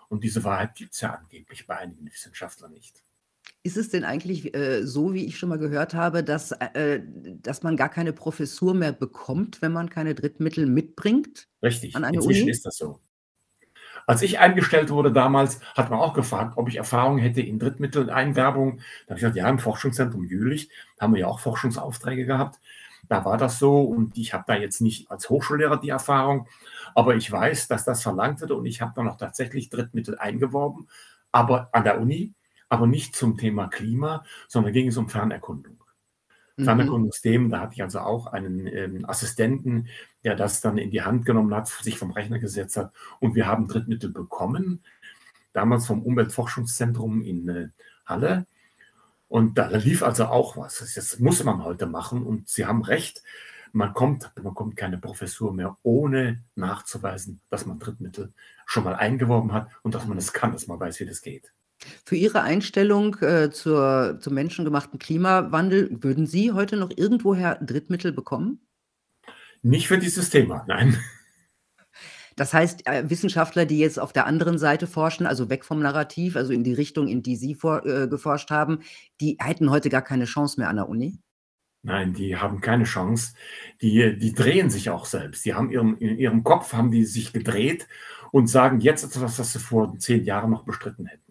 Und 0.10 0.23
diese 0.23 0.43
Wahrheit 0.43 0.75
gibt 0.75 0.93
es 0.93 1.01
ja 1.01 1.13
angeblich 1.13 1.65
bei 1.67 1.77
einigen 1.77 2.05
Wissenschaftlern 2.12 2.73
nicht. 2.73 3.03
Ist 3.62 3.76
es 3.76 3.89
denn 3.89 4.06
eigentlich 4.06 4.56
äh, 4.56 4.86
so, 4.86 5.13
wie 5.13 5.26
ich 5.26 5.38
schon 5.38 5.50
mal 5.50 5.58
gehört 5.60 5.93
habe, 5.93 6.24
dass, 6.24 6.52
äh, 6.52 7.02
dass 7.41 7.62
man 7.62 7.76
gar 7.76 7.89
keine 7.89 8.13
Professur 8.13 8.74
mehr 8.74 8.93
bekommt, 8.93 9.62
wenn 9.62 9.74
man 9.74 9.89
keine 9.89 10.15
Drittmittel 10.15 10.65
mitbringt 10.65 11.48
Richtig, 11.62 11.95
an 11.95 12.06
eine 12.06 12.17
inzwischen 12.17 12.43
Uni? 12.43 12.52
ist 12.52 12.65
das 12.65 12.78
so. 12.78 13.02
Als 14.08 14.22
ich 14.22 14.39
eingestellt 14.39 14.89
wurde 14.89 15.12
damals, 15.12 15.60
hat 15.76 15.89
man 15.89 16.00
auch 16.00 16.13
gefragt, 16.13 16.54
ob 16.56 16.69
ich 16.69 16.78
Erfahrung 16.78 17.17
hätte 17.17 17.41
in 17.41 17.60
Drittmitteleinwerbung. 17.60 18.78
Da 18.78 19.12
habe 19.12 19.15
ich 19.15 19.22
gesagt, 19.22 19.36
ja, 19.36 19.50
im 19.50 19.60
Forschungszentrum 19.60 20.24
Jülich 20.24 20.69
haben 21.00 21.13
wir 21.13 21.22
ja 21.22 21.28
auch 21.28 21.39
Forschungsaufträge 21.39 22.26
gehabt. 22.26 22.60
Da 23.08 23.26
war 23.26 23.38
das 23.38 23.60
so 23.60 23.82
und 23.82 24.17
ich 24.17 24.34
habe 24.34 24.45
da 24.48 24.56
jetzt 24.56 24.82
nicht 24.82 25.12
als 25.12 25.30
Hochschullehrer 25.30 25.78
die 25.78 25.89
Erfahrung, 25.89 26.48
aber 26.95 27.15
ich 27.15 27.32
weiß, 27.32 27.67
dass 27.67 27.86
das 27.86 28.04
verlangt 28.04 28.41
wird 28.41 28.52
und 28.52 28.65
ich 28.65 28.82
habe 28.82 28.93
dann 28.95 29.08
auch 29.08 29.17
tatsächlich 29.17 29.69
Drittmittel 29.69 30.17
eingeworben, 30.17 30.88
aber 31.32 31.69
an 31.72 31.84
der 31.84 32.00
Uni, 32.00 32.34
aber 32.69 32.88
nicht 32.88 33.15
zum 33.15 33.38
Thema 33.38 33.67
Klima, 33.67 34.23
sondern 34.47 34.73
ging 34.73 34.88
es 34.88 34.97
um 34.97 35.10
Fernerkundung. 35.10 35.84
Mhm. 36.55 36.63
Fernerkundungsthemen, 36.63 37.49
da 37.49 37.62
hatte 37.62 37.73
ich 37.73 37.82
also 37.82 37.99
auch 37.99 38.27
einen 38.27 38.67
ähm, 38.67 39.05
Assistenten, 39.10 39.88
der 40.23 40.36
das 40.36 40.62
dann 40.62 40.77
in 40.77 40.91
die 40.91 41.01
Hand 41.01 41.25
genommen 41.25 41.53
hat, 41.53 41.67
sich 41.67 41.97
vom 41.97 42.12
Rechner 42.12 42.39
gesetzt 42.39 42.77
hat 42.77 42.93
und 43.19 43.36
wir 43.36 43.47
haben 43.47 43.67
Drittmittel 43.67 44.12
bekommen, 44.12 44.84
damals 45.53 45.88
vom 45.88 46.03
Umweltforschungszentrum 46.03 47.21
in 47.21 47.49
äh, 47.49 47.67
Halle. 48.05 48.45
Und 49.27 49.58
da 49.58 49.67
lief 49.67 50.01
also 50.01 50.25
auch 50.25 50.58
was. 50.58 50.79
Das 50.79 50.95
das 50.95 51.19
muss 51.19 51.43
man 51.43 51.63
heute 51.63 51.86
machen. 51.86 52.23
Und 52.23 52.49
Sie 52.49 52.65
haben 52.65 52.82
recht, 52.82 53.21
man 53.71 53.93
kommt, 53.93 54.32
man 54.36 54.45
bekommt 54.45 54.75
keine 54.75 54.97
Professur 54.97 55.53
mehr, 55.53 55.77
ohne 55.84 56.43
nachzuweisen, 56.55 57.39
dass 57.49 57.67
man 57.67 57.77
Drittmittel 57.77 58.34
schon 58.65 58.84
mal 58.84 58.95
eingeworben 58.95 59.53
hat 59.53 59.69
und 59.84 59.93
dass 59.93 60.08
man 60.08 60.17
es 60.17 60.34
kann, 60.34 60.51
dass 60.51 60.67
man 60.67 60.79
weiß, 60.79 60.99
wie 60.99 61.05
das 61.05 61.21
geht. 61.21 61.53
Für 62.05 62.15
Ihre 62.15 62.41
Einstellung 62.41 63.15
äh, 63.21 63.51
zur, 63.51 64.17
zum 64.19 64.33
menschengemachten 64.33 64.99
Klimawandel, 64.99 65.89
würden 66.01 66.27
Sie 66.27 66.51
heute 66.51 66.77
noch 66.77 66.91
irgendwoher 66.95 67.55
Drittmittel 67.55 68.11
bekommen? 68.11 68.59
Nicht 69.61 69.87
für 69.87 69.97
dieses 69.97 70.29
Thema, 70.29 70.63
nein. 70.67 70.97
Das 72.35 72.53
heißt, 72.53 72.87
äh, 72.87 73.09
Wissenschaftler, 73.09 73.65
die 73.65 73.79
jetzt 73.79 73.99
auf 73.99 74.13
der 74.13 74.25
anderen 74.25 74.57
Seite 74.57 74.87
forschen, 74.87 75.25
also 75.25 75.49
weg 75.49 75.65
vom 75.65 75.81
Narrativ, 75.81 76.37
also 76.37 76.53
in 76.53 76.63
die 76.63 76.73
Richtung, 76.73 77.09
in 77.09 77.21
die 77.21 77.35
Sie 77.35 77.53
vor, 77.53 77.85
äh, 77.85 78.07
geforscht 78.07 78.49
haben, 78.49 78.79
die 79.19 79.37
hätten 79.41 79.69
heute 79.69 79.89
gar 79.89 80.01
keine 80.01 80.23
Chance 80.23 80.57
mehr 80.57 80.69
an 80.69 80.77
der 80.77 80.87
Uni? 80.87 81.19
Nein, 81.81 82.13
die 82.13 82.37
haben 82.37 82.61
keine 82.61 82.85
Chance. 82.85 83.33
Die, 83.81 84.17
die 84.17 84.33
drehen 84.33 84.69
sich 84.69 84.89
auch 84.89 85.05
selbst. 85.05 85.43
Die 85.43 85.53
haben 85.53 85.69
ihrem, 85.69 85.97
in 85.97 86.17
ihrem 86.17 86.43
Kopf 86.45 86.71
haben 86.71 86.91
die 86.91 87.03
sich 87.03 87.33
gedreht 87.33 87.87
und 88.31 88.47
sagen 88.47 88.79
jetzt 88.79 89.03
etwas, 89.03 89.37
was 89.37 89.53
sie 89.53 89.59
vor 89.59 89.97
zehn 89.97 90.23
Jahren 90.23 90.51
noch 90.51 90.63
bestritten 90.63 91.07
hätten. 91.07 91.28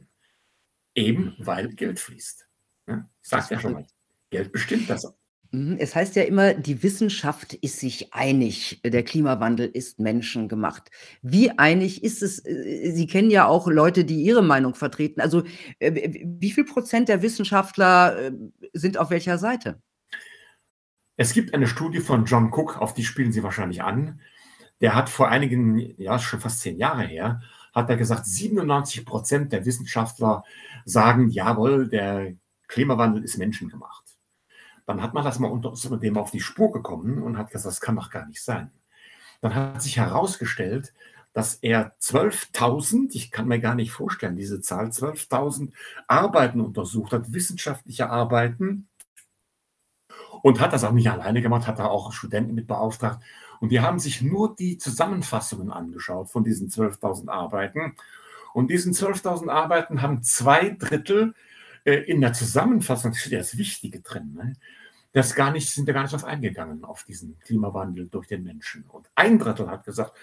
Eben 0.98 1.34
weil 1.38 1.68
Geld 1.68 2.00
fließt. 2.00 2.46
Ja, 2.88 3.08
ich 3.22 3.28
sag's 3.28 3.50
ja 3.50 3.60
schon 3.60 3.72
mal. 3.74 3.86
Geld 4.30 4.52
bestimmt 4.52 4.90
das. 4.90 5.12
Mhm, 5.52 5.76
Es 5.80 5.94
heißt 5.94 6.16
ja 6.16 6.24
immer, 6.24 6.54
die 6.54 6.82
Wissenschaft 6.82 7.54
ist 7.54 7.78
sich 7.80 8.12
einig, 8.12 8.80
der 8.84 9.02
Klimawandel 9.02 9.66
ist 9.66 9.98
menschengemacht. 9.98 10.90
Wie 11.22 11.50
einig 11.58 12.02
ist 12.02 12.22
es? 12.22 12.44
äh, 12.44 12.90
Sie 12.92 13.06
kennen 13.06 13.30
ja 13.30 13.46
auch 13.46 13.68
Leute, 13.68 14.04
die 14.04 14.22
Ihre 14.22 14.42
Meinung 14.42 14.74
vertreten. 14.74 15.20
Also 15.20 15.44
äh, 15.78 16.20
wie 16.24 16.50
viel 16.50 16.64
Prozent 16.64 17.08
der 17.08 17.22
Wissenschaftler 17.22 18.18
äh, 18.26 18.32
sind 18.72 18.98
auf 18.98 19.10
welcher 19.10 19.38
Seite? 19.38 19.80
Es 21.16 21.32
gibt 21.32 21.54
eine 21.54 21.66
Studie 21.66 22.00
von 22.00 22.26
John 22.26 22.52
Cook, 22.52 22.78
auf 22.80 22.94
die 22.94 23.04
spielen 23.04 23.32
Sie 23.32 23.42
wahrscheinlich 23.42 23.82
an. 23.82 24.20
Der 24.80 24.94
hat 24.94 25.08
vor 25.08 25.28
einigen, 25.28 25.94
ja, 26.00 26.18
schon 26.18 26.40
fast 26.40 26.60
zehn 26.60 26.78
Jahre 26.78 27.02
her, 27.02 27.40
hat 27.74 27.90
er 27.90 27.96
gesagt, 27.96 28.26
97 28.26 29.04
Prozent 29.04 29.52
der 29.52 29.64
Wissenschaftler 29.64 30.44
sagen, 30.88 31.28
jawohl, 31.28 31.88
der 31.88 32.34
Klimawandel 32.66 33.24
ist 33.24 33.38
menschengemacht. 33.38 34.04
Dann 34.86 35.02
hat 35.02 35.14
man 35.14 35.24
das 35.24 35.38
mal 35.38 35.50
unter 35.50 35.74
dem 35.98 36.16
auf 36.16 36.30
die 36.30 36.40
Spur 36.40 36.72
gekommen 36.72 37.22
und 37.22 37.36
hat 37.36 37.50
gesagt, 37.50 37.66
das 37.66 37.80
kann 37.80 37.96
doch 37.96 38.10
gar 38.10 38.26
nicht 38.26 38.42
sein. 38.42 38.70
Dann 39.40 39.54
hat 39.54 39.82
sich 39.82 39.98
herausgestellt, 39.98 40.94
dass 41.34 41.54
er 41.56 41.94
12.000, 42.00 43.10
ich 43.12 43.30
kann 43.30 43.48
mir 43.48 43.60
gar 43.60 43.74
nicht 43.74 43.92
vorstellen, 43.92 44.34
diese 44.34 44.60
Zahl, 44.60 44.86
12.000 44.86 45.72
Arbeiten 46.06 46.60
untersucht 46.60 47.12
hat, 47.12 47.32
wissenschaftliche 47.32 48.08
Arbeiten, 48.10 48.88
und 50.42 50.60
hat 50.60 50.72
das 50.72 50.84
auch 50.84 50.92
nicht 50.92 51.10
alleine 51.10 51.42
gemacht, 51.42 51.66
hat 51.66 51.78
da 51.78 51.86
auch 51.86 52.12
Studenten 52.12 52.54
mit 52.54 52.66
beauftragt. 52.66 53.22
Und 53.60 53.70
die 53.70 53.80
haben 53.80 53.98
sich 53.98 54.22
nur 54.22 54.54
die 54.54 54.78
Zusammenfassungen 54.78 55.72
angeschaut 55.72 56.30
von 56.30 56.44
diesen 56.44 56.68
12.000 56.68 57.28
Arbeiten. 57.28 57.96
Und 58.58 58.72
diesen 58.72 58.92
12.000 58.92 59.50
Arbeiten 59.50 60.02
haben 60.02 60.24
zwei 60.24 60.70
Drittel 60.70 61.32
äh, 61.84 61.94
in 61.94 62.20
der 62.20 62.32
Zusammenfassung, 62.32 63.12
das 63.12 63.20
steht 63.20 63.34
ja 63.34 63.38
das 63.38 63.56
Wichtige 63.56 64.00
drin, 64.00 64.34
ne? 64.34 64.54
das 65.12 65.36
gar 65.36 65.52
nicht, 65.52 65.70
sind 65.70 65.86
ja 65.86 65.94
gar 65.94 66.02
nicht 66.02 66.12
drauf 66.12 66.24
eingegangen, 66.24 66.82
auf 66.82 67.04
diesen 67.04 67.38
Klimawandel 67.38 68.08
durch 68.08 68.26
den 68.26 68.42
Menschen. 68.42 68.82
Und 68.86 69.08
ein 69.14 69.38
Drittel 69.38 69.70
hat 69.70 69.84
gesagt, 69.84 70.18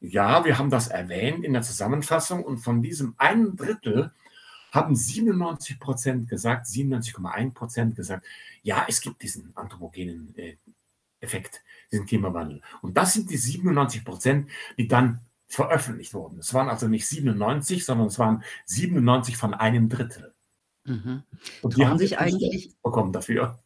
ja, 0.00 0.44
wir 0.44 0.58
haben 0.58 0.68
das 0.68 0.88
erwähnt 0.88 1.44
in 1.44 1.52
der 1.52 1.62
Zusammenfassung 1.62 2.42
und 2.42 2.58
von 2.58 2.82
diesem 2.82 3.14
einen 3.18 3.54
Drittel 3.54 4.10
haben 4.72 4.96
97 4.96 5.78
Prozent 5.78 6.28
gesagt, 6.28 6.66
97,1 6.66 7.54
Prozent 7.54 7.94
gesagt, 7.94 8.26
ja, 8.64 8.84
es 8.88 9.00
gibt 9.00 9.22
diesen 9.22 9.56
anthropogenen 9.56 10.34
äh, 10.36 10.56
Effekt, 11.20 11.62
diesen 11.92 12.06
Klimawandel. 12.06 12.62
Und 12.82 12.96
das 12.96 13.12
sind 13.12 13.30
die 13.30 13.36
97 13.36 14.04
Prozent, 14.04 14.50
die 14.76 14.88
dann 14.88 15.20
veröffentlicht 15.50 16.14
wurden. 16.14 16.38
Es 16.38 16.54
waren 16.54 16.68
also 16.68 16.88
nicht 16.88 17.06
97, 17.06 17.84
sondern 17.84 18.06
es 18.06 18.18
waren 18.18 18.42
97 18.66 19.36
von 19.36 19.52
einem 19.52 19.88
Drittel. 19.88 20.32
Mhm. 20.84 21.24
Und 21.60 21.74
die 21.74 21.80
Trauen 21.80 21.90
haben 21.90 21.98
sich 21.98 22.18
eigentlich 22.18 22.72
bekommen 22.82 23.12
dafür. 23.12 23.58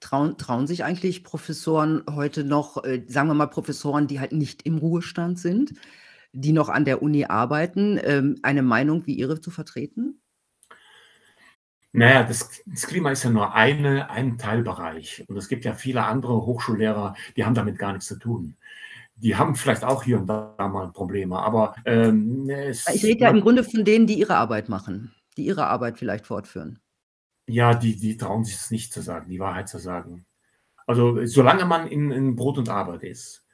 trauen 0.00 0.36
trauen 0.36 0.66
sich 0.66 0.84
eigentlich 0.84 1.24
Professoren 1.24 2.02
heute 2.10 2.44
noch, 2.44 2.84
äh, 2.84 3.04
sagen 3.06 3.28
wir 3.28 3.34
mal 3.34 3.46
Professoren, 3.46 4.08
die 4.08 4.20
halt 4.20 4.32
nicht 4.32 4.66
im 4.66 4.76
Ruhestand 4.76 5.38
sind, 5.38 5.74
die 6.32 6.52
noch 6.52 6.68
an 6.68 6.84
der 6.84 7.00
Uni 7.00 7.24
arbeiten, 7.24 7.98
ähm, 8.02 8.38
eine 8.42 8.62
Meinung 8.62 9.06
wie 9.06 9.14
Ihre 9.14 9.40
zu 9.40 9.52
vertreten? 9.52 10.20
Naja, 11.92 12.24
das, 12.24 12.60
das 12.66 12.88
Klima 12.88 13.12
ist 13.12 13.22
ja 13.22 13.30
nur 13.30 13.54
eine, 13.54 14.10
ein 14.10 14.36
Teilbereich. 14.36 15.24
Und 15.28 15.36
es 15.36 15.46
gibt 15.46 15.64
ja 15.64 15.74
viele 15.74 16.02
andere 16.02 16.44
Hochschullehrer, 16.44 17.14
die 17.36 17.44
haben 17.44 17.54
damit 17.54 17.78
gar 17.78 17.92
nichts 17.92 18.08
zu 18.08 18.18
tun. 18.18 18.56
Die 19.16 19.36
haben 19.36 19.54
vielleicht 19.54 19.84
auch 19.84 20.02
hier 20.02 20.18
und 20.18 20.26
da 20.26 20.54
mal 20.58 20.90
Probleme, 20.92 21.38
aber 21.38 21.74
ähm, 21.84 22.48
Ich 22.48 22.86
es, 22.86 23.02
rede 23.04 23.20
ja 23.20 23.30
im 23.30 23.40
Grunde 23.40 23.62
von 23.64 23.84
denen, 23.84 24.06
die 24.06 24.18
ihre 24.18 24.36
Arbeit 24.36 24.68
machen, 24.68 25.14
die 25.36 25.46
ihre 25.46 25.66
Arbeit 25.66 25.98
vielleicht 25.98 26.26
fortführen. 26.26 26.80
ja, 27.46 27.74
die, 27.74 27.96
die 27.96 28.16
trauen 28.16 28.44
sich 28.44 28.54
es 28.56 28.70
nicht 28.70 28.92
zu 28.92 29.02
sagen, 29.02 29.28
die 29.28 29.38
Wahrheit 29.40 29.68
zu 29.68 29.78
sagen. 29.78 30.26
Also 30.86 31.24
solange 31.26 31.64
man 31.64 31.86
in, 31.86 32.10
in 32.10 32.36
Brot 32.36 32.58
und 32.58 32.68
Arbeit 32.68 33.02
ist. 33.02 33.46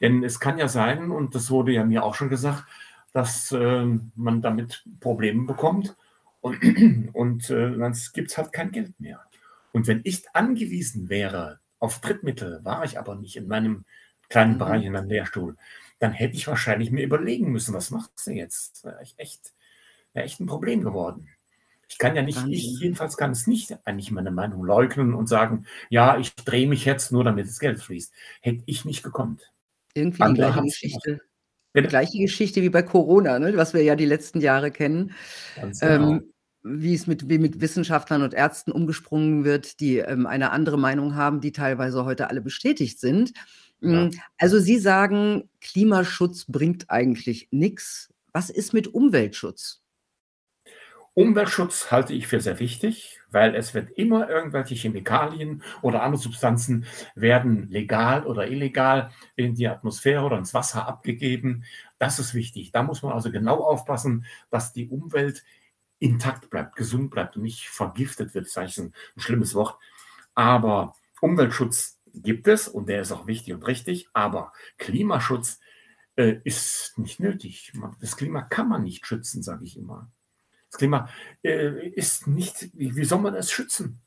Denn 0.00 0.24
es 0.24 0.40
kann 0.40 0.58
ja 0.58 0.66
sein, 0.68 1.10
und 1.10 1.34
das 1.34 1.50
wurde 1.50 1.72
ja 1.72 1.84
mir 1.84 2.02
auch 2.02 2.14
schon 2.14 2.28
gesagt, 2.28 2.64
dass 3.12 3.52
ähm, 3.52 4.10
man 4.16 4.42
damit 4.42 4.84
Probleme 5.00 5.46
bekommt 5.46 5.96
und, 6.40 6.58
und 7.12 7.50
äh, 7.50 7.76
dann 7.78 7.96
gibt 8.12 8.30
es 8.30 8.38
halt 8.38 8.52
kein 8.52 8.72
Geld 8.72 8.98
mehr. 8.98 9.20
Und 9.72 9.86
wenn 9.86 10.00
ich 10.04 10.24
angewiesen 10.34 11.08
wäre 11.08 11.60
auf 11.78 12.00
Drittmittel, 12.00 12.60
war 12.64 12.84
ich 12.84 12.98
aber 12.98 13.14
nicht 13.14 13.36
in 13.36 13.48
meinem 13.48 13.84
kleinen 14.32 14.58
Bereich, 14.58 14.80
Mhm. 14.80 14.86
in 14.86 14.92
meinem 14.92 15.08
Lehrstuhl, 15.08 15.56
dann 15.98 16.12
hätte 16.12 16.34
ich 16.36 16.46
wahrscheinlich 16.48 16.90
mir 16.90 17.04
überlegen 17.04 17.52
müssen, 17.52 17.74
was 17.74 17.90
machst 17.90 18.26
du 18.26 18.32
jetzt? 18.32 18.76
Das 18.76 18.84
wäre 18.84 19.00
echt, 19.18 19.52
wäre 20.14 20.24
echt 20.26 20.40
ein 20.40 20.46
Problem 20.46 20.82
geworden. 20.82 21.28
Ich 21.88 21.98
kann 21.98 22.16
ja 22.16 22.22
nicht, 22.22 22.38
ich 22.48 22.80
jedenfalls 22.80 23.18
kann 23.18 23.32
es 23.32 23.46
nicht 23.46 23.76
eigentlich 23.84 24.10
meine 24.10 24.30
Meinung 24.30 24.64
leugnen 24.64 25.12
und 25.14 25.28
sagen, 25.28 25.66
ja, 25.90 26.16
ich 26.18 26.34
drehe 26.34 26.66
mich 26.66 26.86
jetzt 26.86 27.12
nur, 27.12 27.22
damit 27.22 27.46
das 27.46 27.58
Geld 27.60 27.80
fließt. 27.80 28.12
Hätte 28.40 28.62
ich 28.66 28.84
nicht 28.86 29.02
gekonnt. 29.02 29.52
Irgendwie 29.94 30.24
die 30.26 30.34
gleiche. 30.34 30.62
Geschichte 30.62 31.20
Bitte? 31.74 31.88
gleiche 31.88 32.18
Geschichte 32.18 32.62
wie 32.62 32.70
bei 32.70 32.82
Corona, 32.82 33.38
ne, 33.38 33.56
was 33.56 33.74
wir 33.74 33.82
ja 33.82 33.94
die 33.94 34.06
letzten 34.06 34.40
Jahre 34.40 34.70
kennen. 34.70 35.12
Ganz 35.56 35.80
genau. 35.80 36.12
Ähm, 36.12 36.32
wie 36.64 36.94
es 36.94 37.06
mit 37.06 37.28
wie 37.28 37.38
mit 37.38 37.60
Wissenschaftlern 37.60 38.22
und 38.22 38.34
Ärzten 38.34 38.72
umgesprungen 38.72 39.44
wird, 39.44 39.80
die, 39.80 39.98
ähm, 39.98 40.26
eine 40.26 40.50
andere 40.52 40.78
Meinung 40.78 41.14
haben, 41.14 41.40
die 41.40 41.52
teilweise 41.52 42.04
heute 42.04 42.30
alle 42.30 42.40
bestätigt 42.40 43.00
sind. 43.00 43.32
Ja. 43.82 44.04
Hm, 44.04 44.10
also 44.38 44.58
Sie 44.58 44.78
sagen, 44.78 45.48
Klimaschutz 45.60 46.46
bringt 46.46 46.90
eigentlich 46.90 47.48
nix. 47.50 48.12
Was 48.32 48.48
ist 48.48 48.72
mit 48.72 48.94
Umweltschutz? 48.94 49.82
Umweltschutz 51.14 51.90
halte 51.90 52.14
ich 52.14 52.26
für 52.26 52.40
sehr 52.40 52.58
wichtig, 52.58 53.20
weil 53.30 53.54
es 53.54 53.74
wird 53.74 53.90
immer 53.98 54.30
irgendwelche 54.30 54.74
Chemikalien 54.74 55.62
oder 55.82 56.02
andere 56.02 56.22
Substanzen 56.22 56.86
werden 57.14 57.68
legal 57.68 58.24
oder 58.24 58.48
illegal 58.48 59.10
in 59.36 59.54
die 59.54 59.68
Atmosphäre 59.68 60.24
oder 60.24 60.38
ins 60.38 60.54
Wasser 60.54 60.88
abgegeben. 60.88 61.64
Das 61.98 62.18
ist 62.18 62.32
wichtig. 62.32 62.72
Da 62.72 62.82
muss 62.82 63.02
man 63.02 63.12
also 63.12 63.30
genau 63.30 63.62
aufpassen, 63.62 64.24
dass 64.50 64.72
die 64.72 64.88
Umwelt 64.88 65.44
intakt 65.98 66.48
bleibt, 66.48 66.76
gesund 66.76 67.10
bleibt 67.10 67.36
und 67.36 67.42
nicht 67.42 67.68
vergiftet 67.68 68.34
wird. 68.34 68.46
Das 68.46 68.52
ist 68.52 68.58
eigentlich 68.58 68.78
ein, 68.78 68.94
ein 69.16 69.20
schlimmes 69.20 69.54
Wort. 69.54 69.78
Aber 70.34 70.94
Umweltschutz 71.20 72.00
gibt 72.14 72.48
es 72.48 72.68
und 72.68 72.88
der 72.88 73.02
ist 73.02 73.12
auch 73.12 73.26
wichtig 73.26 73.54
und 73.54 73.66
richtig. 73.66 74.08
Aber 74.12 74.52
Klimaschutz 74.78 75.60
äh, 76.16 76.36
ist 76.44 76.98
nicht 76.98 77.20
nötig. 77.20 77.72
Das 78.00 78.16
Klima 78.16 78.42
kann 78.42 78.68
man 78.68 78.82
nicht 78.82 79.06
schützen, 79.06 79.42
sage 79.42 79.64
ich 79.64 79.76
immer. 79.76 80.10
Das 80.70 80.78
Klima 80.78 81.08
äh, 81.42 81.88
ist 81.90 82.26
nicht, 82.26 82.70
wie, 82.74 83.04
soll 83.04 83.20
man 83.20 83.34
es 83.34 83.50
schützen? 83.50 84.00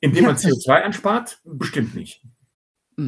Indem 0.00 0.24
Ja, 0.24 0.28
man 0.28 0.36
das 0.36 0.44
CO2 0.44 0.72
einspart? 0.72 1.40
Bestimmt 1.44 1.94
nicht. 1.94 2.22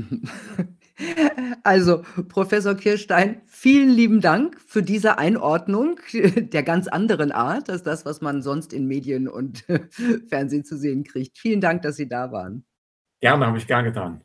Also, 1.62 2.02
Professor 2.28 2.74
Kirstein, 2.74 3.42
vielen 3.46 3.90
lieben 3.90 4.20
Dank 4.20 4.60
für 4.60 4.82
diese 4.82 5.16
Einordnung 5.16 6.00
der 6.12 6.64
ganz 6.64 6.88
anderen 6.88 7.30
Art 7.30 7.70
als 7.70 7.84
das, 7.84 8.04
was 8.04 8.20
man 8.20 8.42
sonst 8.42 8.72
in 8.72 8.86
Medien 8.86 9.28
und 9.28 9.64
Fernsehen 10.28 10.64
zu 10.64 10.76
sehen 10.76 11.04
kriegt. 11.04 11.38
Vielen 11.38 11.60
Dank, 11.60 11.82
dass 11.82 11.94
Sie 11.94 12.08
da 12.08 12.32
waren. 12.32 12.64
Gerne, 13.20 13.46
habe 13.46 13.58
ich 13.58 13.66
gern 13.66 13.84
getan. 13.84 14.24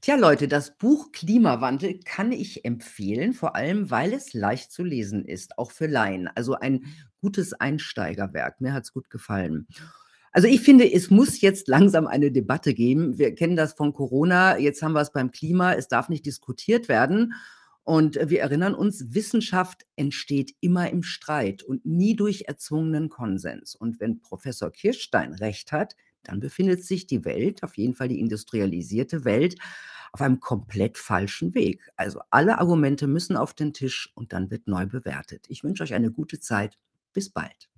Tja, 0.00 0.16
Leute, 0.16 0.48
das 0.48 0.78
Buch 0.78 1.10
Klimawandel 1.12 2.00
kann 2.04 2.30
ich 2.32 2.64
empfehlen, 2.64 3.32
vor 3.32 3.56
allem, 3.56 3.90
weil 3.90 4.12
es 4.12 4.32
leicht 4.32 4.70
zu 4.72 4.84
lesen 4.84 5.24
ist, 5.24 5.58
auch 5.58 5.72
für 5.72 5.86
Laien. 5.86 6.28
Also 6.34 6.54
ein 6.54 6.84
gutes 7.20 7.52
Einsteigerwerk. 7.52 8.60
Mir 8.60 8.72
hat's 8.72 8.92
gut 8.92 9.10
gefallen. 9.10 9.66
Also 10.30 10.46
ich 10.46 10.60
finde, 10.60 10.92
es 10.92 11.10
muss 11.10 11.40
jetzt 11.40 11.68
langsam 11.68 12.06
eine 12.06 12.30
Debatte 12.30 12.74
geben. 12.74 13.18
Wir 13.18 13.34
kennen 13.34 13.56
das 13.56 13.72
von 13.72 13.92
Corona, 13.92 14.58
jetzt 14.58 14.82
haben 14.82 14.92
wir 14.92 15.00
es 15.00 15.12
beim 15.12 15.32
Klima, 15.32 15.72
es 15.72 15.88
darf 15.88 16.08
nicht 16.08 16.26
diskutiert 16.26 16.88
werden. 16.88 17.34
Und 17.82 18.18
wir 18.22 18.42
erinnern 18.42 18.74
uns, 18.74 19.14
Wissenschaft 19.14 19.86
entsteht 19.96 20.54
immer 20.60 20.90
im 20.90 21.02
Streit 21.02 21.62
und 21.62 21.86
nie 21.86 22.14
durch 22.14 22.44
erzwungenen 22.46 23.08
Konsens. 23.08 23.74
Und 23.74 23.98
wenn 23.98 24.20
Professor 24.20 24.70
Kirstein 24.70 25.32
recht 25.32 25.72
hat, 25.72 25.96
dann 26.22 26.40
befindet 26.40 26.84
sich 26.84 27.06
die 27.06 27.24
Welt, 27.24 27.62
auf 27.62 27.76
jeden 27.76 27.94
Fall 27.94 28.08
die 28.08 28.20
industrialisierte 28.20 29.24
Welt, 29.24 29.56
auf 30.12 30.20
einem 30.20 30.40
komplett 30.40 30.98
falschen 30.98 31.54
Weg. 31.54 31.90
Also 31.96 32.20
alle 32.30 32.58
Argumente 32.58 33.06
müssen 33.06 33.36
auf 33.36 33.54
den 33.54 33.72
Tisch 33.72 34.10
und 34.14 34.32
dann 34.32 34.50
wird 34.50 34.66
neu 34.66 34.86
bewertet. 34.86 35.46
Ich 35.48 35.64
wünsche 35.64 35.82
euch 35.82 35.94
eine 35.94 36.10
gute 36.10 36.40
Zeit. 36.40 36.78
Bis 37.12 37.30
bald. 37.30 37.68